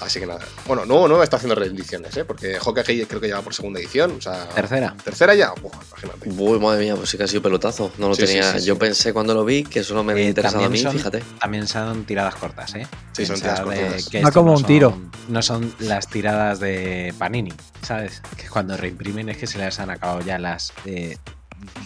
[0.00, 0.40] Así que nada.
[0.66, 2.24] Bueno, no, no está haciendo reediciones, ¿eh?
[2.24, 4.12] Porque Hokage creo que lleva por segunda edición.
[4.16, 4.94] O sea, Tercera.
[5.02, 5.52] Tercera ya.
[5.60, 6.30] Buah, imagínate.
[6.30, 7.90] Uy, madre mía, pues sí que ha sido pelotazo.
[7.98, 8.52] No lo Sí, tenía.
[8.52, 8.66] sí, sí.
[8.66, 11.24] Yo pensé cuando lo vi que solo me había Eh, interesado a mí, son- fíjate.
[11.40, 12.86] También son tiradas cortas, ¿eh?
[13.12, 14.08] Sí, son tiradas cortas.
[14.08, 14.90] que Va como no un tiro.
[14.90, 17.52] son- No son las tiradas de Panini,
[17.82, 18.22] ¿sabes?
[18.36, 21.16] Que cuando reimprimen es que se les han acabado ya las eh,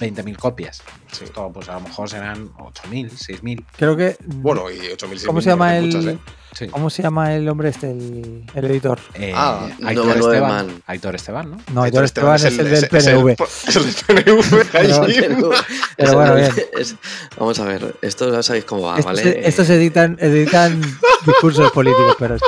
[0.01, 0.83] 20.000 copias.
[1.11, 1.25] Sí.
[1.25, 3.65] Esto, pues a lo mejor serán 8.000, 6.000.
[3.77, 4.17] Creo que.
[4.27, 5.87] Bueno, y 8.000 ¿Cómo se llama el.
[5.87, 6.19] muchas, ¿eh?
[6.55, 6.67] Sí.
[6.69, 8.99] ¿Cómo se llama el hombre este, el, el editor?
[9.15, 10.83] Eh, Ah, Aitor, 99 Esteban, man.
[10.87, 11.57] Aitor Esteban, ¿no?
[11.73, 13.37] No, Aitor Aitor Esteban es el del PNV.
[13.69, 13.95] Es el del
[14.25, 14.67] PNV.
[14.73, 15.51] Pero-.
[15.97, 16.51] Pero bueno, bien.
[16.79, 16.97] Es-
[17.39, 19.23] vamos a ver, esto ya sabéis cómo va, Estos, ¿vale?
[19.23, 20.79] se, estos editan, editan
[21.25, 22.45] discursos políticos, pero sí.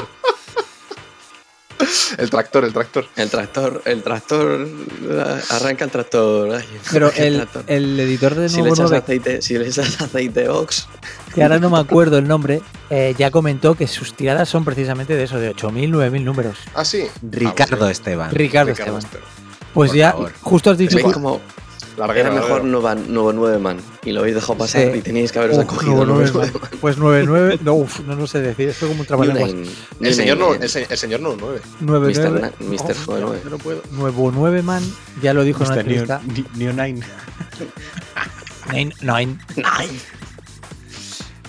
[2.19, 3.07] El tractor, el tractor.
[3.17, 4.69] El tractor, el tractor,
[5.51, 6.55] arranca el tractor.
[6.57, 7.65] ay, Pero el, tractor.
[7.67, 10.89] el editor de si le echas 9, aceite, si le echas aceite Ox,
[11.35, 15.15] que ahora no me acuerdo el nombre, eh, ya comentó que sus tiradas son precisamente
[15.17, 16.59] de eso, de 8.000, 9.000 números.
[16.75, 17.07] Ah, sí.
[17.23, 18.31] Ricardo Ah, Esteban.
[18.31, 19.05] Ricardo Ricardo Esteban.
[19.05, 19.45] Esteban.
[19.75, 20.33] Pues Por ya, favor.
[20.41, 20.97] justo has dicho.
[20.97, 21.41] veis como
[21.97, 24.99] Larguero, era mejor nueva, nuevo nueve man y lo habéis dejado pasar Sí.
[24.99, 26.71] y teníais que haberos Uf, acogido nuevo nueve nueve, man.
[26.81, 29.51] Pues 99, no, uf, no, no sé decir, esto es como un trabalenguas.
[29.51, 29.69] El
[30.01, 31.61] New señor, no, el, se- el señor no 9.
[31.81, 32.41] 99, Mr.
[32.41, 32.91] Na- Mr.
[32.91, 33.41] Uf, nueve, no, nueve.
[33.45, 33.83] yo no puedo.
[33.93, 34.83] Nuevo 9 man,
[35.23, 36.21] ya lo dijo en una entrevista.
[36.57, 37.01] New Nine.
[38.73, 39.39] Nine, nine.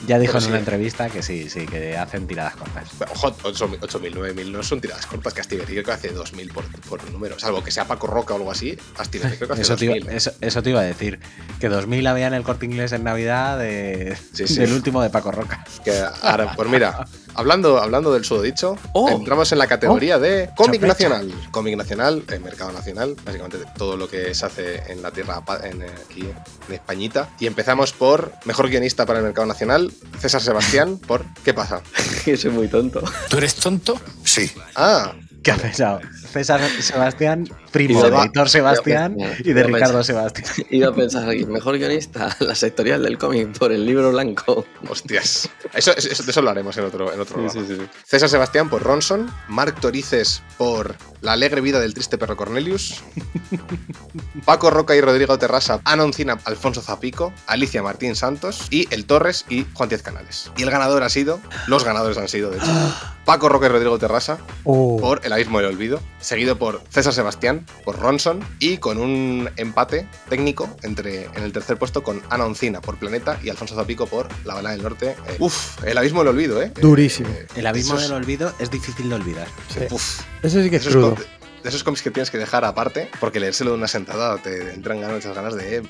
[0.07, 2.89] Ya dijo en una entrevista que sí, sí, que hacen tiradas cortas.
[3.11, 5.33] Ojo, 8.000, 8.000, 9.000 no son tiradas cortas.
[5.33, 7.39] Que Astiberri creo que hace 2.000 por, por número.
[7.39, 8.77] Salvo que sea Paco Roca o algo así.
[8.97, 10.09] Astiberri creo que hace Eso te, iba, 2.000.
[10.11, 10.15] ¿eh?
[10.15, 11.19] eso, eso te iba a decir.
[11.59, 14.55] Que 2000 había en el corte inglés en Navidad de, Sí, sí.
[14.59, 15.63] del último de Paco Roca.
[15.83, 17.05] Que ahora, pues mira,
[17.35, 19.09] hablando, hablando del sudo dicho, Oh.
[19.09, 21.31] entramos en la categoría de cómic nacional.
[21.51, 25.81] Cómic nacional, el mercado nacional, básicamente todo lo que se hace en la tierra, en,
[25.81, 26.21] eh, aquí
[26.67, 27.29] en Españita.
[27.39, 31.81] Y empezamos por mejor guionista para el mercado nacional, César Sebastián, por ¿Qué pasa?
[32.23, 33.03] Que soy muy tonto.
[33.29, 33.99] ¿Tú eres tonto?
[34.23, 34.51] Sí.
[34.75, 35.13] Ah,
[35.43, 35.99] ¿Qué ha pensado?
[36.31, 40.47] César Sebastián primo Iba- de Aitor Sebastián y de Ricardo Sebastián.
[40.69, 44.65] Iba a pensar aquí, mejor guionista, la sectorial del cómic por el libro blanco.
[44.89, 45.49] Hostias.
[45.73, 47.59] Eso, eso- de eso lo haremos en otro, en otro Sí.
[48.05, 53.03] César Sebastián por Ronson, Marc Torices por La alegre vida del triste perro Cornelius,
[54.45, 59.65] Paco Roca y Rodrigo Terrasa, Anoncina Alfonso Zapico, Alicia Martín Santos y El Torres y
[59.73, 60.51] Juan Diez Canales.
[60.57, 62.67] Y el ganador ha sido, los ganadores han sido, de hecho,
[63.25, 64.97] Paco Roca y Rodrigo Terrasa Oh.
[64.99, 70.07] por El Abismo del Olvido, seguido por César Sebastián por Ronson y con un empate
[70.29, 74.27] técnico entre en el tercer puesto con Ana Oncina por Planeta y Alfonso Zapico por
[74.45, 75.15] La Bala del Norte.
[75.27, 76.71] Eh, uf, El Abismo del Olvido, ¿eh?
[76.79, 77.29] Durísimo.
[77.29, 79.47] Eh, El abismo esos- del olvido es difícil de olvidar.
[79.73, 79.81] Sí.
[79.91, 81.15] Uf, Eso sí que es esos crudo.
[81.63, 85.01] de esos cómics que tienes que dejar aparte, porque leérselo de una sentada te entran
[85.01, 85.81] ganas, muchas ganas de...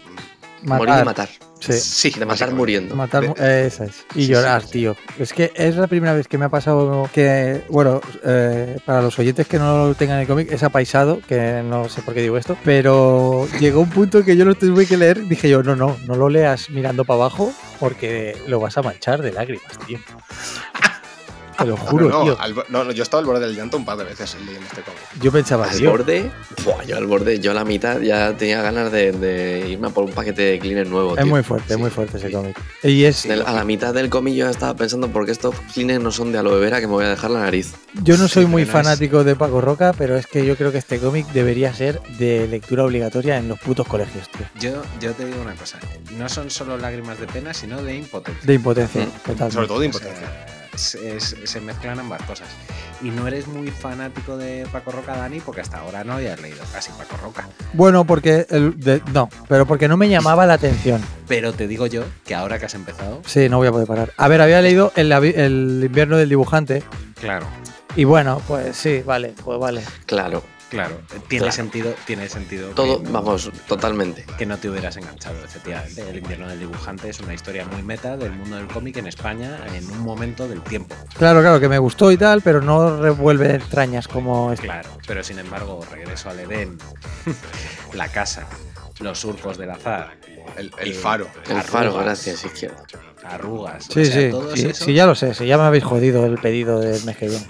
[0.66, 1.30] mm, Morir y matar.
[1.60, 1.74] Sí.
[1.74, 2.96] Sí, De matar muriendo.
[2.96, 4.06] Matar, eh, esa es.
[4.14, 4.74] Y Sí, llorar, sí, sí.
[4.74, 4.96] tío.
[5.18, 9.18] Es que es la primera vez que me ha pasado que, bueno, eh, para los
[9.18, 12.22] oyentes que no lo tengan en el cómic, es apaisado, que no sé por qué
[12.22, 15.76] digo esto, pero llegó un punto que yo lo tuve que leer, dije yo, no,
[15.76, 19.98] no, no lo leas mirando para abajo porque lo vas a manchar de lágrimas, tío.
[21.58, 22.38] Te lo juro, no, tío.
[22.40, 24.66] al no, no, yo he estado al borde del llanto un par de veces leyendo
[24.68, 25.00] este cómic.
[25.22, 26.32] Yo pensaba, Al tío, borde,
[26.64, 29.90] buah, yo al borde, yo a la mitad ya tenía ganas de, de irme a
[29.92, 31.12] por un paquete de cleaner nuevo.
[31.16, 31.26] es tío.
[31.32, 32.34] muy fuerte, es Sí, muy fuerte ese sí.
[32.34, 32.58] cómic.
[32.84, 36.02] Y es, Del- a la mitad del cómic yo ya estaba pensando porque estos cleaners
[36.04, 37.74] no son de aloe vera que me voy a dejar la nariz.
[38.04, 40.78] Yo no soy Sí, muy fanático de Paco Roca, pero es que yo creo que
[40.78, 44.46] este cómic debería ser de lectura obligatoria en los putos colegios, tío.
[44.60, 45.80] Yo, yo te digo una cosa,
[46.18, 48.44] no son solo lágrimas de pena, sino de impotencia.
[48.46, 49.10] De impotencia, Mm.
[49.26, 49.52] total.
[49.52, 50.46] Sobre todo de O sea, impotencia.
[50.78, 52.48] Se, mezclan ambas cosas.
[53.02, 56.64] Y no eres muy fanático de Paco Roca, Dani, porque hasta ahora no habías leído
[56.72, 57.48] casi Paco Roca.
[57.74, 61.02] Bueno, porque el, de- no, pero porque no me llamaba la atención.
[61.28, 64.14] Pero te digo yo que ahora que has empezado, Sí, no voy a poder parar.
[64.18, 66.84] A ver, había leído el, el invierno del dibujante
[67.20, 67.46] claro,
[67.96, 69.82] y bueno, pues sí, vale, pues vale.
[70.06, 70.44] Claro,
[70.76, 71.52] claro, tiene Claro.
[71.52, 72.70] sentido, tiene sentido.
[72.72, 74.26] todo, que- vamos, totalmente.
[74.38, 76.02] que no te hubieras enganchado, efectivamente.
[76.10, 79.58] El invierno del dibujante es una historia muy meta del mundo del cómic en España
[79.74, 80.96] en un momento del tiempo.
[81.18, 84.68] Claro, claro, que me gustó y tal, pero no revuelve extrañas como este.
[84.68, 86.78] Claro, pero sin embargo, regreso al Edén,
[87.94, 88.48] la casa,
[89.00, 90.18] los surcos del azar,
[90.58, 91.28] El, el eh, faro.
[91.50, 92.84] El faro, gracias, izquierda.
[93.26, 93.86] Arrugas.
[93.86, 96.38] Sí, o sea, sí, sí, sí, ya lo sé, sí, ya me habéis jodido el
[96.38, 97.46] pedido del mes que viene.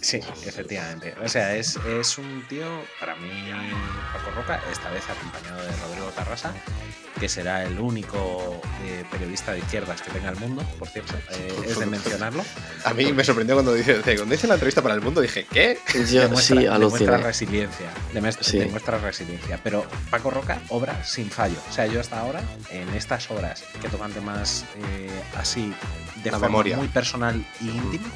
[0.00, 1.14] Sí, efectivamente.
[1.22, 2.64] O sea, es, es un tío,
[2.98, 3.28] para mí,
[4.12, 6.54] Paco Roca, esta vez acompañado de Rodrigo Tarrasa,
[7.20, 11.54] que será el único eh, periodista de izquierdas que tenga el mundo, por cierto, eh,
[11.68, 12.42] es de mencionarlo.
[12.84, 15.78] A mí me sorprendió cuando dice, cuando dice la entrevista para el mundo, dije, ¿qué?
[16.10, 17.86] Yo demuestra, sí, demuestra resiliencia.
[18.14, 18.58] demuestra- Sí.
[18.58, 19.60] Demuestra resiliencia.
[19.62, 21.56] Pero Paco Roca obra sin fallo.
[21.68, 22.40] O sea, yo hasta ahora,
[22.70, 25.72] en estas obras que tocan temas eh, así
[26.24, 26.76] de La forma memoria.
[26.78, 28.08] muy personal y íntima,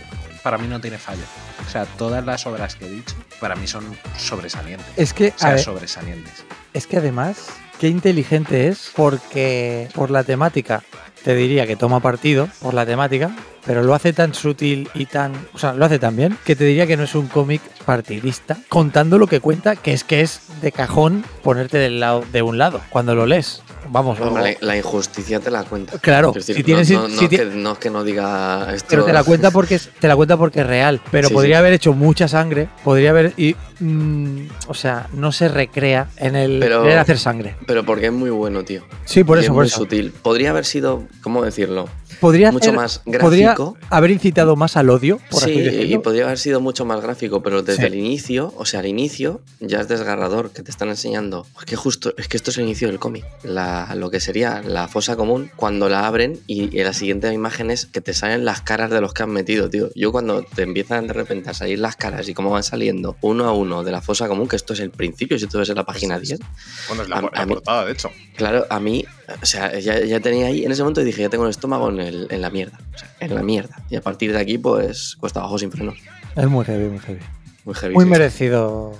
[0.42, 1.22] para mí no tiene fallo.
[1.66, 3.84] O sea, todas las obras que he dicho, para mí son
[4.18, 4.86] sobresalientes.
[4.96, 6.44] Es que, O sea, a ver, sobresalientes.
[6.72, 7.46] es que además,
[7.78, 10.82] qué inteligente es porque por la temática,
[11.24, 13.34] te diría que toma partido por la temática,
[13.64, 16.64] pero lo hace tan sutil y tan, o sea, lo hace tan bien que te
[16.64, 20.42] diría que no es un cómic partidista, contando lo que cuenta, que es que es
[20.60, 23.63] de cajón ponerte del lado de un lado cuando lo lees.
[23.88, 25.98] Vamos, o- Hombre, la, la injusticia te la cuenta.
[25.98, 28.86] Claro, decir, si tienes- no, no- si no que, no es que no diga esto.
[28.90, 31.56] pero te la cuenta porque es, te la cuenta porque es real, pero Sí, podría
[31.56, 31.58] sí.
[31.60, 36.58] haber hecho mucha sangre, podría haber y mm, o sea, no se recrea en el
[36.60, 37.56] Pero- querer hacer sangre.
[37.66, 38.82] Pero porque es muy bueno, tío.
[39.04, 39.76] Sí, por Y eso, es por muy eso.
[39.78, 40.12] sutil.
[40.22, 41.88] Podría haber sido, ¿cómo decirlo?
[42.20, 43.76] Podría mucho más podría gráfico.
[43.90, 47.42] haber incitado más al odio, por sí, así y podría haber sido mucho más gráfico,
[47.42, 47.86] pero desde Sí.
[47.86, 51.46] el inicio, o sea, al inicio, ya es desgarrador que te están enseñando.
[51.58, 53.24] Es que justo, es que esto es el inicio del cómic.
[53.42, 57.70] La- Lo que sería la fosa común, cuando la abren y, y la siguiente imagen
[57.70, 59.88] es que te salen las caras de los que han metido, tío.
[59.94, 63.44] Yo cuando te empiezan de repente a salir las caras y cómo van saliendo uno
[63.46, 65.76] a uno de la fosa común, que esto es el principio, si tú ves en
[65.76, 66.40] la página 10,
[66.88, 68.10] Bueno, es la, A- la a mí- portada, de hecho.
[68.36, 69.04] Claro, a mí,
[69.42, 72.00] o sea, ya, ya tenía ahí, en ese momento dije, ya tengo el estómago en,
[72.00, 73.76] el- en la mierda, o sea, en la mierda.
[73.90, 75.96] Y a partir de aquí, pues, cuesta abajo sin frenos.
[76.36, 77.20] Es muy heavy, muy heavy.
[77.64, 77.94] Muy heavy.
[77.94, 78.10] Muy sí.
[78.10, 78.92] merecido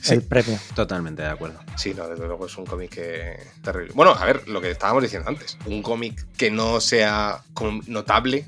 [0.00, 0.14] Sí.
[0.14, 0.58] el premio.
[0.74, 1.58] Totalmente de acuerdo.
[1.76, 3.92] Sí, no, desde luego es un cómic que- terrible.
[3.94, 5.58] Bueno, a ver, lo que estábamos diciendo antes.
[5.66, 7.42] Un cómic que no sea
[7.88, 8.46] notable,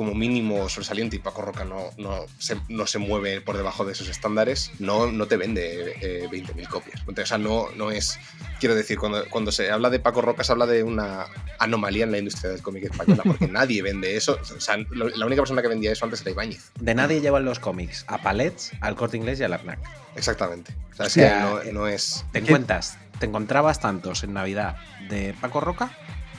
[0.00, 3.92] como mínimo sobresaliente, y Paco Roca no, no, se, no se mueve por debajo de
[3.92, 7.02] esos estándares, no, no te vende eh, 20.000 copias.
[7.06, 8.18] O sea, no, no es.
[8.60, 11.26] Quiero decir, cuando, cuando se habla de Paco Roca, se habla de una
[11.58, 14.38] anomalía en la industria del cómic española, porque nadie vende eso.
[14.40, 16.72] O sea, la única persona que vendía eso antes era Ibáñez.
[16.80, 19.80] De nadie llevan los cómics a Palets, al Corte Inglés y al Arnac.
[20.16, 20.74] Exactamente.
[20.92, 22.24] O sea, es que no, no es.
[22.32, 24.76] Te encuentras, te encontrabas tantos en Navidad
[25.10, 25.92] de Paco Roca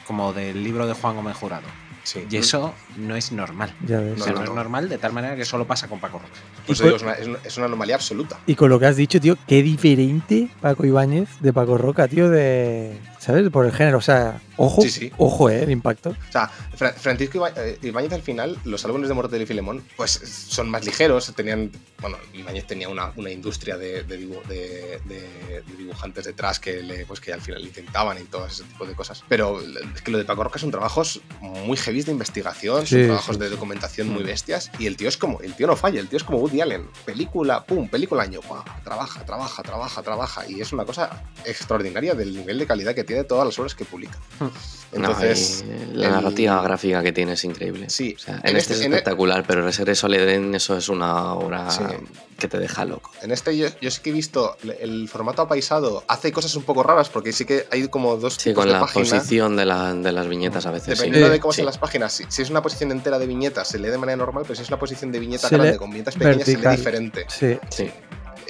[0.07, 1.67] como del libro de Juan Gómez Jurado.
[2.03, 2.25] Sí.
[2.29, 3.73] Y eso no es normal.
[3.85, 4.19] Ya ves.
[4.19, 4.55] O sea, No, no, no, es no.
[4.55, 6.33] normal de tal manera que solo pasa con Paco Roca.
[6.67, 8.39] Digo, es una- es una anomalía absoluta.
[8.47, 12.29] Y con lo que has dicho, tío, qué diferente Paco Ibáñez de Paco Roca, tío,
[12.29, 12.97] de.
[13.21, 13.47] ¿Sabes?
[13.51, 13.99] Por el género.
[13.99, 15.11] O sea, ojo, Sí, sí.
[15.17, 16.09] ojo, eh, el impacto.
[16.09, 19.83] O sea, Fra- Francisco Iba- eh, Ibáñez al final, los álbumes de Mortel y Filemón,
[19.95, 20.11] pues
[20.49, 21.71] son más ligeros, tenían,
[22.01, 26.81] bueno, Ibáñez tenía una, una industria de, de dibu- de- de- de dibujantes detrás que,
[26.81, 29.23] le, pues que al final intentaban y todo ese tipo de cosas.
[29.29, 33.05] Pero es que lo de Paco Roca son trabajos muy heavy de investigación, Sí, son
[33.05, 36.07] trabajos de documentación muy bestias y el tío es como, el tío no falla, el
[36.07, 40.59] tío es como Woody Allen, película, pum, película año, guau, trabaja, trabaja, trabaja, trabaja y
[40.59, 44.17] es una cosa extraordinaria del nivel de calidad que tiene todas las obras que publica.
[44.93, 47.89] Entonces, No, y la el- narrativa gráfica que tiene es increíble.
[47.89, 50.75] Sí, O sea, en en, este, este- es en e- espectacular, pero Reserve Soleden, eso
[50.75, 51.81] es una obra Sí.
[52.37, 53.09] que te deja loco.
[53.21, 56.63] En este yo, yo sí que he visto el- el formato apaisado, hace cosas un
[56.63, 59.05] poco raras porque sí que hay como dos Sí, tipos con de la página.
[59.05, 60.97] posición de, la- de las viñetas a veces.
[60.97, 61.55] Dependiendo Sí, de cómo sí.
[61.57, 64.17] sean las páginas, si, si es una posición entera de viñetas se lee de manera
[64.17, 66.71] normal, pero si es una posición de viñeta Se grande con viñetas pequeñas se vertical.
[66.73, 67.25] lee diferente.
[67.29, 67.57] Sí.
[67.69, 67.89] Sí.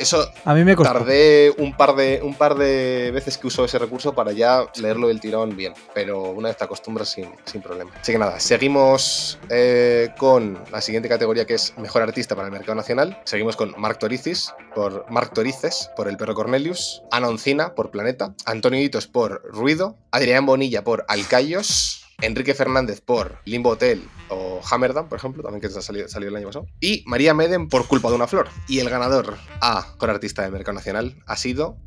[0.01, 0.93] Eso A mí me costó.
[0.93, 5.07] tardé un par de un par de veces que uso ese recurso para ya leerlo
[5.07, 7.91] del tirón bien, pero una vez te acostumbras sin, sin problema.
[8.01, 12.51] Así que nada, seguimos eh, con la siguiente categoría que es mejor artista para el
[12.51, 13.19] mercado nacional.
[13.25, 18.33] Seguimos con Marc Toricis por Marc Torices por El perro Cornelius, Ana Oncina por Planeta,
[18.45, 22.00] Antonio Hitos por Ruido, Adrián Bonilla por Alcayos.
[22.21, 26.47] Enrique Fernández por Limbo Hotel o Hammerdam, por ejemplo, también que salió, salió el año
[26.47, 26.65] pasado.
[26.79, 28.47] Y María Meden por Culpa de una Flor.
[28.67, 31.77] Y el ganador a Mejor Artista del Mercado Nacional ha sido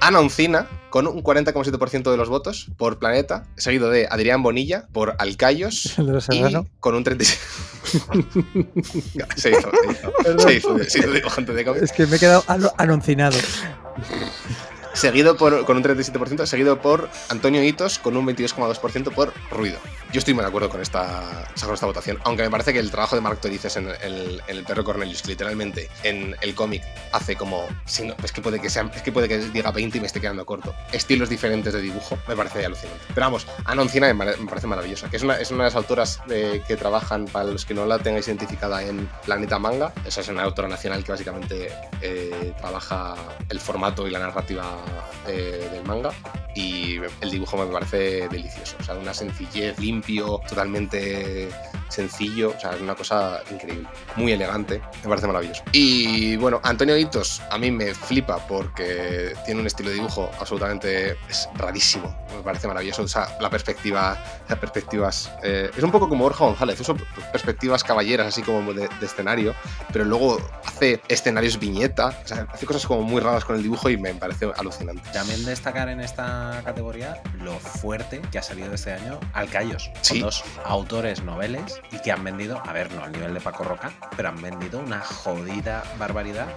[0.00, 5.14] Ana Oncina, con un 40,7% de los votos por Planeta, seguido de Adrián Bonilla por
[5.18, 5.94] Alcayos.
[5.98, 6.42] El de los Y
[6.80, 7.40] con un 36.
[9.36, 10.38] se hizo, se hizo.
[10.38, 11.82] Se hizo, se hizo dibujante de cómics.
[11.84, 13.36] Es que me he quedado ano- anoncinado.
[14.94, 19.76] Seguido por, con un 37%, seguido por Antonio Hitos con un 22,2% por ruido.
[20.12, 22.90] Yo estoy muy de acuerdo con esta, con esta votación, aunque me parece que el
[22.92, 27.34] trabajo de Mark Torices en en el perro Cornelius, que literalmente en el cómic hace
[27.34, 27.66] como.
[27.84, 30.20] si es, que puede que sea, es que puede que diga 20 y me esté
[30.20, 30.72] quedando corto.
[30.92, 33.00] Estilos diferentes de dibujo, me parece alucinante.
[33.12, 36.20] Pero vamos, Anoncina me, pare- me parece maravillosa, es una, es una de las autoras
[36.30, 39.92] eh, que trabajan, para los que no la tengáis identificada, en Planeta Manga.
[40.06, 43.16] Esa es una autora nacional que básicamente eh, trabaja
[43.48, 44.76] el formato y la narrativa
[45.26, 46.12] del manga
[46.54, 48.76] y el dibujo me parece delicioso.
[48.80, 51.48] O sea, una sencillez, limpio, totalmente
[51.94, 52.54] sencillo.
[52.56, 53.88] O sea, es una cosa increíble.
[54.16, 54.80] Muy elegante.
[55.02, 55.62] Me parece maravilloso.
[55.72, 61.16] Y bueno, Antonio Hitos a mí me flipa porque tiene un estilo de dibujo absolutamente
[61.28, 62.14] es rarísimo.
[62.36, 63.02] Me parece maravilloso.
[63.02, 64.18] O sea, la perspectiva,
[64.48, 65.30] las perspectivas.
[65.42, 66.80] eh, es un poco como Borja González.
[66.80, 66.94] Usa
[67.32, 69.54] perspectivas caballeras, así como de, de escenario,
[69.92, 72.18] pero luego hace escenarios viñeta.
[72.24, 75.02] O sea, hace cosas como muy raras con el dibujo y me parece alucinante.
[75.12, 79.90] También destacar en esta categoría lo fuerte que ha salido este año Alcayos.
[80.00, 80.14] Sí.
[80.14, 83.64] Con dos autores noveles y que han vendido, a ver, no al nivel de Paco
[83.64, 86.48] Roca, pero han vendido una jodida barbaridad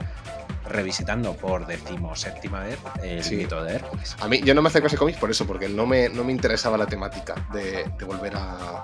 [0.67, 3.35] revisitando por decimoséptima vez el Sí.
[3.35, 4.15] mito de Hércules.
[4.19, 6.23] A mí, yo no me acerco a ese cómic por eso, porque no me, no
[6.23, 8.81] me interesaba la temática de, de volver a,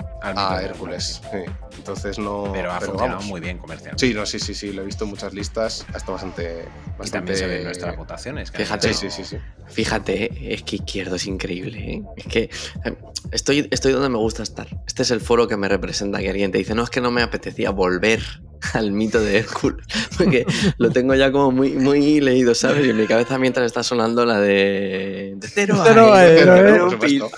[0.61, 1.21] Hércules.
[1.31, 1.37] Sí.
[1.77, 2.49] Entonces no.
[2.53, 3.25] Pero ha funcionado vamos.
[3.25, 4.05] muy bien comercialmente.
[4.07, 5.85] Sí, no, sí, sí, sí, lo he visto en muchas listas.
[5.93, 6.65] Ha estado bastante.
[6.65, 7.11] Y bastante...
[7.11, 8.51] también se ven en nuestras votaciones.
[8.51, 8.93] que Fíjate.
[8.93, 9.43] Sí, sido- sí, sí, sí.
[9.67, 11.77] Fíjate, es que Izquierdo es increíble.
[11.79, 12.03] ¿eh?
[12.15, 12.43] Es que
[12.85, 12.95] eh,
[13.31, 14.67] estoy, estoy donde me gusta estar.
[14.87, 16.19] Este es el foro que me representa.
[16.19, 18.21] Que alguien te dice, no, es que no me apetecía volver
[18.73, 19.85] al mito de Hércules.
[20.17, 20.45] Porque
[20.77, 22.85] lo tengo ya como muy, muy leído, ¿sabes?
[22.85, 25.33] Y en mi cabeza mientras está sonando la de.
[25.37, 27.31] de cero a Cero a supuesto.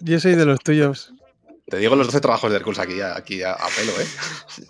[0.00, 1.12] Yo soy de los tuyos.
[1.70, 4.06] Te digo los 12 trabajos de Hércules aquí, a- aquí a, a pelo, ¿eh?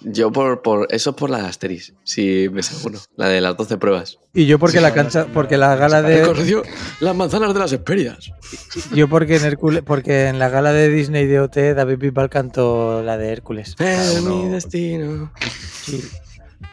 [0.01, 0.89] Yo por, por.
[0.91, 2.99] Eso es por la de Asteris, sí, me seguro.
[3.17, 4.19] La de las 12 pruebas.
[4.35, 6.63] Y yo porque Sí, la cancha, porque la gala de, Recorrió
[7.01, 8.31] las manzanas de las Hesperias.
[8.93, 13.03] yo porque en Hércules, porque en la gala de Disney de OT David Bisbal cantó
[13.03, 13.77] la de Hércules.
[13.79, 15.33] Es uno- mi destino.
[15.85, 16.03] Sí.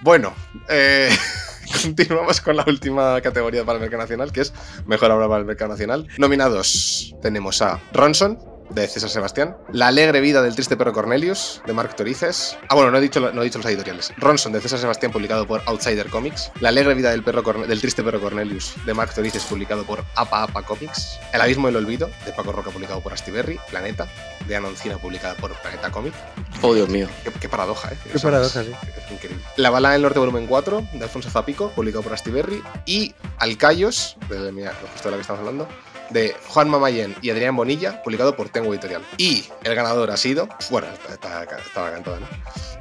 [0.02, 0.34] Bueno,
[0.70, 1.10] eh,
[1.84, 4.54] continuamos con la última categoría para el mercado nacional, que es
[4.88, 6.08] Mejor obra para el mercado nacional.
[6.18, 8.40] Nominados tenemos a Ronson,
[8.70, 12.58] de César Sebastián, La alegre vida del triste perro Cornelius, de Marc Torices.
[12.70, 14.12] Ah, bueno, no he dicho, no he dicho los editoriales.
[14.18, 16.52] Ronson, de César Sebastián, publicado por Outsider Comics.
[16.60, 20.04] La alegre vida del, perro Corne- del triste perro Cornelius, de Marc Torices, publicado por
[20.16, 21.20] Apa Apa Comics.
[21.34, 23.60] El abismo del olvido, de Paco Roca, publicado por Astiberri.
[23.70, 24.08] Planeta,
[24.48, 26.14] de Anoncina, publicada por Planeta Comic.
[26.62, 27.08] Oh, Dios mío.
[27.24, 27.98] Qué, qué paradoja, ¿eh?
[28.12, 28.72] Qué paradoja, sí.
[28.98, 29.44] Es increíble.
[29.58, 32.62] La bala del norte, volumen 4, de Alfonso Zapico, publicado por Astiberri.
[32.86, 35.68] Y Alcayos, de, mira, justo de la que estamos hablando,
[36.10, 39.04] de Juan Mamayén y Adrián Bonilla, publicado por Tengo Editorial.
[39.18, 42.28] Y el ganador ha sido, bueno, estaba cantado, ¿no?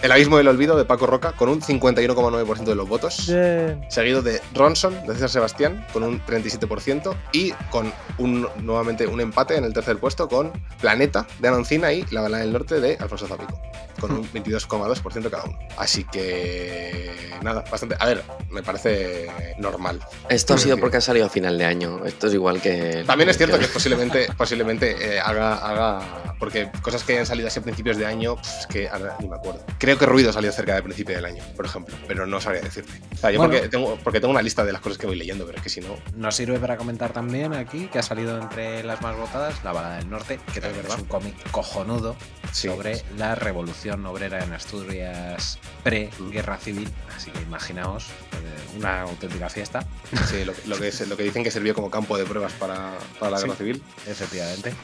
[0.02, 3.26] El abismo del olvido de Paco Roca con un 51,9% de los votos.
[3.26, 3.80] Bien.
[3.88, 7.14] Seguido de Ronson, de César Sebastián, con un 37%.
[7.32, 12.04] Y con un, nuevamente un empate en el tercer puesto con Planeta de Anancina y
[12.10, 13.58] La Balada del Norte de Alfonso Zapico,
[14.00, 15.58] con un 22,2% cada uno.
[15.78, 17.12] Así que.
[17.42, 17.96] Nada, bastante.
[17.98, 19.26] A ver, me parece
[19.58, 20.00] normal.
[20.28, 22.04] Esto ha sido porque ha salido a final de año.
[22.04, 23.04] Esto es igual que.
[23.06, 26.34] También es cierto que posiblemente, posiblemente eh, haga, haga.
[26.38, 29.28] Porque cosas que hayan salido así a principios de año, pues, es que ahora ni
[29.28, 29.64] me acuerdo.
[29.78, 32.92] Creo que Ruido salió cerca del principio del año, por ejemplo, pero no sabría decirte.
[33.12, 33.52] O sea, yo Bueno.
[33.54, 35.70] porque, tengo, porque tengo una lista de las cosas que voy leyendo, pero es que
[35.70, 35.96] si no.
[36.16, 39.96] Nos sirve para comentar también aquí que ha salido entre las más votadas La Balada
[39.96, 40.98] del Norte, que Es es verdad.
[40.98, 42.16] un cómic cojonudo
[42.52, 42.68] Sí.
[42.68, 46.90] sobre la revolución obrera en Asturias pre-guerra civil.
[47.16, 49.86] Así que imaginaos eh, una auténtica fiesta.
[50.28, 53.30] Sí, lo, lo que, lo que dicen que sirvió como campo de pruebas para, para
[53.32, 53.44] la Sí.
[53.44, 53.82] guerra civil.
[54.06, 54.74] Efectivamente.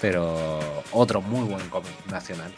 [0.00, 2.52] Pero otro muy buen cómic nacional.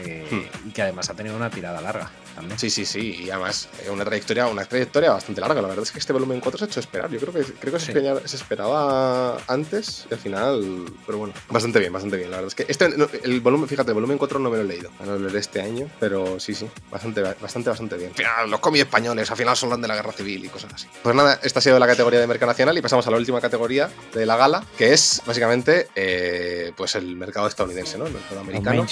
[0.00, 2.58] Eh, y que además ha tenido una tirada larga también.
[2.58, 3.24] Sí, sí, sí.
[3.24, 5.62] Y además, eh, una trayectoria, una trayectoria bastante larga.
[5.62, 7.10] La verdad es que este volumen 4 se ha hecho esperar.
[7.10, 7.92] Yo creo que, creo que se, Sí.
[7.92, 10.84] esperaba, se esperaba antes y al final.
[11.06, 12.30] Pero bueno, bastante bien, bastante bien.
[12.30, 12.86] La verdad es que este,
[13.22, 14.90] el volumen, fíjate, el volumen 4 no me lo he leído.
[15.00, 16.68] No lo leeré este año, pero sí, sí.
[16.90, 18.10] Bastante, bastante, bastante bien.
[18.10, 20.88] Al final, los cómics españoles, al final son de la guerra civil y cosas así.
[21.02, 23.40] Pues nada, esta ha sido la categoría de mercado nacional y pasamos a la última
[23.40, 28.06] categoría de la gala, que es básicamente eh, pues el mercado estadounidense, ¿no?
[28.06, 28.86] El mercado americano.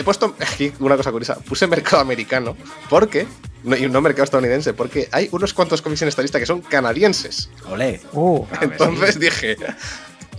[0.00, 1.34] He puesto aquí una cosa curiosa.
[1.34, 2.56] Puse mercado americano
[2.88, 3.26] porque.
[3.64, 6.62] No, y no mercado estadounidense, porque hay unos cuantos cómics en esta lista que son
[6.62, 7.50] canadienses.
[7.68, 8.00] Olé.
[8.14, 9.58] Uh, Entonces dije.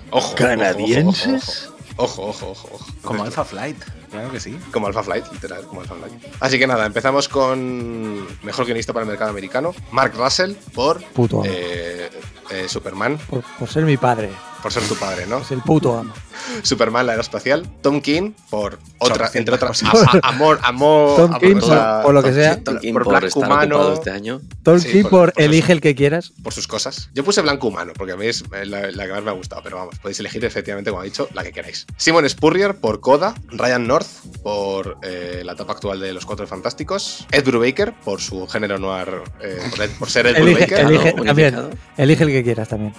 [0.09, 0.33] Ojo.
[0.33, 1.69] ¿Canadienses?
[1.97, 2.85] Ojo, ojo, ojo, ojo.
[3.03, 3.77] Como Alpha Flight,
[4.09, 4.57] claro que sí.
[4.71, 6.13] Como Alpha Flight, literal, como Alpha Flight.
[6.39, 11.43] Así que nada, empezamos con mejor guionista para el mercado americano, Mark Russell por Puto
[11.45, 12.09] eh,
[12.49, 14.31] eh, Superman, Por, por ser mi padre.
[14.61, 15.39] Por ser tu padre, ¿no?
[15.39, 16.13] Es el puto amo.
[16.63, 21.55] Superman, la aeroespacial, Tom King por otra, entre otras, a- a- amor, amor, Tom King,
[21.57, 22.61] o sea, por- por lo que sea.
[22.63, 23.93] Tolkien por por, Black estar Humano.
[23.93, 24.41] este año.
[24.63, 25.71] Tolkien Sí, por, por- por elige eso.
[25.73, 26.33] el que quieras.
[26.43, 27.09] por sus cosas.
[27.13, 29.61] Yo puse blanco humano, porque a mí es la, la que más me ha gustado,
[29.63, 31.85] pero vamos, podéis elegir efectivamente, como ha dicho, la que queráis.
[31.97, 34.07] Simon Spurrier por Coda, Ryan North
[34.43, 39.07] por eh, la etapa actual de Los Cuatro Fantásticos, Ed Brubaker por su género noir,
[39.41, 41.23] eh, por, por ser Ed Elige, Brubaker, elige, ¿no?
[41.23, 42.93] también, elige el que quieras también.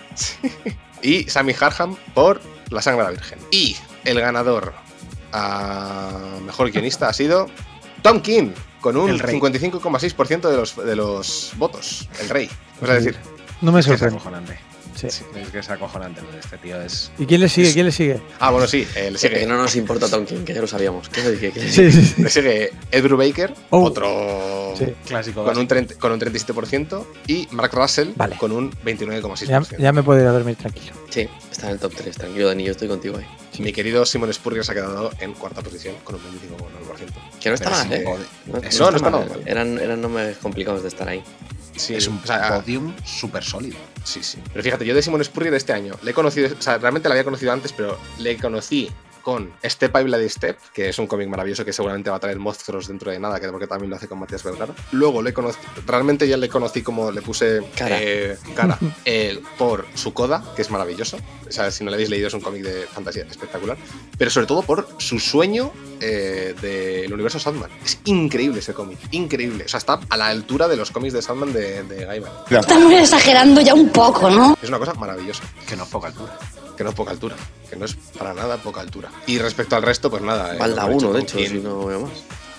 [1.03, 3.39] Y Sammy Harham por La Sangre de la Virgen.
[3.51, 4.73] Y el ganador
[5.33, 7.49] a mejor guionista ha sido
[8.03, 8.51] Tom King,
[8.81, 9.41] con un El rey.
[9.41, 12.09] 55,6% de los, de los votos.
[12.21, 12.51] El rey.
[12.81, 13.17] Vamos a decir,
[13.61, 14.03] No me que es
[15.11, 15.25] Sí.
[15.37, 16.81] Es que es acojonante lo de este tío.
[16.81, 17.73] Es ¿Y quién le sigue?
[17.73, 18.21] ¿Quién le sigue?
[18.41, 19.47] ah, bueno, sí, eh, le Que sigue.
[19.47, 21.09] no nos importa Tolkien, que ya lo sabíamos.
[21.09, 21.39] ¿Qué le?
[21.71, 22.23] Sí, sí, sí.
[22.23, 23.83] Le sigue Ed Brubaker, Oh.
[23.85, 24.87] otro Sí.
[25.07, 25.45] clásico.
[25.45, 28.37] con, un 30 con un 37%, y Mark Russell Vale.
[28.37, 29.77] con un Ya, 29,6%.
[29.79, 30.95] ya me puedo ir a dormir tranquilo.
[31.11, 32.17] Sí, está en el top 3.
[32.17, 33.27] Tranquilo, Dani, yo estoy contigo ahí.
[33.63, 37.13] Mi querido Simon Spurrier se ha quedado en cuarta posición con un 25,9%.
[37.41, 38.27] Que no está Pero mal, sí, ¿eh?
[38.47, 39.29] No, Eso no, no está mal.
[39.29, 39.43] mal.
[39.45, 41.23] Eran, eran nombres complicados de estar ahí.
[41.77, 43.77] Sí, es un o sea, podium súper sólido.
[44.05, 44.39] Sí, sí.
[44.53, 47.15] Pero fíjate, yo de Simon Spurrier este año le he conocido, o sea, realmente la
[47.15, 48.91] había conocido antes, pero le conocí
[49.23, 52.39] con Step by Bloody Step, que es un cómic maravilloso que seguramente va a traer
[52.39, 54.75] monstruos dentro de nada, que porque también lo hace con Matías Vergara.
[54.93, 57.99] Luego le conocí, realmente ya le conocí como le puse Cara.
[58.01, 61.19] eh, cara eh, por su coda, que es maravilloso.
[61.49, 63.77] O sea, si no lo habéis leído, es un cómic de fantasía espectacular.
[64.17, 67.71] Pero sobre todo por su sueño eh, del universo Sandman.
[67.85, 69.65] Es increíble ese cómic, increíble.
[69.65, 72.33] O sea, está a la altura de los cómics de Sandman de, de Gaiman.
[72.51, 74.57] Estamos exagerando ya un poco, ¿no?
[74.63, 75.43] Es una cosa maravillosa.
[75.67, 76.39] Que no es poca altura.
[76.77, 77.37] Que no es poca altura.
[77.71, 79.11] Que no es para nada poca altura.
[79.27, 80.55] Y respecto al resto, pues nada.
[80.55, 81.49] eh, que ha uno, de hecho, King.
[81.49, 82.13] si no veo más.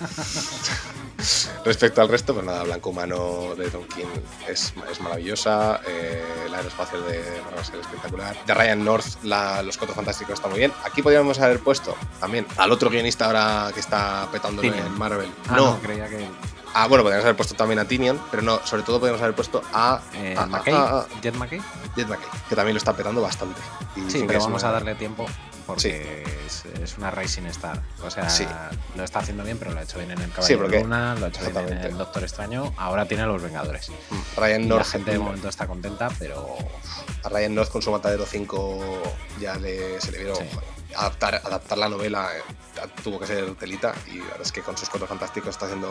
[1.64, 4.04] Respecto al resto, pues nada, Blanco Humano de Tom King
[4.48, 5.80] es, es maravillosa.
[5.88, 8.46] Eh, la aeroespacial de Marvel es espectacular.
[8.46, 10.74] De Ryan North, la- Los Cuatro Fantásticos está muy bien.
[10.84, 14.28] Aquí podríamos haber puesto también al otro guionista ahora que está
[14.72, 14.88] Tinian.
[14.88, 15.32] en Marvel.
[15.48, 16.28] Ah, no, no, creía que.
[16.76, 19.62] Ah, bueno, podríamos haber puesto también a Tinian, pero no, sobre todo podríamos haber puesto
[19.74, 21.62] a, Eh, a- a- McKay, a- a Jet McKay.
[21.96, 23.62] Jet McKay, que también lo está petando bastante.
[23.96, 25.26] Y Sí, pero vamos una- a darle tiempo
[25.68, 27.80] porque es, es una Rising Star.
[28.04, 28.46] O sea, Sí.
[28.96, 31.26] lo está haciendo bien, pero lo ha hecho bien en el Caballero Sí, Luna, lo
[31.26, 33.90] ha hecho bien en el Doctor Extraño, ahora tiene a los Vengadores.
[34.10, 36.58] Mm, Ryan Y la gente de momento está contenta, pero
[37.24, 38.80] a Ryan North con su Matadero 5
[39.40, 40.38] ya le, se le vieron
[40.96, 42.42] adaptar, adaptar la novela eh,
[43.04, 45.90] tuvo que ser telita y la verdad es que con sus cuatro fantásticos está haciendo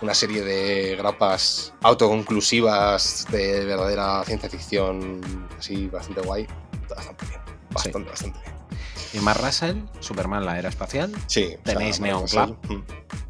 [0.00, 6.46] una serie de grapas autoconclusivas de verdadera ciencia ficción así bastante guay
[6.88, 7.40] bastante bien
[7.70, 8.55] bastante bastante bien
[9.12, 11.12] Y Mark Russell, Superman, la era espacial.
[11.26, 11.54] Sí.
[11.58, 12.58] o Tenéis sea, Neon Club.
[12.68, 12.82] Mm.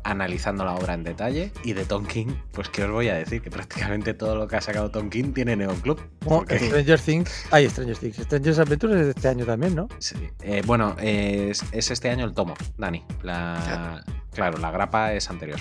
[0.05, 1.53] analizando la obra en detalle.
[1.65, 4.57] Y de Tom King, pues qué os voy a decir, que prácticamente todo lo que
[4.57, 6.01] ha sacado Tom King tiene Neon Club.
[6.21, 7.47] Porque- Stranger Things.
[7.51, 8.17] Ay, Stranger Things.
[8.17, 9.89] Stranger Adventures es de este año también, ¿no?
[9.99, 10.17] Sí.
[10.43, 13.05] Eh, bueno, es, es este año el tomo, Dani.
[13.23, 15.59] La, claro, la grapa es anterior.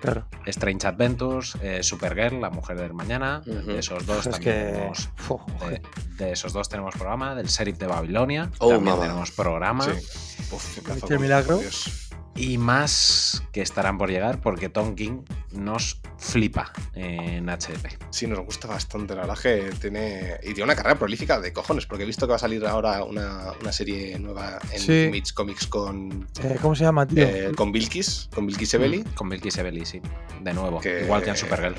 [0.00, 0.24] Claro.
[0.46, 3.42] Strange Adventures, eh, Supergirl, la mujer del mañana.
[3.46, 3.60] Ujú.
[3.72, 5.08] De esos dos Es también que- tenemos.
[5.68, 5.82] De,
[6.24, 7.34] de esos dos tenemos programa.
[7.34, 8.50] Del Sheriff de Babilonia.
[8.58, 9.02] Oh, también mamá.
[9.02, 9.84] tenemos programa.
[9.84, 9.90] Sí.
[10.52, 11.58] Uf, qué Milagro.
[11.58, 12.09] Dios.
[12.36, 17.98] Y más que estarán por llegar porque Tom King nos flipa en HDP.
[18.10, 19.14] Sí, nos gusta bastante.
[19.14, 20.36] La verdad que tiene.
[20.42, 23.04] Y tiene una carrera prolífica de cojones, porque he visto que va a salir ahora
[23.04, 25.02] una, una serie nueva en Sí.
[25.08, 26.28] Image Comics con.
[26.42, 27.22] Eh, ¿Cómo se llama, tío?
[27.24, 29.02] eh, con Bilkis, con Bilkis Ebeli.
[29.14, 30.00] Con Milky Sebeli, sí.
[30.40, 30.80] De nuevo.
[30.80, 31.74] Que- Igual que en Supergirl.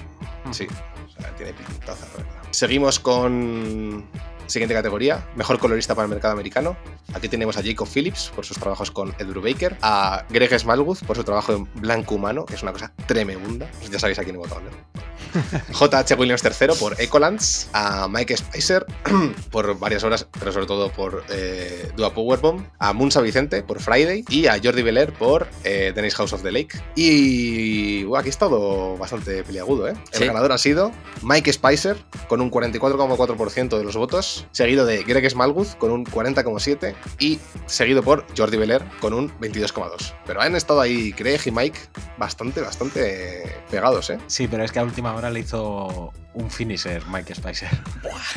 [0.52, 0.68] Sí,
[1.06, 2.42] o sea, tiene pintaza, la verdad.
[2.52, 4.06] Seguimos con.
[4.52, 6.76] Siguiente categoría, mejor colorista para el mercado americano.
[7.14, 11.16] Aquí tenemos a Jacob Phillips por sus trabajos con Ed Brubaker, a Greg Smallwood por
[11.16, 13.70] su trabajo en Blanco Humano, que es una cosa tremenda.
[13.90, 14.70] Ya sabéis a quién he votado, ¿no?
[15.74, 16.16] J.H.
[16.16, 18.86] Williams III por Ecolands, a Mike Spicer
[19.52, 24.26] por varias horas, pero sobre todo por eh, Dua Powerbomb, a Munsa Vicente por Friday
[24.28, 26.78] y a Jordi Belair por eh, Dennis House of the Lake.
[26.96, 29.94] Y aquí ha estado bastante peliagudo, ¿eh?
[30.12, 30.26] El Sí.
[30.26, 30.92] ganador ha sido
[31.22, 31.96] Mike Spicer
[32.28, 38.04] con un 44,4% de los votos, seguido de Greg Smallwood con un 40,7% y seguido
[38.04, 40.14] por Jordi Belair con un 22,2%.
[40.26, 41.80] Pero han estado ahí Greg y Mike
[42.18, 44.18] bastante, bastante pegados, ¿eh?
[44.28, 47.70] Sí, pero es que a última hora le hizo un finisher Mike Spicer.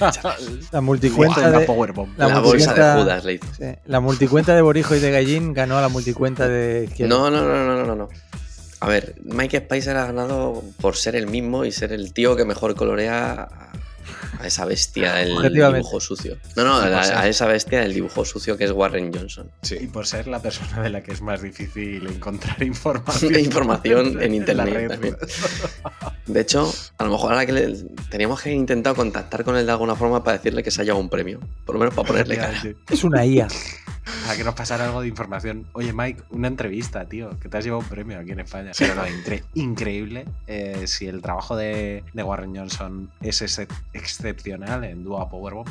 [0.73, 1.67] La multicuenta de.
[1.67, 2.17] powerbomb.
[2.17, 3.47] La, bolsa de Judas le hizo.
[3.55, 6.89] sí, la multicuenta de Borijo y de Gallín ganó a la multicuenta de.
[6.95, 7.09] ¿quién?
[7.09, 8.09] No, no, no, no, no, no.
[8.81, 12.45] A ver, Mike Spicer ha ganado por ser el mismo y ser el tío que
[12.45, 13.49] mejor colorea
[14.41, 16.37] a- esa bestia del dibujo sucio.
[16.57, 19.51] No, no, a, esa bestia del dibujo sucio que es Warren Johnson.
[19.63, 19.87] Y Sí.
[19.87, 23.35] por ser la persona de la que es más difícil encontrar información.
[23.39, 25.17] Información en internet también.
[26.27, 27.77] De hecho, a lo mejor ahora que le,
[28.11, 31.03] teníamos que intentar contactar con él de alguna forma para decirle que se haya llevado
[31.03, 31.41] un premio.
[31.65, 32.63] Por lo menos para ponerle cara.
[32.91, 33.49] Es una IA.
[34.25, 35.67] Para que nos pasara algo de información.
[35.73, 38.73] Oye, Mike, una entrevista, tío, que te has llevado un premio aquí en España.
[38.79, 40.27] Pero no, incre- increíble.
[40.47, 45.69] Eh, si el trabajo de, de Warren Johnson es ese- excepcional en Dua Powerbomb,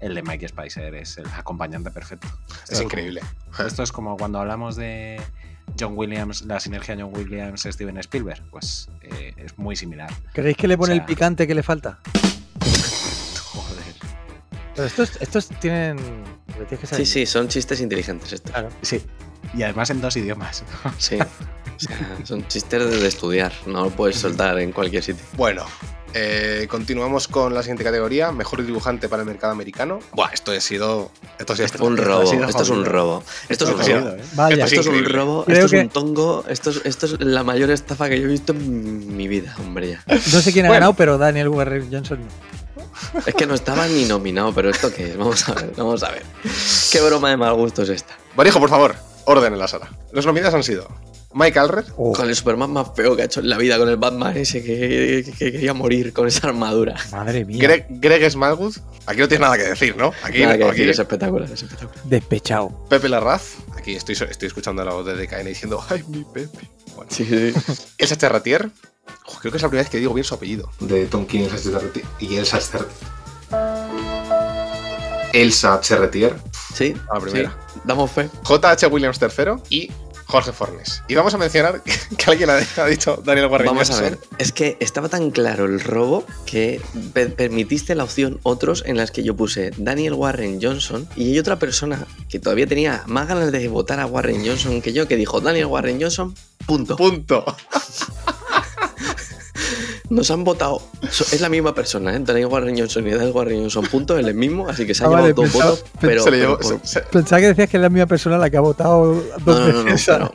[0.00, 2.28] el de Mike Spicer es el acompañante perfecto.
[2.62, 3.20] Esto Es increíble.
[3.64, 5.20] Esto es como cuando hablamos de
[5.78, 8.42] John Williams, la sinergia John Williams-Steven Spielberg.
[8.50, 10.10] Pues eh, es muy similar.
[10.32, 11.98] ¿Creéis que le pone O sea- el picante que le falta?
[14.76, 15.96] Pero estos, estos tienen.
[16.68, 17.06] que Sí, saber.
[17.06, 18.52] sí, son chistes inteligentes estos.
[18.52, 18.68] Claro.
[18.82, 19.02] Sí.
[19.54, 20.62] Y además en dos idiomas.
[20.98, 21.18] Sí.
[21.76, 25.22] O sea, son chistes de estudiar, no lo puedes soltar en cualquier sitio.
[25.36, 25.66] Bueno,
[26.14, 29.98] eh, continuamos con la siguiente categoría, mejor dibujante para el mercado americano.
[30.14, 31.10] Buah, esto ha sido...
[31.38, 33.22] Esto ha sido Esto es un esto ha robo, sido esto es un robo.
[33.50, 33.84] Esto es un robo.
[33.84, 34.22] sido- ¿eh?
[34.32, 34.64] Vaya.
[34.64, 37.70] Esto Esto es un robo, esto es un tongo, esto es, esto es la mayor
[37.70, 39.90] estafa que yo he visto en mi vida, hombre.
[39.90, 40.04] ya.
[40.06, 40.80] No sé quién ha Bueno.
[40.80, 42.65] ganado, pero Daniel Warren Johnson no.
[43.26, 45.16] Es que no estaba ni nominado, pero ¿esto qué es?
[45.16, 46.22] Vamos a ver, vamos a ver.
[46.92, 48.16] ¿Qué broma de mal gusto es esta?
[48.34, 48.94] Barijo, por favor,
[49.24, 49.90] orden en la sala.
[50.12, 50.86] Los nominados han sido
[51.34, 53.88] Mike Alred, Oh, Con el Superman más feo que ha hecho en la vida, con
[53.88, 56.96] el Batman ese que, que- que quería morir con esa armadura.
[57.10, 57.58] madre mía.
[57.60, 58.74] Greg, Greg Smallwood.
[59.06, 60.12] Aquí no tienes nada que decir, ¿no?
[60.22, 62.04] Aquí, Nada que aquí decir, es espectacular, es espectacular.
[62.04, 62.86] Despechado.
[62.88, 63.54] Pepe Larraz.
[63.76, 66.68] Aquí estoy, estoy escuchando la voz de DKN diciendo, ¡ay, mi Pepe!
[66.94, 67.10] Bueno.
[67.10, 67.52] Sí, sí.
[67.98, 68.70] Elsa Charretier.
[69.26, 70.70] Ojo, creo que es la primera vez que digo bien su apellido.
[70.80, 72.04] De Tom King, Elsa Charretier.
[72.20, 73.06] Y Elsa Charretier.
[75.32, 76.34] Elsa Charretier.
[76.74, 77.50] Sí, A la primera.
[77.74, 78.30] sí, damos fe.
[78.44, 78.86] J.H.
[78.88, 79.90] Williams III y
[80.26, 81.02] Jorge Fornes.
[81.08, 81.82] Y vamos a mencionar
[82.18, 84.10] que alguien ha, dicho Daniel Warren Vamos a Johnson.
[84.10, 86.80] ver, es que estaba tan claro el robo que
[87.12, 91.38] pe- permitiste la opción otros en las que yo puse Daniel Warren Johnson y hay
[91.38, 95.16] otra persona que todavía tenía más ganas de votar a Warren Johnson que yo que
[95.16, 96.34] dijo Daniel Warren Johnson,
[96.66, 96.96] punto.
[96.96, 97.44] Punto.
[100.08, 102.20] Nos han votado, es la misma persona, ¿eh?
[102.20, 105.06] Daniel Warren Johnson y Daniel Warren Johnson, punto, es el mismo, así que se ha
[105.06, 106.22] Ah, llevado vale, dos pensaba- votos, pero...
[106.22, 108.38] se le pero llevó- por- se- se- Pensaba que decías que es la misma persona
[108.38, 110.06] la que ha votado dos No, no, no, no, veces.
[110.06, 110.32] pero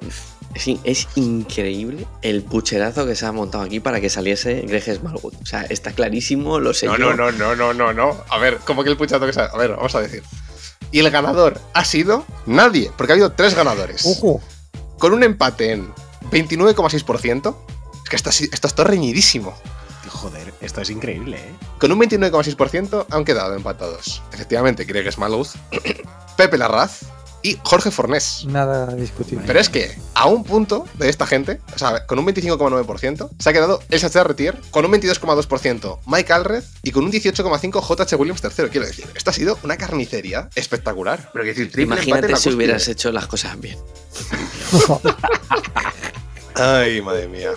[0.56, 5.35] sí, es increíble el pucherazo que se ha montado aquí para que saliese Greg Smallwood.
[5.41, 7.14] O sea, está clarísimo, lo sé No, yo.
[7.14, 8.18] no, no, no, no, no, no.
[8.30, 9.49] A ver, ¿cómo que el puchazo que sale?
[9.53, 10.22] A ver, vamos a decir.
[10.91, 14.06] Y el ganador ha sido nadie, porque ha habido tres ganadores.
[14.06, 14.41] Ojo.
[14.99, 15.88] Con un empate en
[16.30, 17.56] 29,6%.
[18.11, 19.57] Que esto, esto está reñidísimo.
[20.09, 21.53] Joder, esto es increíble, ¿eh?
[21.79, 24.21] Con un 29,6% han quedado empatados.
[24.33, 25.47] Efectivamente, Greg Smallwood,
[26.35, 27.03] Pepe Larraz
[27.41, 28.43] y Jorge Fornés.
[28.47, 29.45] Nada discutible.
[29.47, 33.49] Pero es que a un punto de esta gente, o sea, con un 25,9%, se
[33.49, 38.15] ha quedado el Sacha Retier, con un 22,2% Mike Alred y con un 18,5% JH
[38.17, 38.69] Williams tercero.
[38.69, 41.29] Quiero decir, esto ha sido una carnicería espectacular.
[41.31, 43.77] Pero decir, Imagínate si hubieras hecho las cosas bien.
[46.55, 47.53] Ay, madre mía.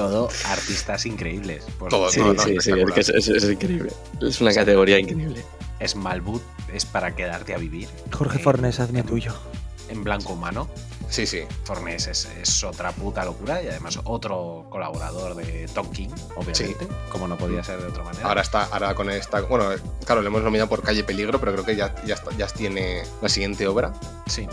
[0.00, 1.64] Todo artistas increíbles.
[1.78, 3.92] Por Todo, Sí, no, no, sí, sí, es que es, es- es increíble.
[4.22, 5.44] Es una categoría increíble.
[5.86, 6.40] Smallwood
[6.72, 7.88] es para quedarte a vivir.
[8.12, 9.34] Jorge Eh, Fornés, hazme tuyo.
[9.88, 10.68] En blanco humano.
[11.10, 11.42] Sí, sí.
[11.64, 17.26] Fornés es, es otra puta locura y además otro colaborador de Tom King, obviamente, como
[17.28, 18.26] no podía ser de otra manera.
[18.26, 19.40] Ahora está, ahora con esta.
[19.42, 19.70] Bueno,
[20.06, 23.02] claro, le hemos nominado por Calle Peligro, pero creo que ya, ya, está- ya tiene
[23.20, 23.92] la siguiente obra.
[24.26, 24.46] Sí.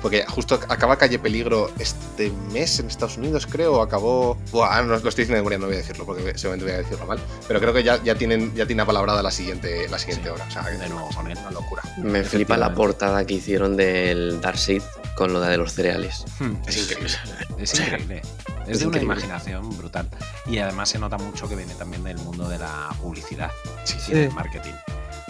[0.00, 4.36] Porque justo acaba Calle Peligro este mes en Estados Unidos, creo, acabó.
[4.52, 6.74] Buah, ahora no lo estoy diciendo de memoria, no voy a decirlo, porque seguramente voy
[6.74, 7.18] a decirlo mal.
[7.48, 10.44] Pero creo que ya, ya tienen, ya tiene apalabrada la siguiente, la siguiente obra.
[10.46, 11.38] O sea, de nuevo con él.
[11.40, 11.82] una locura.
[11.96, 14.82] Me flipa la portada que hicieron del Darkseid
[15.16, 16.03] con lo de los cereales.
[16.38, 16.56] Hmm.
[16.66, 17.10] Es increíble.
[17.58, 18.22] Es increíble.
[18.64, 19.02] Es, Es de una increíble.
[19.02, 20.08] imaginación brutal.
[20.46, 23.50] Y además se nota mucho que viene también del mundo de la publicidad
[23.84, 24.72] Sí, y del marketing.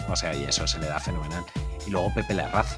[0.07, 1.43] O sea, y eso se le da fenomenal.
[1.85, 2.77] Y luego Pepe Larraz,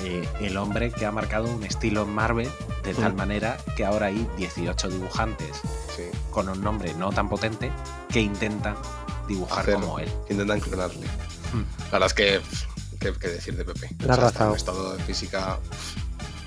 [0.00, 2.48] eh, el hombre que ha marcado un estilo en Marvel
[2.84, 3.16] de tal Mm.
[3.16, 5.56] manera que ahora hay 18 dibujantes
[5.96, 6.04] Sí.
[6.30, 7.72] con un nombre no tan potente
[8.12, 8.76] que intentan
[9.26, 10.08] dibujar como él.
[10.30, 11.06] Intentan clonarle.
[11.52, 11.64] Hmm.
[11.86, 12.40] La verdad es que.
[13.00, 13.90] ¿Qué, qué decir de Pepe?
[14.04, 14.50] La ha está en arrasado.
[14.50, 15.58] un estado de física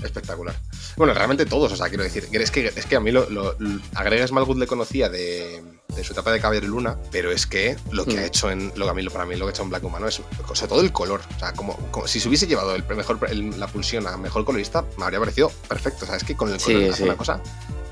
[0.03, 0.55] espectacular.
[0.97, 3.55] Bueno, realmente todos, o sea, quiero decir, es que, es que a mí lo, lo,
[3.59, 5.63] lo- a Greg Smallwood le conocía de,
[5.95, 8.19] de su etapa de Caballero y Luna, pero es que lo que Mm.
[8.19, 9.83] ha hecho en, lo que a mí, para mí, lo que ha hecho en Black
[9.83, 12.75] Humano es, o sea, todo el color, o sea, como, como si se hubiese llevado
[12.75, 16.23] el mejor, el- la pulsión a mejor colorista, me habría parecido perfecto, o sea, es
[16.23, 17.03] que con el Sí, color hace sí.
[17.03, 17.41] una cosa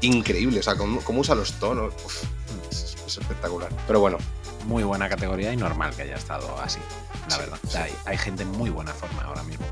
[0.02, 2.24] increíble, o sea, cómo, cómo usa los tonos, uf,
[2.72, 3.70] es, es espectacular.
[3.88, 4.18] Pero bueno,
[4.66, 6.80] Muy buena categoría y normal que haya estado así,
[7.30, 7.58] la verdad.
[7.66, 9.66] O sea, hay, hay gente en muy buena forma ahora mismo.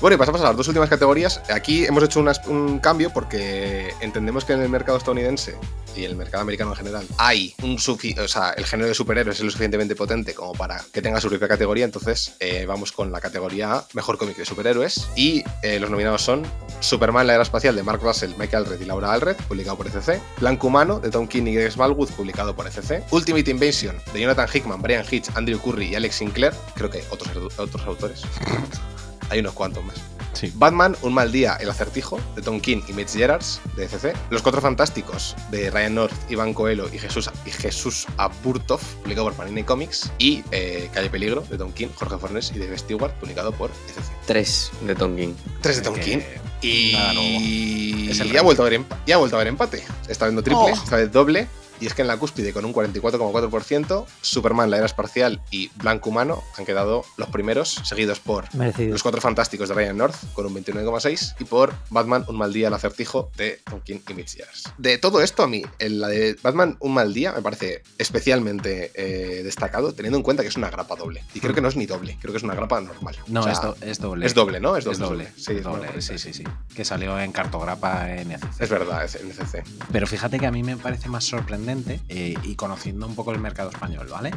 [0.00, 1.42] Bueno, y pasamos a las dos últimas categorías.
[1.50, 5.56] Aquí hemos hecho un cambio porque entendemos que en el mercado estadounidense
[5.94, 9.44] y el mercado americano en general hay un o sea, el género de superhéroes es
[9.44, 11.84] lo suficientemente potente como para que tenga su propia categoría.
[11.84, 15.08] Entonces eh, vamos con la categoría mejor cómic de superhéroes.
[15.16, 16.46] Y eh, los nominados son
[16.80, 20.20] Superman, la era espacial de Mark Russell, Michael Alred y Laura Alred, publicado por ECC.
[20.38, 23.04] Blanco Humano de Tom King y Greg Smallwood, publicado por ECC.
[23.10, 26.54] Ultimate Invasion de Jonathan Hickman, Brian Hitch, Andrew Curry y Alex Sinclair.
[26.74, 28.22] Creo que otros, otros autores.
[29.30, 29.96] Hay unos cuantos más.
[30.32, 30.52] Sí.
[30.54, 34.14] Batman, Un mal día, El acertijo, de Tom King y Mitch Gerards, de ECC.
[34.30, 39.34] Los Cuatro Fantásticos, de Ryan North, Iván Coelho y Jesús, y Jesús Aburtov, publicado por
[39.34, 40.10] Panini Comics.
[40.18, 44.04] Y eh, Calle Peligro, de Tom King, Jorge Fornés y Dave Stewart, publicado por ECC.
[44.26, 45.34] Tres de Tom King.
[45.60, 46.18] Tres de Tom Que King.
[46.62, 48.10] Y, nada nuevo.
[48.10, 48.42] Es el ha rey.
[48.42, 49.82] vuelto a haber, emp- y ha vuelto a haber empate.
[50.08, 50.68] Está viendo triple, Oh.
[50.68, 51.48] esta vez doble.
[51.80, 56.10] Y es que en la cúspide, con un 44,4%, Superman, la era espacial y Blanco
[56.10, 58.92] Humano han quedado los primeros, seguidos por Merecido.
[58.92, 62.68] Los Cuatro Fantásticos de Ryan North, con un 29,6%, y por Batman, Un mal día,
[62.68, 64.72] el acertijo de Tom King y Mitch Gerads.
[64.78, 68.90] De todo esto, a mí, el- la de Batman, Un mal día, me parece especialmente
[68.94, 71.24] eh, destacado, teniendo en cuenta que es una grapa doble.
[71.34, 73.16] Y creo que no es ni doble, creo que es una grapa normal.
[73.26, 74.26] No, O sea, es, do- es doble.
[74.26, 74.76] Es doble, ¿no?
[74.76, 75.24] Es Es doble.
[75.26, 75.32] doble.
[75.36, 76.44] Sí, es doble, sí, sí, sí.
[76.74, 78.60] Que salió en cartograpa en ECC.
[78.60, 79.62] Es verdad, en CC.
[79.92, 81.69] Pero fíjate que a mí me parece más sorprendente
[82.08, 84.30] eh, y conociendo un poco el mercado español, ¿vale?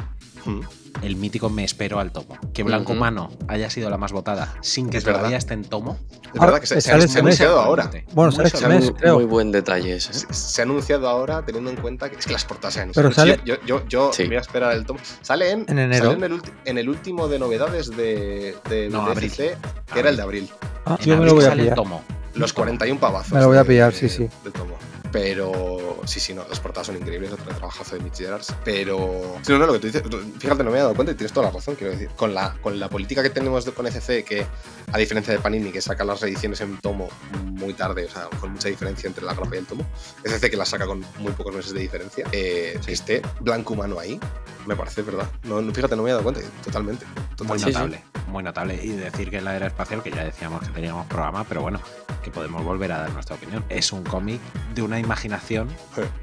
[0.44, 0.60] Mm.
[1.02, 2.38] El mítico Me espero al tomo.
[2.52, 2.92] Que Blanco.
[2.92, 5.38] Humano haya sido la más votada sin que Es todavía verdad.
[5.38, 5.98] esté en tomo.
[6.34, 7.90] Es verdad que se, se ha- sale se ha este anunciado ahora.
[8.12, 9.14] Bueno, Muy sale este mes, Muy, creo.
[9.16, 10.12] muy buen detalle ese.
[10.12, 12.92] Se, se ha anunciado ahora teniendo en cuenta que es que las portadas se han
[12.92, 14.24] Pero sale- Yo, yo, yo Sí.
[14.26, 15.00] voy a esperar el tomo.
[15.22, 16.12] Sale en, En enero.
[16.12, 19.30] sale en, el, ulti- en el último de novedades de, de, No, de abril.
[19.30, 19.56] DC,
[19.92, 20.50] que era el de abril.
[20.86, 21.76] Ah, En yo me abril lo voy a sale el pillar.
[21.76, 22.02] tomo.
[22.34, 23.32] Los 41 pavazos.
[23.32, 24.28] Me lo voy a pillar, de- sí, sí.
[24.42, 24.74] del tomo.
[25.14, 28.52] Pero sí, sí, no, las portadas son increíbles, otro trabajazo de Mitch Gerards.
[28.64, 29.36] Pero.
[29.42, 30.02] Sí, no, no, lo que tú dices,
[30.40, 32.08] fíjate, no me he dado cuenta y tienes toda la razón, quiero decir.
[32.16, 34.44] Con la, con la política que tenemos con ECC, que
[34.90, 37.08] a diferencia de Panini, que saca las reediciones en tomo
[37.44, 39.86] muy tarde, o sea, con mucha diferencia entre la grapa y el tomo,
[40.24, 44.00] ECC que la saca con muy pocos meses de diferencia, eh, que esté blanco humano
[44.00, 44.18] ahí,
[44.66, 45.30] me parece, ¿verdad?
[45.44, 47.06] No, fíjate, no me he dado cuenta, totalmente.
[47.06, 47.66] Muy totalmente.
[47.66, 48.02] notable,
[48.34, 48.78] muy notable.
[48.82, 51.80] Y decir que la era espacial, que ya decíamos que teníamos programa, pero bueno,
[52.22, 53.64] que podemos volver a dar nuestra opinión.
[53.70, 54.40] Es un cómic
[54.74, 55.68] de una imaginación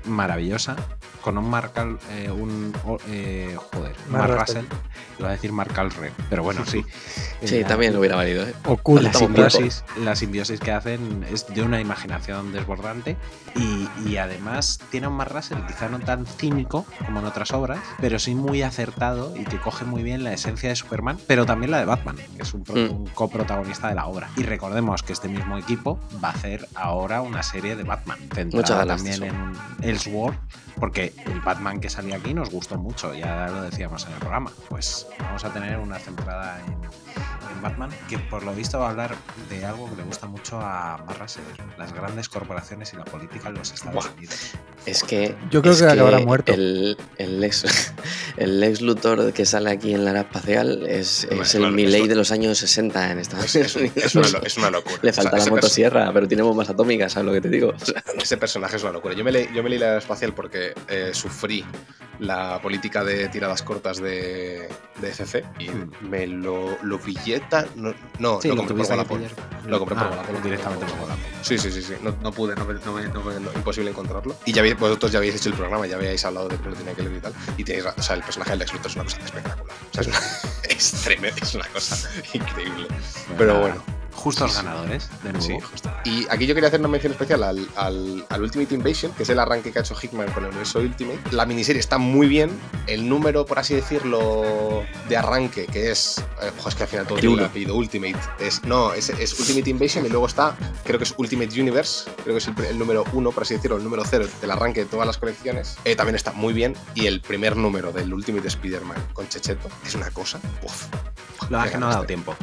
[0.05, 0.75] maravillosa,
[1.21, 4.63] con un Marcal, eh, un o- eh, joder, Mark Mark Russell.
[4.65, 4.77] Russell,
[5.19, 6.83] iba a decir Mark Alred, pero bueno, sí.
[7.43, 8.53] Sí, Eh, también hubiera valido, ¿eh?
[8.65, 9.03] Oculta.
[9.03, 13.17] la simbiosis, la simbiosis que hacen es de una imaginación desbordante
[13.55, 17.79] y, y además tiene un Mark Russell quizá no tan cínico como en otras obras,
[17.99, 21.71] pero sí muy acertado y que coge muy bien la esencia de Superman, pero también
[21.71, 22.00] la de Batman,
[22.35, 22.91] que es un, Mm.
[22.91, 24.29] un coprotagonista de la obra.
[24.37, 28.57] Y recordemos que este mismo equipo va a hacer ahora una serie de Batman, centrada
[28.57, 30.37] Muchas ganas también en Elseworld,
[30.79, 34.51] porque el Batman que salía aquí nos gustó mucho, ya lo decíamos en el programa.
[34.69, 36.75] Pues vamos a tener una centrada en,
[37.53, 39.15] en Batman, que por lo visto va a hablar
[39.49, 41.39] de algo que le gusta mucho a Marras,
[41.77, 44.35] las grandes corporaciones y la política en los Estados Unidos.
[44.85, 45.35] Es que.
[45.49, 46.53] Yo creo es que acabará muerto.
[46.53, 47.93] El, el, ex,
[48.37, 51.75] el ex Luthor que sale aquí en la era espacial es, Bueno, es el bueno,
[51.75, 53.97] Milley de los años 60 en Estados Es, es- Unidos.
[53.97, 54.95] es una, lo- es una locura.
[55.01, 57.73] Le O sea, falta la motosierra, pero tiene bombas atómicas, ¿sabes lo que te digo?
[57.75, 59.13] O sea, Ese personaje es una locura.
[59.13, 61.65] Yo me, leí, yo me leí la era espacial porque eh, sufrí
[62.19, 64.69] la política de tiradas cortas de,
[64.99, 65.69] de CC y
[66.05, 67.40] me lo, lo pillé
[67.75, 69.19] No, no Sí, lo lo compré por que Wallapop.
[69.67, 70.41] Lo compré por Ah, Wallapop.
[70.43, 71.19] directamente por Wallapop.
[71.41, 71.81] Sí, sí, sí.
[71.81, 71.93] sí.
[72.01, 74.35] No, no pude, no, no imposible encontrarlo.
[74.45, 76.75] Y ya habéis- vosotros ya habéis hecho el programa, ya habéis hablado de cómo lo
[76.75, 77.33] tenía que leer y tal.
[77.57, 79.75] Y tenéis o sea, el personaje del Lex Luthor es una cosa espectacular.
[79.89, 80.19] O sea, es, una,
[80.69, 82.87] es tremendo, es una cosa increíble.
[83.37, 84.00] Pero bueno.
[84.13, 85.45] Justos ganadores, de nuevo.
[85.45, 85.89] Sí.
[86.05, 89.29] Y aquí yo quería hacer una mención especial al, al- al Ultimate Invasion, que es
[89.29, 91.19] el arranque que ha hecho Hickman con el universo Ultimate.
[91.31, 92.51] La miniserie está muy bien.
[92.87, 96.23] El número, por así decirlo, de arranque, que es.
[96.41, 97.45] eh, es que al final todo tiene uno.
[97.45, 98.17] apellido Ultimate.
[98.39, 102.35] Es, no, es, es Ultimate Invasion y luego está, creo que es Ultimate Universe, creo
[102.35, 104.85] que es el, el número uno, por así decirlo, el número cero del arranque de
[104.87, 105.77] todas las colecciones.
[105.85, 106.75] Eh, también está muy bien.
[106.95, 110.39] Y el primer número del Ultimate Spider-Man con Checheto es una cosa.
[110.63, 110.85] Uf,
[111.49, 112.35] Lo que no ha dado tiempo.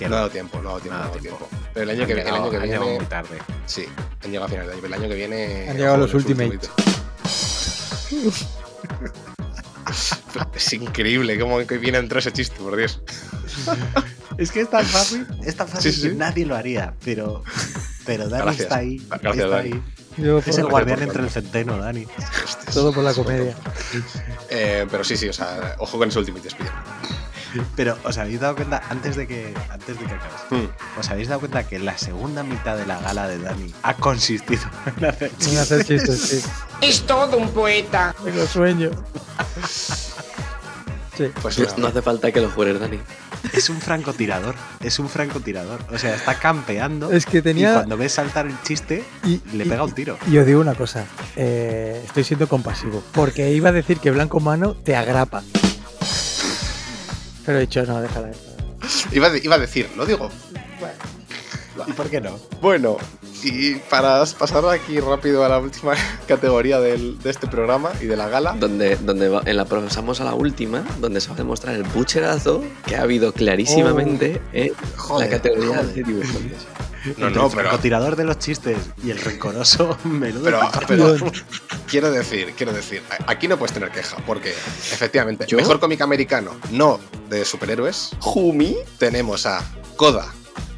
[0.00, 1.15] no ha dado tiempo, no ha dado tiempo.
[1.18, 1.48] Tiempo.
[1.74, 2.78] Pero el año Han que, el llegado- año que han viene.
[2.78, 3.38] llegado muy tarde.
[3.66, 3.86] Sí,
[4.24, 4.80] han llegado a final de año.
[4.82, 5.70] pero El año que viene.
[5.70, 6.58] Han llegado los Ultimate.
[10.54, 13.00] Es increíble cómo que viene entró ese chiste, por Dios.
[14.38, 17.42] Es que es tan fácil, es tan fácil Sí, sí, que nadie lo haría, pero,
[18.04, 18.62] pero Dani Gracias.
[18.64, 18.98] está ahí.
[19.08, 19.72] Gracias, está Dani.
[19.72, 19.82] ahí.
[20.18, 22.06] Yo Es el guardián entre el centeno, Dani.
[22.74, 23.54] todo por la comedia.
[24.50, 26.84] Eh, pero sí, sí, o sea, ojo con ese Ultimate Spider-Man.
[27.76, 30.98] Pero os habéis dado cuenta, antes de que, antes de que acabes, Hmm.
[31.00, 34.62] os habéis dado cuenta que la segunda mitad de la gala de Dani ha consistido
[35.00, 35.04] en
[35.58, 36.42] hacer chistes, sí.
[36.80, 38.14] Es todo un poeta.
[38.24, 38.90] Tengo sueño.
[41.16, 41.30] Sí.
[41.40, 42.98] Pues no, hace falta que lo jures, Dani.
[43.54, 45.80] Es un francotirador, es un francotirador.
[45.90, 47.10] O sea, está campeando.
[47.10, 50.18] Es que tenía- Y cuando ves saltar el chiste, Y, le y- pega un tiro.
[50.30, 51.06] Y os digo una cosa,
[51.36, 55.42] eh, estoy siendo compasivo, porque iba a decir que Blanco Mano te agrapa.
[57.46, 58.30] Pero he dicho, no, déjala.
[59.12, 60.28] Iba, a de- iba a decir, lo digo.
[61.86, 62.38] ¿Y por qué no?
[62.62, 62.96] Bueno,
[63.44, 65.92] y para pasar aquí rápido a la última
[66.28, 68.56] categoría del- de este programa y de la gala.
[68.58, 71.82] Donde, donde va- en la pasamos a la última, donde se va a demostrar el
[71.84, 75.86] bucherazo que ha habido clarísimamente en Joder, la categoría joder.
[75.94, 76.66] de dibujantes.
[77.18, 77.50] No, no, el pero.
[77.50, 80.44] francotirador de los chistes y el rencoroso menudo.
[80.44, 81.16] Pero, pero
[81.88, 85.56] quiero decir, quiero decir, aquí no puedes tener queja, porque efectivamente, ¿Yo?
[85.56, 87.00] mejor cómic americano, no
[87.30, 88.76] de superhéroes, Jumi.
[88.98, 89.62] tenemos a
[89.96, 90.32] Coda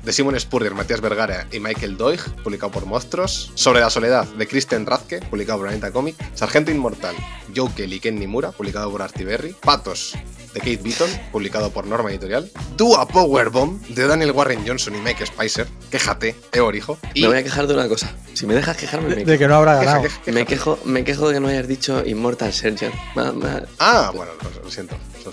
[0.05, 3.51] de Simon Spurrier, Matías Vergara y Michael Doig, publicado por Monstruos.
[3.55, 6.17] Sobre la soledad de Kristen Radke, publicado por Anita Comic.
[6.35, 7.15] Sargento Inmortal,
[7.55, 9.55] Joe Kelly y Ken Nimura, publicado por Artiberry.
[9.61, 10.15] Patos
[10.59, 12.51] de Kate Beaton, publicado por Norma Editorial.
[12.77, 15.67] Dua Powerbomb de Daniel Warren Johnson y Mike Spicer.
[15.91, 16.99] Quéjate, Eor, hijo.
[17.15, 18.13] Y Me voy a quejar de una cosa.
[18.35, 19.31] Si me dejas quejarme, me De, quejo.
[19.33, 20.03] de que no habrá ganado.
[20.03, 22.93] queja, queja, Me quejo, me quejo de que no hayas dicho Immortal Surgeon.
[23.15, 24.97] Ma- ma- Ah, bueno, lo, lo siento.
[25.25, 25.33] Lo-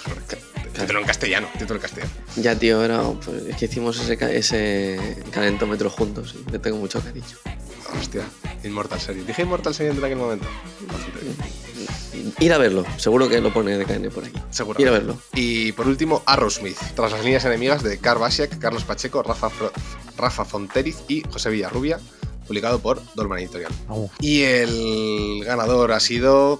[0.80, 2.12] Título en castellano, título en castellano.
[2.36, 7.00] Ya, tío, era, pues, es que hicimos ese, ese calentómetro juntos y le tengo mucho
[7.02, 7.26] cariño.
[7.94, 8.24] Hostia,
[8.64, 9.26] Immortal Series.
[9.28, 10.48] Dije Immortal Series en aquel momento.
[12.40, 14.38] Ir a verlo, seguro que lo pone de KN por aquí.
[14.50, 14.80] Seguro.
[14.82, 15.18] Ir a verlo.
[15.34, 19.72] Y por último, Arrowsmith, tras las líneas enemigas de Carl Basiak, Carlos Pacheco, Rafa, Fro-
[20.18, 22.00] Rafa Fonteriz y José Villarrubia,
[22.48, 23.72] publicado por Dolman Editorial.
[24.20, 26.60] Y el ganador ha sido.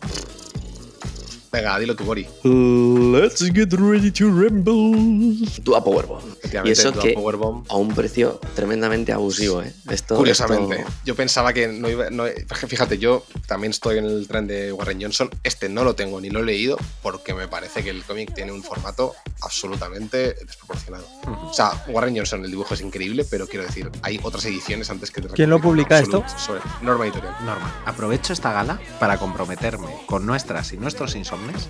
[1.56, 2.28] Venga, dilo tu Bori.
[2.44, 5.48] Let's get ready to rumble.
[5.64, 6.22] Tú a Powerbomb.
[6.66, 7.66] Y eso Dua que Powerbomb.
[7.70, 9.74] a un precio tremendamente abusivo, ¿eh?
[9.90, 12.10] Esto, Curiosamente, esto- yo pensaba que no iba.
[12.10, 12.26] no-
[12.68, 15.30] fíjate, yo también estoy en el tren de Warren Johnson.
[15.44, 18.52] Este no lo tengo ni lo he leído porque me parece que el cómic tiene
[18.52, 21.06] un formato absolutamente desproporcionado.
[21.46, 25.10] O sea, Warren Johnson, el dibujo es increíble, pero quiero decir, hay otras ediciones antes
[25.12, 25.22] que.
[25.22, 27.34] ¿Quién lo publica Absolute, sobre- Norma Editorial.
[27.46, 31.16] Norma, aprovecho esta gala para comprometerme con nuestras y nuestros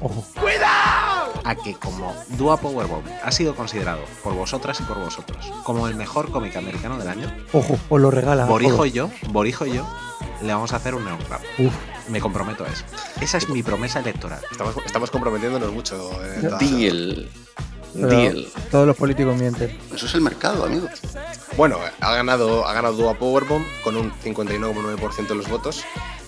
[0.01, 0.23] Ojo.
[1.43, 5.95] a que como Dua Powerbomb ha sido considerado por vosotras y por vosotros como el
[5.95, 8.45] mejor cómic americano del año, Ojo, os lo regala.
[8.45, 8.85] Borijo Ojo.
[8.87, 9.87] y yo, Borijo y yo,
[10.41, 11.05] le vamos a hacer un.
[11.07, 11.73] Uf.
[12.09, 12.83] Me comprometo a eso.
[13.21, 14.39] Esa es mi promesa electoral.
[14.51, 16.11] Estamos, estamos comprometiéndos mucho.
[16.23, 17.29] eh, Deal.
[17.93, 18.47] Pero Deal.
[18.69, 19.75] Todos los políticos mienten.
[19.93, 20.87] Eso es el mercado, amigo.
[21.57, 25.83] Bueno, ha ganado, ha ganado Dua Powerbomb con un 59,9% de los votos.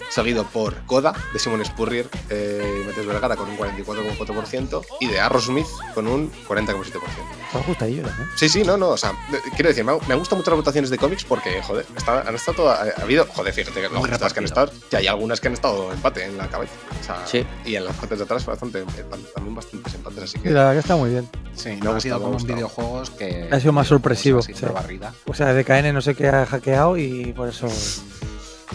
[0.10, 5.20] Seguido por Coda de Simon Spurrier eh, y Matías Vergara con un 44,4% y de
[5.20, 7.00] Arrowsmith con un 40,7%.
[7.54, 8.12] Os gusta ellos, ¿eh?
[8.36, 10.58] Sí, sí, no, no, o sea, de- quiero decir, me, ha- me gustan mucho las
[10.60, 14.34] votaciones de cómics porque, joder, está- han estado todas, ha habido, joder, fíjate que estas
[14.34, 17.26] que han estado, que hay algunas que han estado empate en la cabeza, o sea,
[17.26, 17.46] Sí.
[17.66, 18.84] y en las partes de atrás bastante,
[19.36, 21.30] también bastantes empates, así que Y la verdad que está muy bien.
[21.56, 23.50] Sí, Me no ha ha sido gustado, me ha como en videojuegos que.
[23.52, 24.54] Ha sido más sorpresivo, sí.
[25.26, 27.68] O sea, DKN no sé qué ha hackeado y por eso.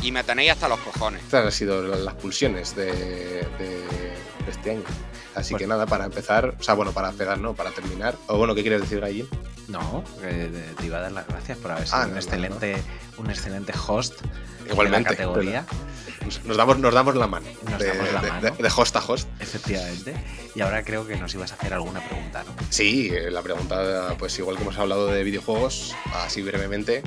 [0.03, 1.23] Y me tenéis hasta los cojones.
[1.23, 3.43] estas han sido la- las pulsiones de, de-
[4.45, 4.83] de este año.
[5.35, 8.37] Así Pues- que nada, para empezar, o sea, bueno, para empezar, no, para terminar, o
[8.37, 9.29] bueno, ¿qué quieres decir, Gallín?
[9.69, 12.17] No, eh, te iba a dar las gracias por haber Ah, sido no, un, no,
[12.19, 12.77] excelente,
[13.17, 14.21] un excelente host
[14.69, 15.67] Igualmente, de la categoría.
[16.25, 17.47] Nos, nos damos, nos damos la mano.
[17.71, 18.51] Nos de, damos la de- mano.
[18.57, 19.29] de- de host a host.
[19.41, 20.15] Efectivamente.
[20.55, 22.55] Y ahora creo que nos ibas a hacer alguna pregunta, ¿no?
[22.71, 27.03] Sí, eh, la pregunta, pues igual que hemos hablado de videojuegos, así brevemente.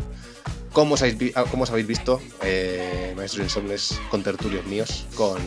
[0.76, 5.06] ¿Cómo os habéis, vi- ah, cómo os habéis visto, eh, maestros insomnes, con tertulios míos,
[5.16, 5.40] con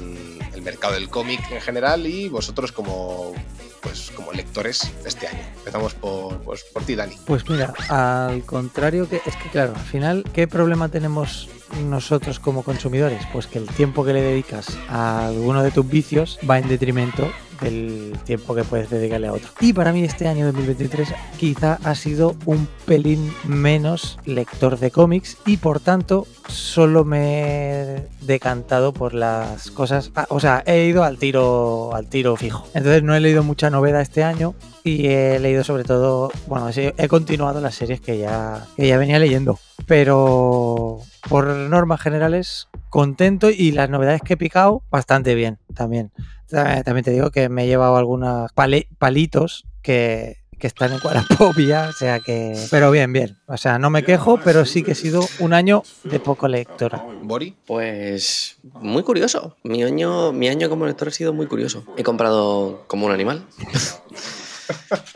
[0.55, 3.35] el mercado del cómic en general y vosotros como,
[3.83, 5.43] pues, como lectores este año?
[5.59, 7.15] Empezamos por, pues, por ti, Dani.
[7.27, 11.51] Pues mira, al contrario es que claro, al final, ¿qué problema tenemos
[11.85, 13.23] nosotros como consumidores?
[13.32, 17.31] Pues que el tiempo que le dedicas a alguno de tus vicios va en detrimento
[17.61, 19.49] del tiempo que puedes dedicarle a otro.
[19.61, 21.09] Y para mí este año 2023
[21.39, 28.09] quizá ha sido un pelín menos lector de cómics y por tanto solo me he
[28.20, 32.66] decantado por las cosas, ah, o sea, he ido al tiro al tiro fijo.
[32.74, 34.55] Entonces no he leído mucha novedad este año
[34.85, 39.19] y he leído sobre todo, bueno, he continuado las series que ya, que ya venía
[39.19, 40.99] leyendo, pero
[41.29, 46.11] por normas generales contento y las novedades que he picado bastante bien también.
[46.49, 48.51] Ta- También te digo que me he llevado algunos
[48.99, 52.55] palitos que, que están en Cuadrapopia, o sea que...
[52.71, 53.37] Pero bien, bien.
[53.47, 57.05] O sea, no me quejo, pero sí que ha sido un año de poco lectora.
[57.21, 57.55] ¿Bori?
[57.67, 59.57] Pues muy curioso.
[59.65, 61.85] Mi año, mi año como lector ha sido muy curioso.
[61.97, 63.45] He comprado como un animal.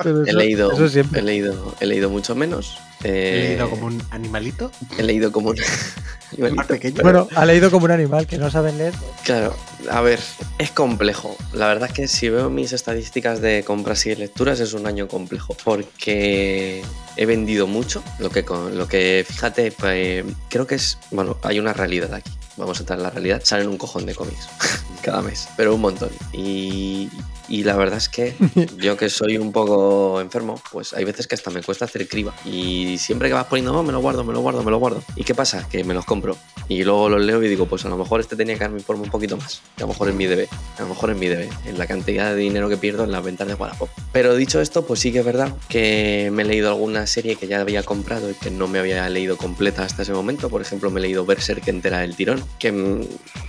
[0.03, 1.21] Pero he eso- leído, eso siempre.
[1.21, 2.79] he leído, he leído mucho menos.
[3.05, 4.71] He Eh, leído como un animalito.
[4.99, 5.57] he leído como un
[6.33, 6.67] animalito.
[6.69, 7.03] pequeño.
[7.03, 8.95] Bueno, ha leído como un animal que no saben leer.
[9.25, 9.57] Claro,
[9.91, 10.21] a ver,
[10.59, 11.37] es complejo.
[11.53, 15.09] La verdad es que si veo mis estadísticas de compras y lecturas es un año
[15.09, 16.83] complejo porque
[17.17, 18.03] he vendido mucho.
[18.19, 22.31] Lo que, con- lo que fíjate, pues, creo que es, bueno, hay una realidad aquí.
[22.57, 23.41] Vamos a entrar en la realidad.
[23.45, 24.47] Salen un cojón de cómics
[25.03, 26.11] cada mes, pero un montón.
[26.33, 27.09] Y,
[27.53, 28.35] y la verdad es que
[28.79, 32.35] yo que soy un poco enfermo, pues hay veces que hasta me cuesta hacer criba.
[32.45, 35.03] Y siempre que vas poniendo, "Oh, me lo guardo, me lo guardo, me lo guardo.
[35.17, 35.69] ¿Y qué pasa?
[35.69, 36.37] Que me los compro.
[36.69, 39.05] Y luego los leo y digo, pues a lo mejor este tenía que darme informe
[39.05, 39.61] un poquito más.
[39.77, 40.49] A lo mejor en mi DB.
[40.79, 41.49] A lo mejor en mi DB.
[41.67, 43.89] En la cantidad de dinero que pierdo en las ventas de Wallapop.
[44.13, 47.47] Pero dicho esto, pues sí que es verdad que me he leído alguna serie que
[47.49, 50.49] ya había comprado y que no me había leído completa hasta ese momento.
[50.49, 52.43] Por ejemplo, me he leído Berserk entera del tirón.
[52.59, 53.01] Que mm,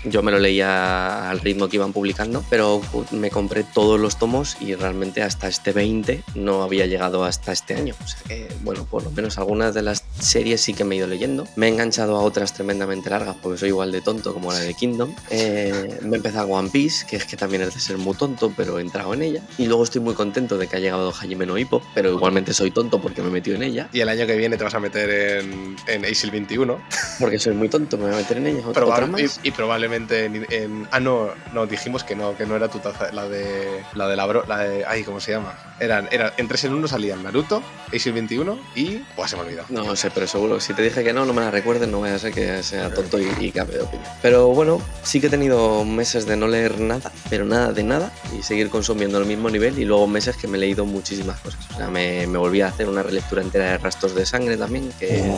[0.06, 2.44] yo me lo leía al ritmo que iban publicando.
[2.50, 3.64] Pero pu- me compré
[3.94, 7.94] todos los tomos y realmente hasta este 20 no había llegado hasta este año.
[8.04, 10.98] O sea que, bueno, por lo menos algunas de las series sí que me he
[10.98, 11.48] ido leyendo.
[11.56, 14.74] Me he enganchado a otras tremendamente largas porque soy igual de tonto como la de
[14.74, 15.14] Kingdom.
[15.30, 18.52] Eh, me he empezado One Piece, que es que también es de ser muy tonto,
[18.58, 19.44] pero he entrado en ella.
[19.60, 22.72] Y luego estoy muy contento de que ha llegado Hajime no Ippo, pero igualmente soy
[22.72, 23.90] tonto porque me he metido en ella.
[23.94, 25.08] Y el año que viene te vas a meter
[25.42, 26.82] en, en ASIL 21.
[27.20, 28.64] Porque soy muy tonto, me voy a meter en ella.
[28.74, 32.70] Probable- y, y probablemente en, en- Ah, no, no, dijimos que no, que no era
[32.70, 33.12] tu taza.
[33.12, 33.83] La de.
[33.96, 34.44] La de la bro.
[34.48, 34.86] La de.
[34.86, 35.58] Ay, ¿cómo se llama?
[35.80, 39.04] Eran, eran, en 3 en 1 salían Naruto, ASIL 21 y.
[39.16, 39.68] Buah, se me ha olvidado.
[39.70, 42.16] No sé, pero seguro, si te dije que no, no me la recuerdes, no vaya
[42.16, 44.10] a ser que sea tonto y, y cambie de opinión.
[44.22, 48.12] Pero bueno, sí que he tenido meses de no leer nada, pero nada de nada,
[48.38, 51.66] y seguir consumiendo el mismo nivel, y luego meses que me he leído muchísimas cosas.
[51.74, 54.92] O sea, me, me volví a hacer una relectura entera de Rastros de Sangre también,
[55.00, 55.32] que...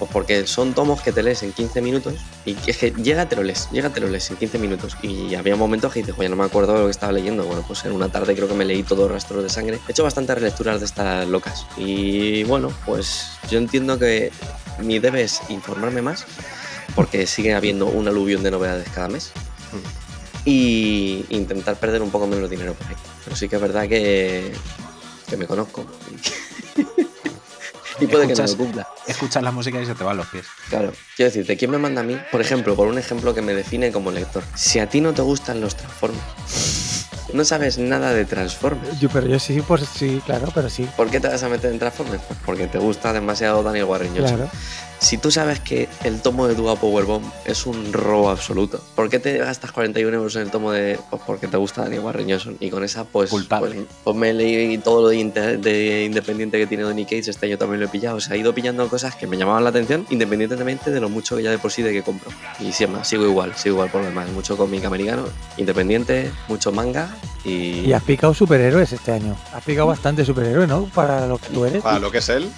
[0.00, 2.14] Pues porque son tomos que te lees en 15 minutos
[2.46, 4.96] y es que llega, te lo lees, llega, te lo lees en 15 minutos.
[5.02, 7.44] Y había momentos que dices, oye, no me acuerdo de lo que estaba leyendo.
[7.44, 9.78] Bueno, pues en una tarde creo que me leí todo Rastros de Sangre.
[9.86, 11.66] He hecho bastantes relecturas de estas locas.
[11.76, 14.32] Y bueno, pues yo entiendo que
[14.78, 16.24] mi debe es informarme más,
[16.94, 19.32] porque sigue habiendo un aluvión de novedades cada mes.
[20.46, 22.96] Y intentar perder un poco menos dinero por ahí.
[23.22, 24.50] Pero sí que es verdad que,
[25.28, 25.84] que me conozco.
[28.00, 28.88] y puede que no Escuchas- lo cumpla.
[29.06, 30.46] Escuchas la música y se te van los pies.
[30.68, 32.16] Claro, quiero decirte, ¿quién me manda a mí?
[32.32, 34.42] Por ejemplo, por un ejemplo que me define como lector.
[34.54, 38.98] Si a ti no te gustan los Transformers, no sabes nada de Transformers.
[39.00, 40.88] Yo, pero yo sí, pues sí, claro, pero sí.
[40.96, 42.22] ¿Por qué te vas a meter en Transformers?
[42.26, 44.36] Pues porque te gusta demasiado Daniel Warren Johnson.
[44.36, 44.50] Claro.
[45.00, 49.18] Si tú sabes que el tomo de Dua Powerbomb es un robo absoluto, ¿por qué
[49.18, 50.98] te gastas 41 euros en el tomo de.
[51.08, 52.56] Pues porque te gusta Dani Warren Johnson?
[52.60, 53.30] Y con esa, pues.
[53.30, 53.74] Culpable.
[53.76, 57.28] Pues, pues me leí todo lo de, inter- de independiente que tiene Donny Cates.
[57.28, 58.16] Este año también lo he pillado.
[58.18, 61.34] O sea, he ido pillando cosas que me llamaban la atención, independientemente de lo mucho
[61.36, 62.30] que ya de por sí de que compro.
[62.60, 64.28] Y siempre, sigo igual, sigo igual por lo demás.
[64.30, 65.24] Mucho cómic americano,
[65.56, 67.08] independiente, mucho manga
[67.44, 67.80] y.
[67.86, 69.34] Y has picado superhéroes este año.
[69.54, 70.84] Has picado bastante superhéroes, ¿no?
[70.94, 71.82] Para lo que tú eres.
[71.82, 72.50] Para lo que es él.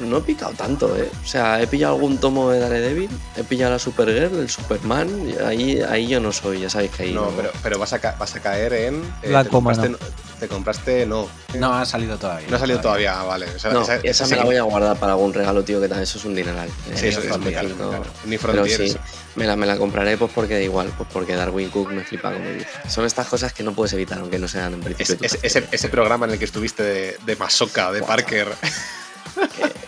[0.00, 1.10] No he picado tanto, ¿eh?
[1.24, 5.36] O sea, he pillado algún tomo de Daredevil, he pillado la Supergirl, el Superman, y
[5.42, 8.16] ahí, ahí yo no soy, ya sabéis que ahí No, pero, pero vas, a ca-
[8.18, 9.02] vas a caer en.
[9.02, 9.98] eh, te, Blanco compraste, mano.
[10.40, 11.06] te compraste.
[11.06, 11.28] No.
[11.54, 12.46] No ha salido todavía.
[12.50, 13.46] No ha salido todavía, ah, vale.
[13.54, 15.80] O sea, No, esa- esa, esa me la voy a guardar para algún regalo, tío,
[15.80, 16.68] que tal, eso es un dineral.
[16.94, 18.10] Sí, Eh, eso es Frontier, muy caro, no- muy caro.
[18.24, 18.96] Ni Pero sí,
[19.36, 22.32] me la, me la compraré pues porque da igual, pues porque Darwin Cook me flipa
[22.32, 22.66] como dice.
[22.88, 25.14] Son estas cosas que no puedes evitar, aunque no sean en principio.
[25.26, 28.48] Ese, tu ese, ese- programa en el que estuviste de, de Masoka, de Parker.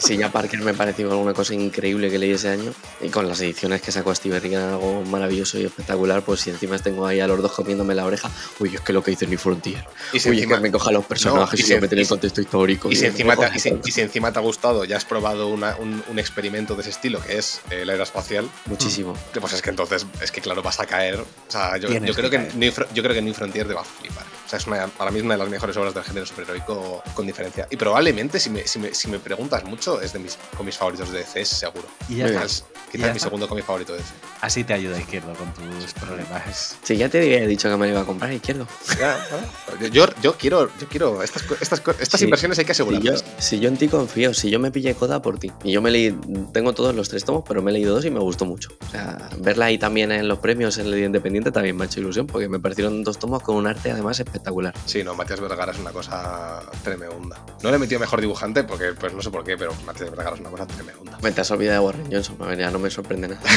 [0.00, 3.40] Si ya Parker me pareció alguna cosa increíble que leí ese año, y con las
[3.40, 7.20] ediciones que sacó Steve Rick eran algo maravilloso y espectacular, pues si encima tengo ahí
[7.20, 9.84] a los dos comiéndome la oreja, uy, es que lo que hizo ni Frontier.
[10.12, 12.04] Y si uy, es que me coja los personajes No, y si- lo meten en
[12.04, 12.90] si- contexto histórico.
[12.90, 13.88] Y si, encima te, y, si, tanto.
[13.88, 16.90] y si encima te ha gustado, ya has probado una- un, un experimento de ese
[16.90, 18.48] estilo, que es eh, la era espacial.
[18.66, 19.14] Muchísimo.
[19.38, 21.16] Pues es que entonces, es que claro, vas a caer.
[21.20, 22.54] O sea, yo, creo que que, caer.
[22.56, 24.24] New, yo creo que New Frontier te va a flipar.
[24.50, 27.04] O sea, es una, para mí es una de las mejores obras del género superheroico
[27.14, 27.68] con diferencia.
[27.70, 31.12] Y probablemente, si me, si me, si me preguntas mucho, es de mis cómics favoritos
[31.12, 31.86] de DC, seguro.
[32.08, 32.40] Y ya está.
[32.90, 34.10] Quizás, ya mi segundo cómic favorito de DC.
[34.40, 36.76] Así te ayuda Izquierdo con tus problemas.
[36.82, 38.66] Sí, ya te había dicho que me lo iba a comprar izquierdo.
[38.98, 39.16] Ya,
[39.78, 39.86] ¿no?
[39.86, 42.24] yo, yo quiero, yo quiero estas, estas, estas Sí.
[42.24, 43.24] inversiones hay que Si yo, asegurarlas.
[43.38, 45.52] si yo en ti confío, si yo me pillé Coda por ti.
[45.62, 46.10] Y yo me leí,
[46.52, 48.70] tengo todos los tres tomos, pero me he leído dos y me gustó mucho.
[48.84, 52.00] O sea, verla ahí también en los premios en el Independiente también me ha hecho
[52.00, 54.39] ilusión, porque me parecieron dos tomos con un arte además espectacular.
[54.86, 57.38] Sí, no, Matías Vergara es una cosa tremenda.
[57.62, 60.34] No le he metido mejor dibujante porque, pues no sé por qué, pero Matías Vergara
[60.34, 61.18] es una cosa tremenda.
[61.22, 63.40] Me te has olvidado de Warren Johnson, a ver, ya no me sorprende nada.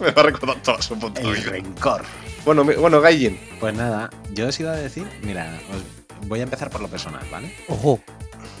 [0.00, 1.50] Me va a recordar toda su puta El vida.
[1.52, 2.02] rencor.
[2.44, 3.38] Bueno, mi- bueno, Gaijin.
[3.60, 7.22] Pues nada, yo os iba a decir, mira, os voy a empezar por lo personal,
[7.30, 7.54] ¿vale?
[7.68, 8.00] Ojo.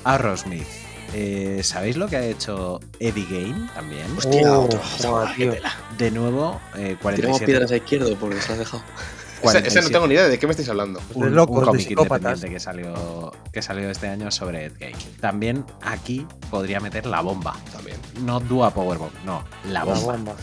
[0.04, 0.66] Aerosmith.
[1.12, 4.06] Eh, ¿Sabéis lo que ha hecho Eddie Gain también?
[4.16, 4.80] Hostia, Oh, otro.
[5.02, 5.52] joder, tío.
[5.98, 7.46] De nuevo, eh, Tiramos 47.
[7.46, 8.82] piedras a izquierdo porque se lo has dejado.
[9.44, 9.90] Ese, ese no 47.
[9.92, 11.00] tengo ni idea de qué me estáis hablando.
[11.00, 12.38] De un, locos, un de cómic psicópatas.
[12.38, 14.96] independiente que salió, que salió este año sobre Ed Gein.
[15.20, 17.56] También aquí podría meter la bomba.
[17.72, 17.96] También.
[18.22, 20.34] No Dua Powerbomb, no, la La bomba.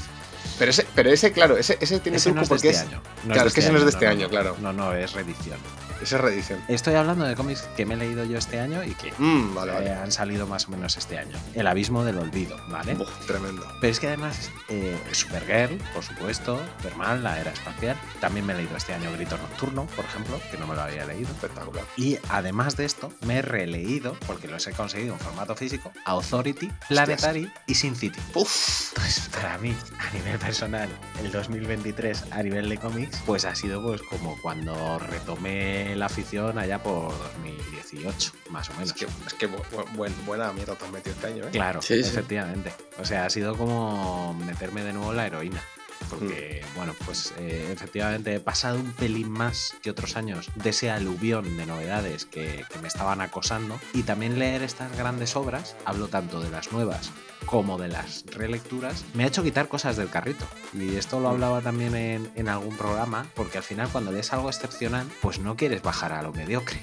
[0.62, 2.84] Pero ese, pero ese claro, ese, ese tiene Ese truco no es de porque este
[2.84, 2.88] es.
[2.92, 3.02] año.
[3.34, 4.56] claro, es que ese no es de este no, año, claro.
[4.62, 5.58] No, no, es reedición.
[6.04, 6.60] Esa es reedición.
[6.68, 9.72] Estoy hablando de cómics que me he leído yo este año y que Mm, vale,
[9.72, 9.92] eh, vale.
[9.94, 11.36] han salido más o menos este año.
[11.56, 12.94] El abismo del olvido, ¿vale?
[12.96, 13.66] Uf, tremendo.
[13.82, 17.96] Pero es que además, eh, Supergirl, por supuesto, Superman, la era espacial.
[18.20, 21.06] También me he leído este año Grito Nocturno, por ejemplo, que no me lo había
[21.06, 21.30] leído.
[21.30, 21.84] Espectacular.
[21.98, 26.72] Y además de esto, me he releído, porque los he conseguido en formato físico, Authority,
[26.88, 28.20] Planetary y Sin City.
[28.34, 28.90] Uf.
[28.96, 30.90] Entonces, para mí, a nivel personal,
[31.24, 36.58] el 2023 a nivel de cómics, pues ha sido pues como cuando retomé la afición
[36.60, 38.90] allá por 2018, más o menos.
[38.90, 41.50] Es que, es que bu- bu- buen- buena mierda te has metido este año, ¿eh?
[41.54, 42.10] Claro, Sí, sí.
[42.10, 42.74] efectivamente.
[43.00, 45.64] O sea, ha sido como meterme de nuevo en la heroína.
[46.10, 50.90] Porque, bueno, pues eh, efectivamente he pasado un pelín más que otros años de ese
[50.90, 53.80] aluvión de novedades que, que me estaban acosando.
[53.94, 57.12] Y también leer estas grandes obras, hablo tanto de las nuevas
[57.46, 60.46] como de las relecturas, me ha hecho quitar cosas del carrito.
[60.74, 64.50] Y esto lo hablaba también en, en algún programa, porque al final cuando lees algo
[64.50, 66.80] excepcional, pues no quieres bajar a lo mediocre.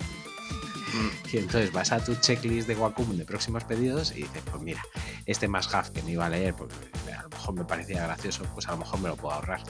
[1.33, 4.83] Y entonces vas a tu checklist de Wacom de próximos pedidos y dices, pues mira,
[5.27, 6.75] este más half que me iba a leer, porque
[7.17, 9.63] a lo mejor me parecía gracioso, pues a lo mejor me lo puedo ahorrar.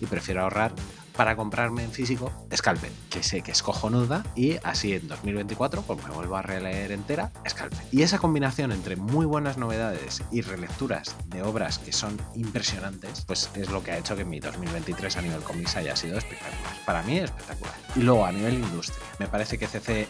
[0.00, 0.72] Y prefiero ahorrar
[1.16, 6.04] para comprarme en físico Scalpel, que sé que es cojonuda, y así en 2024 pues
[6.04, 7.80] me vuelvo a releer entera Scalpel.
[7.92, 13.50] Y esa combinación entre muy buenas novedades y relecturas de obras que son impresionantes, pues
[13.54, 16.84] es lo que ha hecho que mi 2023 a nivel cómics haya sido espectacular.
[16.84, 17.74] Para mí espectacular.
[17.96, 20.08] Y luego a nivel industria, me parece que CC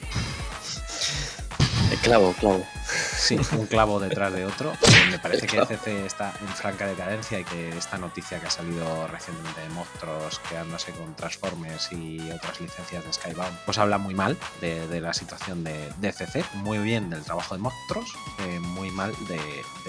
[1.90, 2.64] Eh, Clavo, clavo.
[2.86, 4.72] Sí, un clavo detrás de otro.
[5.10, 9.06] Me parece que ECC está en franca decadencia y que esta noticia que ha salido
[9.06, 14.36] recientemente de Monstruos quedándose con Transformers y otras licencias de Skybound, pues habla muy mal
[14.60, 18.90] de, de la situación de, de ECC, muy bien del trabajo de Monstruos, eh, muy
[18.90, 19.40] mal de,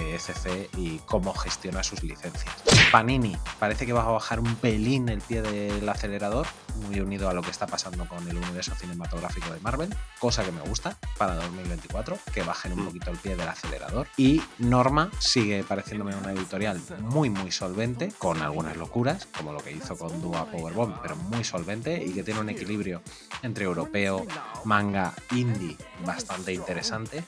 [0.02, 2.54] de ECC y cómo gestiona sus licencias.
[2.92, 6.48] Panini parece que va a bajar un pelín el pie del acelerador
[6.88, 10.52] muy unido a lo que está pasando con el universo cinematográfico de Marvel, cosa que
[10.52, 11.36] me gusta para
[11.88, 14.08] 2024, que bajen un poquito el pie del acelerador.
[14.18, 19.72] Y Norma sigue pareciéndome una editorial muy, muy solvente, con algunas locuras, como lo que
[19.72, 23.02] hizo con Dua Powerbomb, pero muy solvente y que tiene un equilibrio
[23.42, 24.26] entre europeo,
[24.64, 27.24] manga, indie bastante interesante.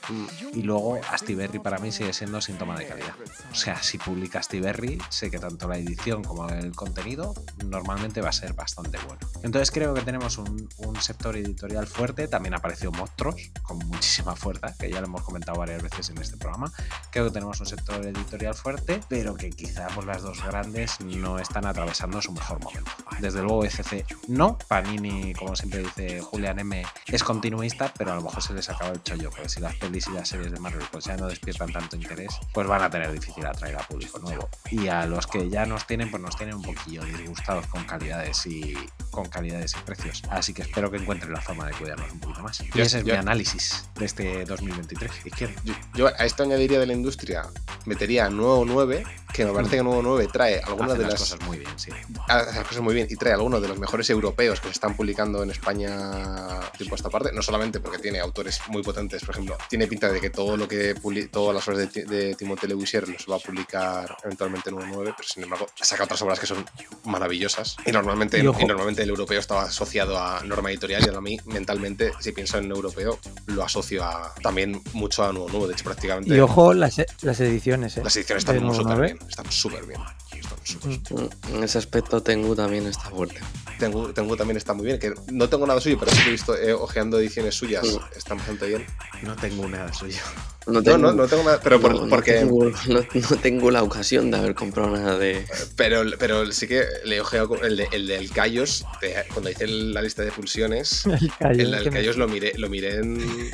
[0.52, 3.14] Y luego Astiberri para mí sigue siendo síntoma de calidad.
[3.50, 8.30] O sea, si publica Astiberri, sé que tanto la edición como el contenido normalmente va
[8.30, 9.20] a ser bastante bueno.
[9.42, 12.28] Entonces creo que tenemos un, un sector editorial fuerte.
[12.28, 14.47] También apareció Monstruos con muchísima fuerza,
[14.78, 16.72] que ya lo hemos comentado varias veces en este programa.
[17.10, 21.38] Creo que tenemos un sector editorial fuerte, pero que quizá por las dos grandes no
[21.38, 22.90] están atravesando su mejor momento.
[23.20, 28.22] Desde luego FC no, Panini, como siempre dice Julián M, es continuista, pero a lo
[28.22, 30.86] mejor se les acaba el chollo, porque si las pelis y las series de Marvel
[30.90, 34.48] pues ya no despiertan tanto interés, pues van a tener difícil atraer a público nuevo.
[34.70, 38.46] Y a los que ya nos tienen, pues nos tienen un poquillo disgustados con calidades
[38.46, 38.76] y
[39.10, 40.22] con calidades y precios.
[40.30, 42.60] Así que espero que encuentren la forma de cuidarnos un poquito más.
[42.60, 45.26] Y ese es yo- mi análisis de este 2023.
[45.26, 45.54] Izquierda.
[45.64, 47.46] Yo, yo a esto añadiría de la industria,
[47.86, 51.20] metería nuevo 9, que me parece que nuevo 9 trae algunas Hace de las las
[51.20, 51.90] cosas muy bien, sí.
[52.28, 54.96] hace las cosas muy bien y trae algunos de los mejores europeos que se están
[54.96, 59.56] publicando en España tipo esta parte, no solamente porque tiene autores muy potentes, por ejemplo,
[59.68, 60.94] tiene pinta de que todo lo que
[61.30, 65.14] todas las obras de, de Timothée Lewisier los va a publicar eventualmente en nuevo 9,
[65.16, 66.64] pero sin embargo saca otras obras que son
[67.04, 71.20] maravillosas y normalmente, Y y normalmente el europeo estaba asociado a norma editorial y a
[71.20, 75.72] mí mentalmente si pienso en europeo lo asocio a, también mucho a nuevo 9, de
[75.74, 78.02] hecho prácticamente Y ojo las, las ediciones, ¿eh?
[78.04, 79.06] las ediciones están nuevo súper 9.
[79.14, 80.00] bien, están súper bien.
[80.00, 81.04] Mm.
[81.04, 81.28] súper.
[81.54, 83.40] En ese aspecto Tengu también está fuerte.
[83.78, 86.32] Tengu, Tengu también está muy bien, que no tengo nada suyo, pero sí que he
[86.32, 87.98] visto eh, ojeando ediciones suyas, Sí.
[88.16, 88.86] están bastante bien.
[89.22, 90.18] No tengo nada suyo.
[90.66, 92.32] No, no, no tengo nada, pero por- no- porque...
[92.34, 93.00] tengo, no,
[93.30, 95.46] no tengo la ocasión de haber comprado nada de.
[95.76, 99.50] Pero, pero sí que le he ojeado con- el, de- el del Cayos, de- cuando
[99.50, 103.50] hice la lista de pulsiones, El Cayos, el me- Cayos lo miré, lo miré en...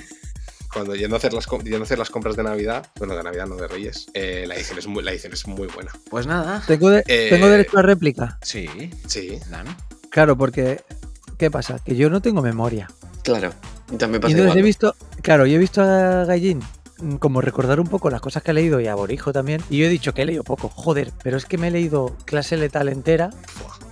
[0.74, 3.22] Cuando yendo a hacer las, com- yendo a hacer las compras de Navidad, bueno, de
[3.22, 5.92] Navidad no de Reyes, eh, la, edición es muy, la edición es muy buena.
[6.10, 6.62] Pues nada.
[6.66, 8.38] Tengo, de- Eh, tengo derecho a réplica.
[8.42, 8.66] Sí,
[9.06, 9.38] Sí.
[9.50, 9.66] Dan.
[10.10, 10.82] Claro, porque
[11.38, 11.78] ¿qué pasa?
[11.84, 12.90] Que yo no tengo memoria.
[13.22, 13.52] Claro.
[13.92, 14.58] Y también Y pasa entonces igual.
[14.58, 16.60] he visto, claro, yo he visto a Gallín
[16.98, 19.62] mm, como recordar un poco las cosas que he leído y a Borijo también.
[19.70, 20.68] Y yo he dicho que he leído poco.
[20.68, 23.30] Joder, pero es que me he leído Clase Letal entera,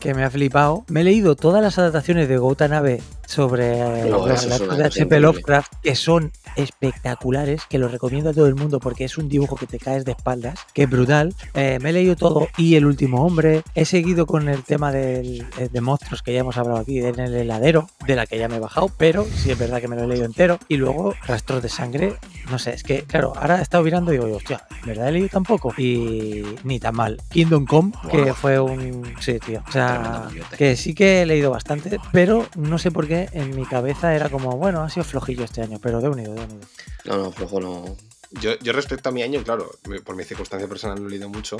[0.00, 0.84] que me ha flipado.
[0.88, 3.00] Me he leído todas las adaptaciones de Gautanabe
[3.32, 5.20] sobre los relatos de H.P.
[5.20, 9.56] Lovecraft, que son espectaculares, que los recomiendo a todo el mundo porque es un dibujo
[9.56, 11.34] que te caes de espaldas, que es brutal.
[11.54, 13.62] Eh, me he leído todo y El último hombre.
[13.74, 17.18] He seguido con el tema del, eh, de monstruos que ya hemos hablado aquí, en
[17.18, 19.96] el heladero, de la que ya me he bajado, pero sí es verdad que me
[19.96, 20.58] lo he leído entero.
[20.68, 22.14] Y luego Rastros de sangre,
[22.50, 25.12] no sé, es que, claro, ahora he estado mirando y digo, hostia, ¿en ¿verdad he
[25.12, 25.72] leído tampoco?
[25.78, 27.18] Y ni tan mal.
[27.30, 29.14] Kingdom Come, que fue un...
[29.20, 29.62] Sí, tío.
[29.66, 30.28] O sea,
[30.58, 34.28] que sí que he leído bastante, pero no sé por qué en mi cabeza era
[34.28, 36.60] como, bueno, ha sido flojillo este año, pero de unido, de unido.
[37.04, 37.96] No, no, flojo no.
[38.40, 39.70] Yo, yo respecto a mi año, claro,
[40.04, 41.58] por mi circunstancia personal no he leído mucho.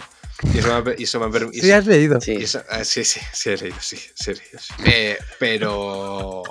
[0.54, 2.20] Y eso me ha, per- y eso me ha Sí, has leído.
[2.20, 2.32] Sí.
[2.36, 4.72] eso- ah, sí, sí, sí he leído, sí, sí he leído, sí.
[4.86, 6.42] Eh, pero...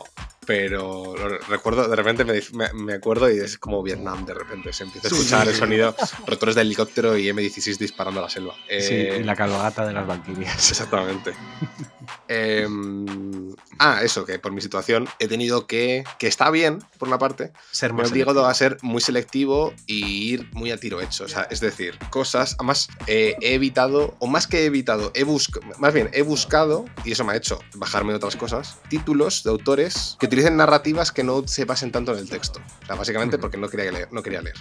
[0.46, 4.74] Pero lo recuerdo, de repente me, me- me acuerdo y es como Vietnam, de repente.
[4.74, 5.96] Se empieza a Sí, escuchar sí, el sonido,
[6.26, 8.56] rotores de helicóptero y M16 disparando a la selva.
[8.56, 10.70] Sí, Eh, y la calvagata de las Valquirias.
[10.72, 11.34] Exactamente.
[12.28, 17.18] Em, ah, eso, que por mi situación he tenido que, que está bien, por una
[17.18, 21.24] parte, Ser me más obligado a ser muy selectivo y ir muy a tiro hecho.
[21.24, 25.24] O sea, es decir, cosas, además eh, he evitado, o más que he evitado, he
[25.24, 29.50] buscado, más bien he buscado, y eso me ha hecho bajarme otras cosas, títulos de
[29.50, 32.62] autores que utilicen narrativas que no se pasen tanto en el texto.
[32.84, 34.10] O sea, básicamente porque no quería leer.
[34.12, 34.58] No quería leer.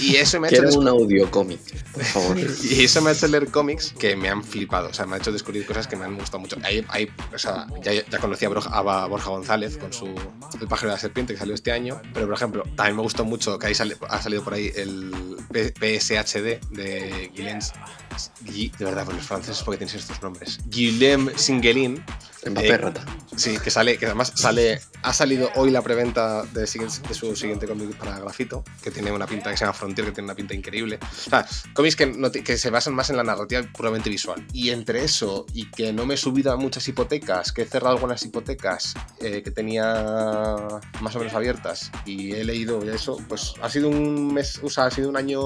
[0.00, 1.60] Y eso me ha hecho Quiero un audio cómic,
[1.92, 2.38] por favor.
[2.62, 4.88] y eso me ha hecho leer cómics que me han flipado.
[4.90, 6.56] O sea, me ha hecho descubrir cosas que me han gustado mucho.
[6.62, 10.06] Hay, hay- o sea, ya, ya conocí a Borja, a Borja González con su
[10.60, 12.00] El pájaro de la serpiente que salió este año.
[12.12, 15.10] Pero, por ejemplo, también me gustó mucho que ahí sale- ha salido por ahí el
[15.50, 17.58] PSHD de Guillem.
[18.44, 20.58] Gui- de verdad, por los franceses, porque tienes estos nombres.
[20.66, 22.04] Guillem Singelin.
[22.62, 22.68] Eh.
[23.36, 27.66] Sí, que sale, que además sale, ha salido hoy la preventa de, de su siguiente
[27.66, 30.52] cómic para Grafito, que tiene una pinta que se llama Frontier, que tiene una pinta
[30.52, 30.98] increíble.
[31.26, 34.46] O sea, cómics que, no que se basan más en la narrativa puramente visual.
[34.52, 37.94] Y entre eso y que no me he subido a muchas hipotecas, que he cerrado
[37.94, 39.94] algunas hipotecas eh, que tenía
[41.00, 44.86] más o menos abiertas y he leído eso, pues ha sido un mes, o sea,
[44.86, 45.40] ha sido un año,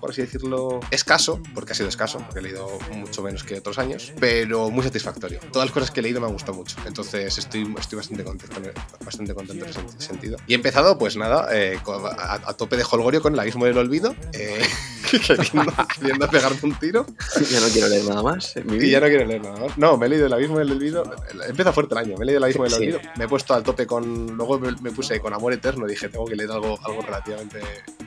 [0.00, 3.78] por así decirlo, escaso, porque ha sido escaso, porque he leído mucho menos que otros
[3.78, 5.40] años, pero muy satisfactorio.
[5.52, 8.56] Todas las cosas que he leído me han gustado mucho, entonces estoy, estoy bastante, contento,
[9.04, 10.36] bastante contento en ese sentido.
[10.46, 13.78] Y he empezado, pues nada, eh, a, a tope de holgorio con el abismo del
[13.78, 14.14] olvido.
[14.32, 14.62] eh,
[15.10, 17.06] queriendo, queriendo pegarme un tiro.
[17.50, 18.54] Ya no quiero leer nada más.
[18.56, 19.78] Y ya no quiero leer nada más.
[19.78, 21.04] No, me he leído El Abismo del Olvido.
[21.46, 22.16] Empieza fuerte el año.
[22.16, 22.74] Me he leído El Abismo del.
[22.74, 23.00] Olvido.
[23.16, 24.36] Me he puesto al tope con.
[24.36, 25.86] Luego me, me puse con Amor Eterno.
[25.86, 27.60] Dije, tengo que leer algo, algo relativamente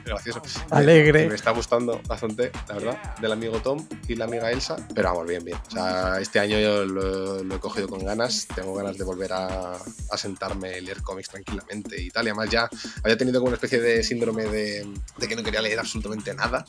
[0.04, 0.42] gracioso.
[0.70, 1.22] Alegre.
[1.22, 3.16] Que me está gustando bastante, la verdad.
[3.20, 4.76] Del amigo Tom y la amiga Elsa.
[4.94, 5.56] Pero vamos, bien, bien.
[5.68, 8.48] O sea, este año yo lo, lo he cogido con ganas.
[8.54, 12.26] Tengo ganas de volver a, a sentarme y leer cómics tranquilamente y tal.
[12.26, 12.68] Y además ya
[13.04, 14.86] había tenido como una especie de síndrome de,
[15.16, 16.64] de que no quería leer absolutamente nada.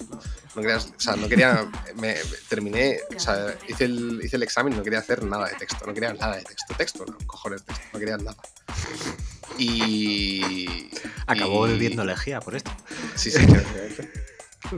[0.56, 1.68] No quería, o sea, no quería.
[1.95, 2.15] Me,
[2.48, 5.85] terminé, o sea, hice el, hice el examen y no quería hacer nada de texto.
[5.85, 6.73] No quería nada de texto.
[6.77, 7.84] Texto, no, cojones, texto.
[7.93, 8.38] No quería nada.
[9.57, 10.90] Y.
[11.28, 12.72] Acabó y- bebiendo lejía por esto.
[13.15, 13.40] Sí, sí.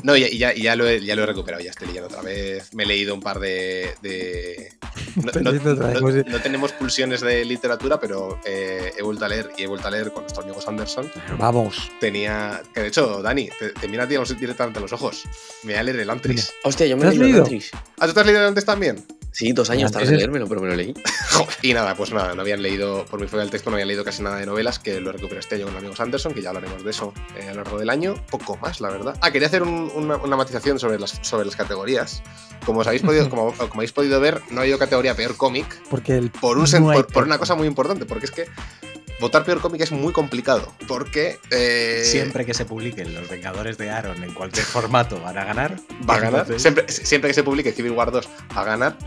[0.02, 2.74] No, y, ya, ya, lo he, ya lo he recuperado, ya estoy leyendo otra vez.
[2.74, 3.94] Me he leído un par de.
[4.02, 4.74] de-
[6.26, 9.92] No, tenemos pulsiones de literatura, pero eh, he vuelto a leer y he vuelto a
[9.92, 11.12] leer con nuestro amigo Sanderson.
[11.38, 11.92] Vamos.
[12.00, 12.62] Tenía.
[12.74, 15.24] Que de hecho, Dani, te, te mira a ti directamente a los ojos.
[15.64, 16.52] Me voy a leer el Antris.
[16.64, 17.42] Hostia, yo me ¿Te he leído leído?
[17.44, 17.72] Matrix.
[18.00, 19.06] ¿Ah, tú te has leído el Antris también?
[19.34, 20.94] Sí, dos años tarde en leérmelo, pero me lo leí.
[21.64, 24.04] Y nada, pues nada, no habían leído, por mi fuera del texto, no habían leído
[24.04, 26.84] casi nada de novelas, que lo recuperé este año con amigos Anderson, que ya hablaremos
[26.84, 28.16] de eso eh, a lo largo del año.
[28.30, 29.18] Poco más, la verdad.
[29.22, 32.22] Ah, quería hacer un- una, una matización sobre las, sobre las categorías.
[32.66, 35.66] Como, os habéis podido, como, como habéis podido ver, no ha habido categoría peor cómic
[35.90, 36.30] Porque el.
[36.30, 38.46] por, un no por, por una cosa muy importante, porque es que
[39.20, 40.74] votar peor cómic es muy complicado.
[40.88, 41.40] Porque.
[41.52, 45.80] eh, Siempre que se publiquen los Vengadores de Aaron en cualquier formato van a ganar.
[46.10, 46.42] Va a ganar.
[46.42, 48.98] Entonces- Siempre, siempre que se publique Civil War 2 va a ganar.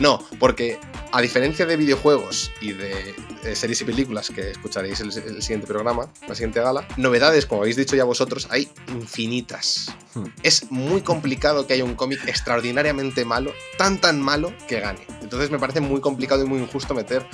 [0.00, 0.78] No, porque
[1.12, 3.14] a diferencia de videojuegos y de,
[3.44, 7.62] eh, series y películas que escucharéis el, el siguiente programa, la siguiente gala, novedades, como
[7.62, 9.92] habéis dicho ya vosotros, hay infinitas.
[10.14, 10.24] Hmm.
[10.42, 15.00] Es muy complicado que haya un cómic extraordinariamente malo, tan tan malo, que gane.
[15.22, 17.24] Entonces me parece muy complicado y muy injusto meter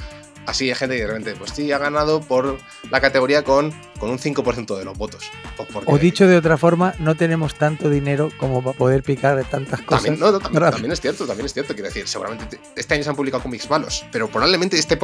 [0.47, 2.59] así a gente que de repente, pues sí, ha ganado por
[2.91, 5.25] la categoría con, con un 5% de los votos.
[5.57, 9.37] Pues porque- O dicho de otra forma, no tenemos tanto dinero como para poder picar
[9.37, 10.05] de tantas cosas.
[10.05, 11.75] También, no, no, también, también es cierto, también es cierto.
[11.75, 14.99] Quiero decir, seguramente te- este año se han publicado cómics malos, pero probablemente este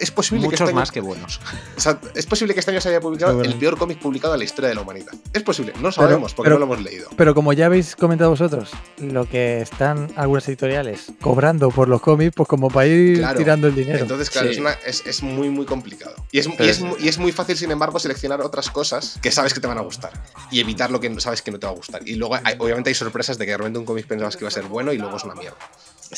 [0.00, 1.40] es posible que Muchos este año, más que buenos.
[1.76, 4.38] o sea, es posible que este año se haya publicado el peor cómic publicado en
[4.40, 5.12] la historia de la humanidad.
[5.32, 7.08] Es posible, no lo sabemos porque pero- no lo hemos leído.
[7.16, 12.32] Pero como ya habéis comentado vosotros, lo que están algunas editoriales cobrando por los cómics,
[12.36, 13.38] pues como para ir Claro.
[13.38, 13.98] tirando el dinero.
[14.00, 14.54] Entonces, claro, Sí.
[14.54, 16.14] es, una- es- es muy, muy complicado.
[16.32, 19.60] Y es, y, es, y muy fácil, sin embargo, seleccionar otras cosas que sabes que
[19.60, 20.12] te van a gustar
[20.50, 22.02] y evitar lo que no- sabes que no te va a gustar.
[22.06, 24.48] Y luego, hay- obviamente, hay sorpresas de que de repente un cómic pensabas que iba
[24.48, 25.56] a ser bueno y luego es una mierda.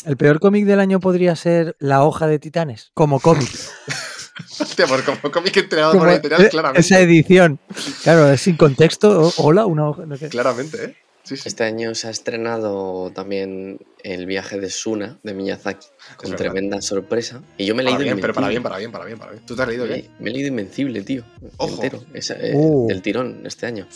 [0.04, 3.48] El peor cómic del año podría ser La hoja de Titanes, como cómic.
[4.60, 6.80] Hostia, pues como cómic entregado Como por editorial, e- claramente.
[6.80, 7.58] esa edición.
[8.02, 9.32] Claro, es sin contexto.
[9.38, 10.06] Hola, una hoja.
[10.06, 10.28] no sé.
[10.28, 10.96] Claramente, ¿eh?
[11.28, 11.42] Sí, sí.
[11.48, 15.86] Este año se ha estrenado también El viaje de Suna de Miyazaki,
[16.16, 16.44] con verdad.
[16.46, 17.42] tremenda sorpresa.
[17.58, 18.50] Y yo me he leído bien, pero para Invencible.
[18.50, 19.44] bien, para bien, para bien, para bien.
[19.46, 20.10] ¿Tú te has leído Me, qué?
[20.20, 21.24] me he leído Invencible, tío.
[21.58, 21.74] Ojo.
[21.74, 22.02] Entero.
[22.14, 22.86] Esa, eh, Uh.
[22.88, 23.86] Del tirón este año.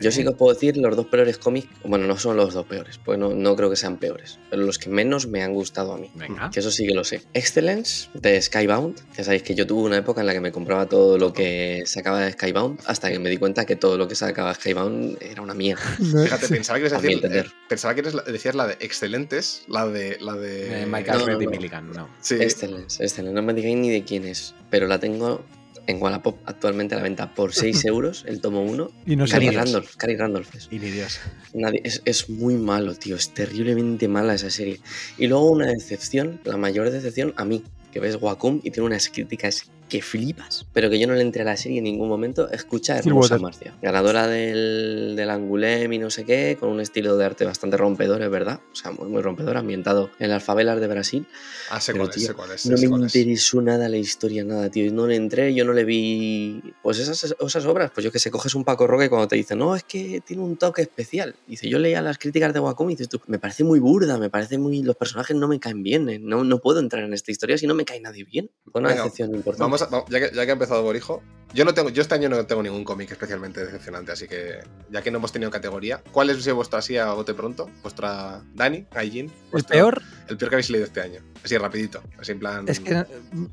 [0.00, 1.68] Yo sí que os puedo decir los dos peores cómics.
[1.84, 4.38] Bueno, no son los dos peores, pues no, no creo que sean peores.
[4.50, 6.10] Pero los que menos me han gustado a mí.
[6.14, 6.50] Venga.
[6.50, 7.22] Que eso sí que lo sé.
[7.34, 9.00] Excellence de Skybound.
[9.16, 11.82] Ya sabéis que yo tuve una época en la que me compraba todo lo que
[11.86, 15.42] sacaba de Skybound hasta que me di cuenta que todo lo que sacaba Skybound era
[15.42, 15.82] una mierda.
[15.98, 20.18] Fíjate, pensaba que, decir, eh, pensaba que eres la- decías la de excelentes, la de.
[20.20, 21.50] La de Eh, Michael no.
[21.50, 22.08] Milligan, no.
[22.20, 22.36] Sí.
[22.40, 23.34] Excellence, Excellence.
[23.34, 25.44] No me digáis ni de quién es, pero la tengo
[25.86, 28.90] en Wallapop actualmente a la venta por 6 euros, el tomo 1.
[29.06, 29.50] Y no Cary.
[29.50, 30.68] Randolph, Cary Randolph es.
[30.70, 31.18] Y ni Dios.
[31.54, 33.16] Nadie- es, es muy malo, tío.
[33.16, 34.80] Es terriblemente mala esa serie.
[35.18, 39.08] Y luego una decepción, la mayor decepción a mí, que ves Wacom y tiene unas
[39.08, 42.50] críticas que flipas, pero que yo no le entré a la serie en ningún momento.
[42.50, 43.40] Escucha Hermosa Stillwater.
[43.40, 47.76] Marcia, ganadora del, del Angulem y no sé qué, con un estilo de arte bastante
[47.76, 48.60] rompedor, es verdad.
[48.72, 51.26] O sea, muy, muy rompedor, ambientado en las favelas de Brasil.
[51.68, 52.64] Ah, sé Pero, cuál es, tío, sé cuál es.
[52.64, 53.14] No sé me cuál es.
[53.14, 54.90] interesó nada la historia, nada, tío.
[54.94, 56.62] No le entré, yo no le vi.
[56.82, 59.36] Pues esas, esas obras, pues yo que sé, coges un Paco Roca y cuando te
[59.36, 61.36] dice, no, es que tiene un toque especial.
[61.46, 64.30] Dice, yo leía las críticas de Wacom y dices tú, me parece muy burda, me
[64.30, 64.82] parece muy.
[64.82, 67.66] Los personajes no me caen bien, eh, no, no puedo entrar en esta historia si
[67.66, 68.50] no me cae nadie bien.
[68.70, 69.62] Fue una Venga, decepción importante.
[69.64, 71.22] Vamos a- ya, que, ya que ha empezado Borijo,
[71.54, 74.60] yo no tengo, yo este año no tengo ningún cómic especialmente decepcionante, así que
[74.90, 77.68] ya que no hemos tenido categoría, ¿cuál es vuestra así a bote pronto?
[77.82, 80.02] Vuestra Dani, Aijin, ¿El peor?
[80.28, 82.64] el peor que habéis leído este año, así rapidito, así en plan.
[82.68, 82.94] Es que
[83.32, 83.46] mm,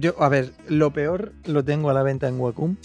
[0.00, 2.76] yo, a ver, lo peor lo tengo a la venta en Wacom.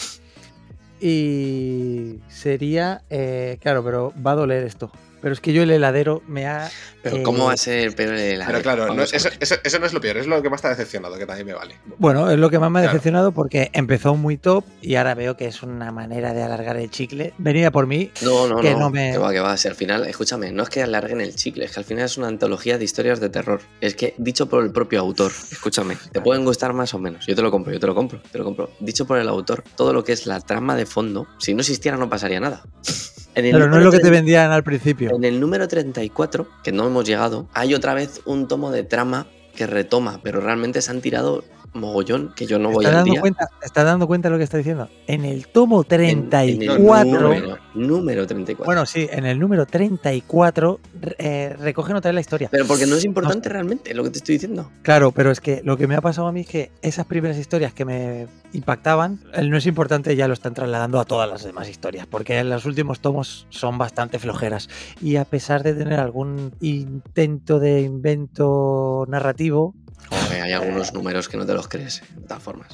[1.06, 4.90] Y sería, eh, claro, pero va a doler esto.
[5.24, 6.70] Pero es que yo el heladero me ha.
[7.02, 9.86] Pero eh, ¿cómo va a ser peor el Pero claro, Vamos eso, eso- eso no
[9.86, 11.76] es lo peor, es lo que más te ha decepcionado, que también me vale.
[11.98, 12.94] Bueno, es lo que más me ha Claro.
[12.94, 16.90] decepcionado porque empezó muy top y ahora veo que es una manera de alargar el
[16.92, 17.34] chicle.
[17.38, 18.12] Venía por mí.
[18.22, 18.80] No, no, que no.
[18.80, 19.56] no me- Que va, que va.
[19.56, 22.18] Si al final, escúchame, no es que alarguen el chicle, es que al final es
[22.18, 23.62] una antología de historias de terror.
[23.80, 27.26] Es que dicho por el propio autor, escúchame, te pueden gustar más o menos.
[27.26, 28.72] Yo te lo compro, yo te lo compro, te lo compro.
[28.82, 31.96] Dicho por el autor, todo lo que es la trama de fondo, si no existiera
[31.96, 32.64] no pasaría nada.
[33.34, 35.12] Pero no es lo que te 30 vendían al principio.
[35.16, 39.28] En el número 34, que no hemos llegado, hay otra vez un tomo de trama
[39.56, 41.44] que retoma, pero realmente se han tirado
[41.74, 43.22] mogollón que yo no voy ¿Estás al dando, día.
[43.22, 44.90] cuenta, ¿Estás dando cuenta de lo que está diciendo?
[45.08, 47.20] En el tomo En- en el 34.
[47.22, 48.66] número, número 34.
[48.66, 50.80] Bueno, sí, en el número 34
[51.18, 52.50] eh, recogen otra vez la historia.
[52.52, 54.70] pero porque no es importante realmente lo que te estoy diciendo.
[54.84, 57.38] Claro, pero es que lo que me ha pasado a mí es que esas primeras
[57.38, 61.44] historias que me impactaban, el no es importante ya lo están trasladando a todas las
[61.44, 64.70] demás historias, porque los últimos tomos son bastante flojeras.
[65.02, 69.74] Y a pesar de tener algún intento de invento narrativo,
[70.10, 72.70] Joder, hay algunos números que no te los crees, de todas formas.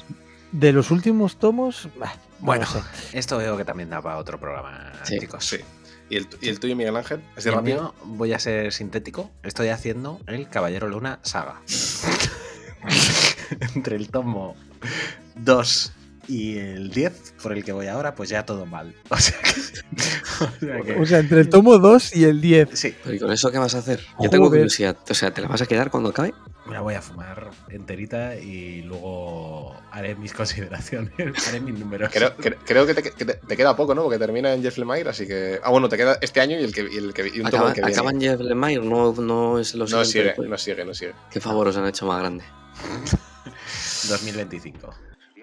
[0.52, 2.80] de los últimos tomos, bah, Bueno, sé.
[3.12, 5.18] esto veo que también da para otro programa, Sí.
[5.18, 5.44] chicos.
[5.46, 5.58] Sí.
[6.08, 7.22] ¿Y el, y el tuyo, Miguel Ángel?
[7.36, 7.82] ¿Es de El rápido?
[7.82, 9.30] mío, voy a ser sintético.
[9.44, 11.60] Estoy haciendo el Caballero Luna saga.
[13.74, 14.56] Entre el tomo
[15.36, 15.92] 2
[16.28, 18.94] y el 10, por el que voy ahora, pues ya todo mal.
[19.10, 19.50] O sea que.
[20.44, 22.68] o sea que- O sea, entre el tomo 2 y el 10.
[22.72, 24.00] sí, Pero ¿y con eso qué vas a hacer?
[24.20, 24.96] Yo tengo curiosidad.
[25.08, 26.32] O sea, ¿te la vas a quedar cuando acabe?
[26.70, 31.12] Me la voy a fumar enterita y luego haré mis consideraciones,
[31.48, 32.10] haré mis números.
[32.12, 34.02] Creo, cre- creo que, te, que te- te queda poco, ¿no?
[34.04, 35.60] Porque termina en Jeff Lemire, así que.
[35.62, 37.72] Ah, bueno, te queda este año y el que, y el que y un Acaba,
[37.74, 37.92] que viene.
[37.92, 41.12] acaban Jeff Lemire, no, no es lo No sigue, no sigue, no sigue.
[41.30, 42.44] Qué favor os han hecho más grande.
[44.08, 44.94] 2025.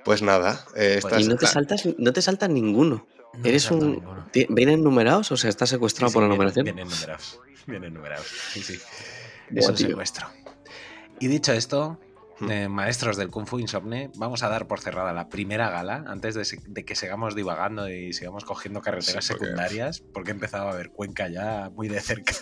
[0.05, 3.05] Pues nada, eh, Pues estás- y no te saltas, no te saltas ninguno.
[3.37, 3.79] No Eres un.
[3.91, 4.25] ninguno.
[4.49, 5.31] ¿Vienen numerados?
[5.31, 6.63] O sea, estás secuestrado Sí, sí, por la vienen- numeración.
[6.65, 7.39] Vienen numerados.
[7.67, 8.27] Vienen numerados.
[8.53, 8.79] Sí, sí.
[9.53, 9.87] Es un tío.
[9.89, 10.27] secuestro.
[11.19, 11.99] Y dicho esto,
[12.39, 12.51] Hmm.
[12.51, 16.35] eh, maestros del Kung Fu Insomne, vamos a dar por cerrada la primera gala antes
[16.35, 20.75] de, que sigamos divagando y sigamos cogiendo carreteras Sí, porque- secundarias, porque he empezado a
[20.75, 22.33] ver Cuenca ya muy de cerca.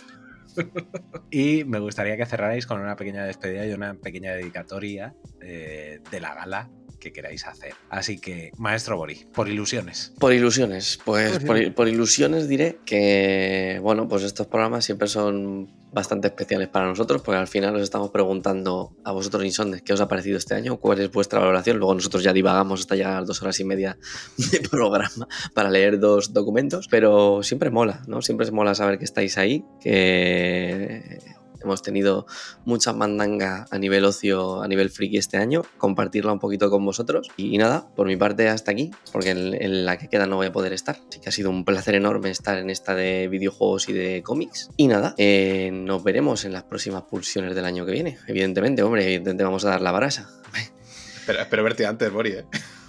[1.30, 6.20] y me gustaría que cerrarais con una pequeña despedida y una pequeña dedicatoria eh, de
[6.20, 6.68] la gala
[7.00, 7.74] que queráis hacer.
[7.90, 10.12] Así que, maestro Bori, por ilusiones.
[10.18, 11.38] Por ilusiones, pues
[11.74, 17.38] por ilusiones diré que, bueno, pues estos programas siempre son bastante especiales para nosotros, porque
[17.38, 21.00] al final os estamos preguntando a vosotros, Insondes, qué os ha parecido este año, cuál
[21.00, 21.78] es vuestra valoración.
[21.78, 23.96] Luego nosotros ya divagamos hasta llegar a las dos horas y media
[24.36, 28.20] de programa para leer dos documentos, pero siempre mola, ¿no?
[28.20, 31.18] Siempre mola saber que estáis ahí, que
[31.66, 32.26] hemos tenido
[32.64, 37.28] mucha mandanga a nivel ocio, a nivel friki este año, compartirla un poquito con vosotros.
[37.36, 40.52] Y, nada, por mi parte hasta aquí, porque en, la que queda no voy a
[40.52, 40.96] poder estar.
[41.08, 44.70] Así que ha sido un placer enorme estar en esta de videojuegos y de cómics.
[44.76, 48.18] Y nada, eh, nos veremos en las próximas pulsiones del año que viene.
[48.26, 49.96] Evidentemente, hombre, evidentemente vamos a dar la.
[51.16, 52.44] Espero, espero verte antes, Bori, ¿eh?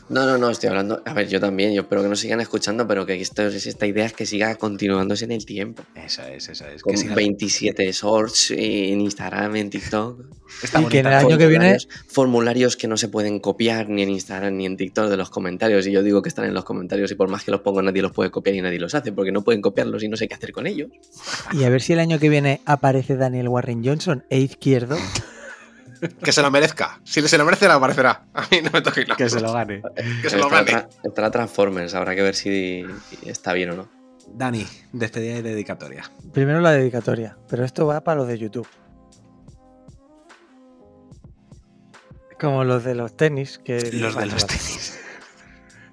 [0.10, 1.02] No, no, no, estoy hablando.
[1.06, 4.06] A ver, yo también, yo espero que nos sigan escuchando, pero que esto, esta idea
[4.06, 5.84] es que siga continuándose en el tiempo.
[5.96, 6.82] Esa es, esa es.
[6.82, 10.22] Con Que siga- 27 shorts en Instagram, en TikTok.
[10.64, 11.28] Está Y que en el bonita.
[11.28, 14.78] año que viene Formularios- Formularios que no se pueden copiar ni en Instagram ni en
[14.78, 15.86] TikTok de los comentarios.
[15.88, 18.02] Y yo digo que están en los comentarios y por más que los pongo nadie
[18.02, 20.36] los puede copiar y nadie los hace porque no pueden copiarlos y no sé qué
[20.36, 20.90] hacer con ellos.
[21.52, 24.98] Y a ver si el año que viene aparece Daniel Warren Johnson e izquierdo.
[26.24, 27.00] Que se lo merezca.
[27.04, 28.26] Si se lo merece, le aparecerá.
[28.34, 29.82] A mí no me toque Que se lo gane.
[30.22, 30.72] Que se lo gane.
[30.72, 32.86] tra- estará Transformers, habrá que ver si
[33.26, 33.90] está bien o no.
[34.30, 36.12] Dani, despedida y dedicatoria.
[36.34, 38.68] Primero la dedicatoria, pero esto va para los de YouTube.
[42.40, 43.58] Como los de los tenis.
[43.58, 45.00] Que Los de los tenis.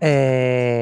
[0.00, 0.73] Eh,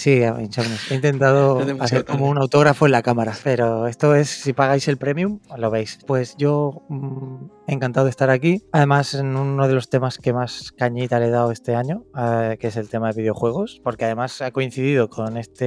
[0.00, 0.90] sí, Insomnes.
[0.90, 4.96] He intentado hacer como un autógrafo en la cámara, pero esto es, si pagáis el
[4.96, 5.98] premium, lo veis.
[6.06, 8.62] Pues yo mm, encantado de estar aquí.
[8.72, 12.56] Además, en uno de los temas que más cañita le he dado este año, eh,
[12.58, 15.66] que es el tema de videojuegos, porque además ha coincidido con esta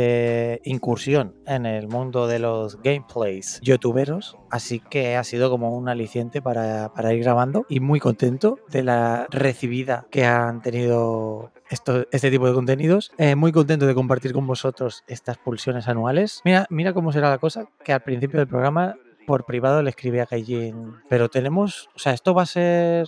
[0.63, 6.41] incursión en el mundo de los gameplays youtuberos, así que ha sido como un aliciente
[6.41, 12.47] para, para ir grabando y muy contento de la recibida que han tenido este tipo
[12.47, 13.11] de contenidos.
[13.17, 16.41] Eh, muy contento de compartir con vosotros estas pulsiones anuales.
[16.45, 18.95] Mira, mira cómo será la cosa, que al principio del programa
[19.25, 23.07] por privado le escribí a Gaijin, pero tenemos, o sea, esto va a ser...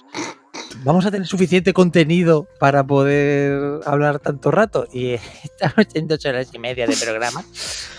[0.84, 4.88] Vamos a tener suficiente contenido para poder hablar tanto rato.
[4.92, 7.44] Y estamos en dos horas y media de programa.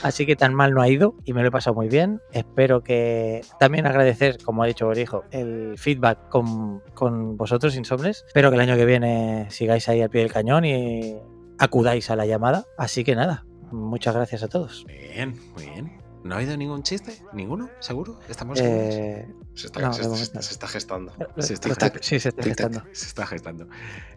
[0.03, 2.21] Así que tan mal no ha ido y me lo he pasado muy bien.
[2.33, 8.25] Espero que también agradecer, como ha dicho Borijo, el feedback con, con vosotros, Insomnes.
[8.27, 11.17] Espero que el año que viene sigáis ahí al pie del cañón y
[11.59, 12.67] acudáis a la llamada.
[12.79, 14.85] Así que nada, muchas gracias a todos.
[14.87, 16.06] Bien, muy bien.
[16.27, 17.23] ¿No ha habido ningún chiste?
[17.33, 17.71] ¿Ninguno?
[17.81, 18.19] ¿Seguro?
[18.29, 18.59] ¿Estamos?
[18.63, 21.13] Eh, Se está, No, se, se- se está gestando.
[21.39, 22.83] Se está sí, se está gestando.
[22.93, 23.69] Se está gestando.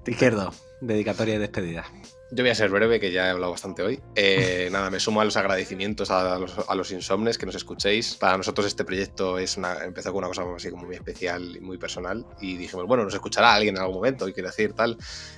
[0.06, 1.86] Izquierdo, dedicatoria y despedida.
[2.32, 4.00] Yo voy a ser breve, que ya he hablado bastante hoy.
[4.16, 8.16] Eh, nada, me sumo a los agradecimientos a los, a los, insomnes que nos escuchéis.
[8.16, 11.60] Para nosotros este proyecto es una, empezó con una cosa así como muy especial y
[11.60, 12.26] muy personal.
[12.40, 14.96] Y dijimos, bueno, nos escuchará alguien en algún momento, y quiero decir tal.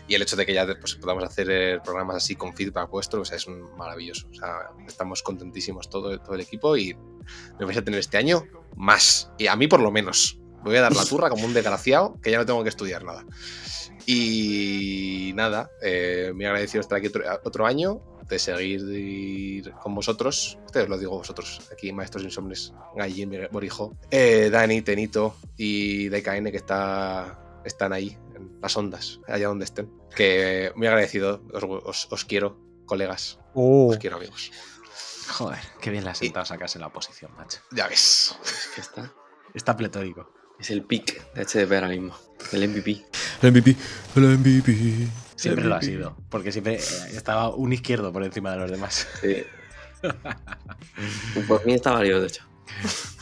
[0.07, 3.21] Y el hecho de que ya pues, podamos hacer eh, programas así con feedback vuestro,
[3.21, 4.27] o sea, es un maravilloso.
[4.29, 6.93] O sea, estamos contentísimos todo, todo el equipo y
[7.57, 8.43] me vais a tener este año
[8.75, 9.31] más.
[9.37, 10.37] Y a mí por lo menos.
[10.63, 13.03] Me voy a dar la turra como un desgraciado que ya no tengo que estudiar
[13.03, 13.25] nada.
[14.05, 17.11] Y nada, eh, me agradecido estar aquí
[17.43, 20.57] otro, año, de seguir con vosotros.
[20.65, 26.57] Ustedes lo digo vosotros, aquí Maestros Insomnes, Gallín, Borijo, eh, Dani, Tenito y DKN que
[26.57, 29.91] está, están ahí, en las ondas, allá donde estén.
[30.15, 33.39] Que muy agradecido, os, quiero, colegas.
[33.53, 33.91] Uh.
[33.91, 34.51] Os quiero, amigos.
[35.29, 37.59] Joder, qué bien la has sentado sacas en la oposición, macho.
[37.71, 38.35] Ya ves.
[38.75, 39.13] que está.
[39.53, 40.40] Está pletórico.
[40.61, 42.15] Es el pick de HDP ahora mismo.
[42.51, 43.03] El MVP.
[43.41, 43.75] El MVP.
[44.15, 45.07] El MVP.
[45.35, 46.15] Siempre lo ha sido.
[46.29, 49.07] Porque siempre estaba un izquierdo por encima de los demás.
[49.21, 49.37] Sí.
[51.47, 52.43] por mí está válido, de hecho.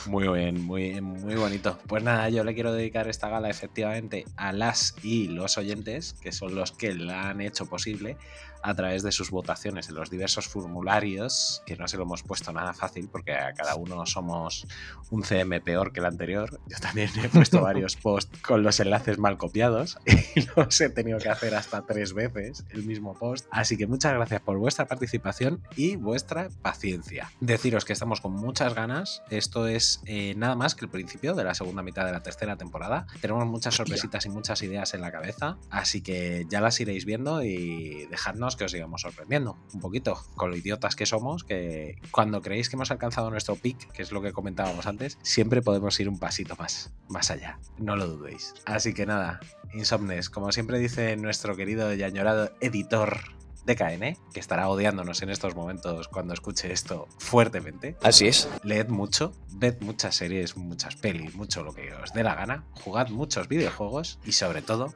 [0.06, 1.80] Muy bien, muy, muy bonito.
[1.88, 6.34] Pues nada, yo le quiero dedicar esta gala efectivamente a las y los oyentes, que
[6.34, 8.18] son los que la han hecho posible,
[8.62, 12.52] a través de sus votaciones en los diversos formularios, que no se lo hemos puesto
[12.52, 14.68] nada fácil porque a cada uno somos
[15.10, 16.60] un CM peor que el anterior.
[16.68, 19.98] Yo también he puesto varios posts con los enlaces mal copiados
[20.36, 23.48] y los he tenido que hacer hasta tres veces el mismo post.
[23.52, 27.32] Así que muchas gracias por vuestra participación y vuestra paciencia.
[27.40, 29.24] Deciros que estamos con muchas ganas.
[29.30, 32.56] Esto es eh, nada más que el principio de la segunda mitad de la tercera
[32.58, 33.08] temporada.
[33.22, 37.44] Tenemos muchas sorpresitas y muchas ideas en la cabeza, así que ya las iréis viendo
[37.44, 42.42] y dejadnos que os sigamos sorprendiendo un poquito con lo idiotas que somos, que cuando
[42.42, 46.10] creéis que hemos alcanzado nuestro pick, que es lo que comentábamos antes, siempre podemos ir
[46.10, 48.54] un pasito más, más allá, no lo dudéis.
[48.66, 49.40] Así que nada,
[49.74, 53.20] Insomnes, como siempre dice nuestro querido y añorado editor
[53.66, 57.98] DKN, que estará odiándonos en estos momentos cuando escuche esto fuertemente.
[58.02, 58.50] Así es.
[58.64, 63.10] Leed mucho, ved muchas series, muchas pelis, mucho lo que os dé la gana, jugad
[63.10, 64.94] muchos videojuegos y sobre todo,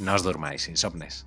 [0.00, 1.26] no os durmáis, insomnes.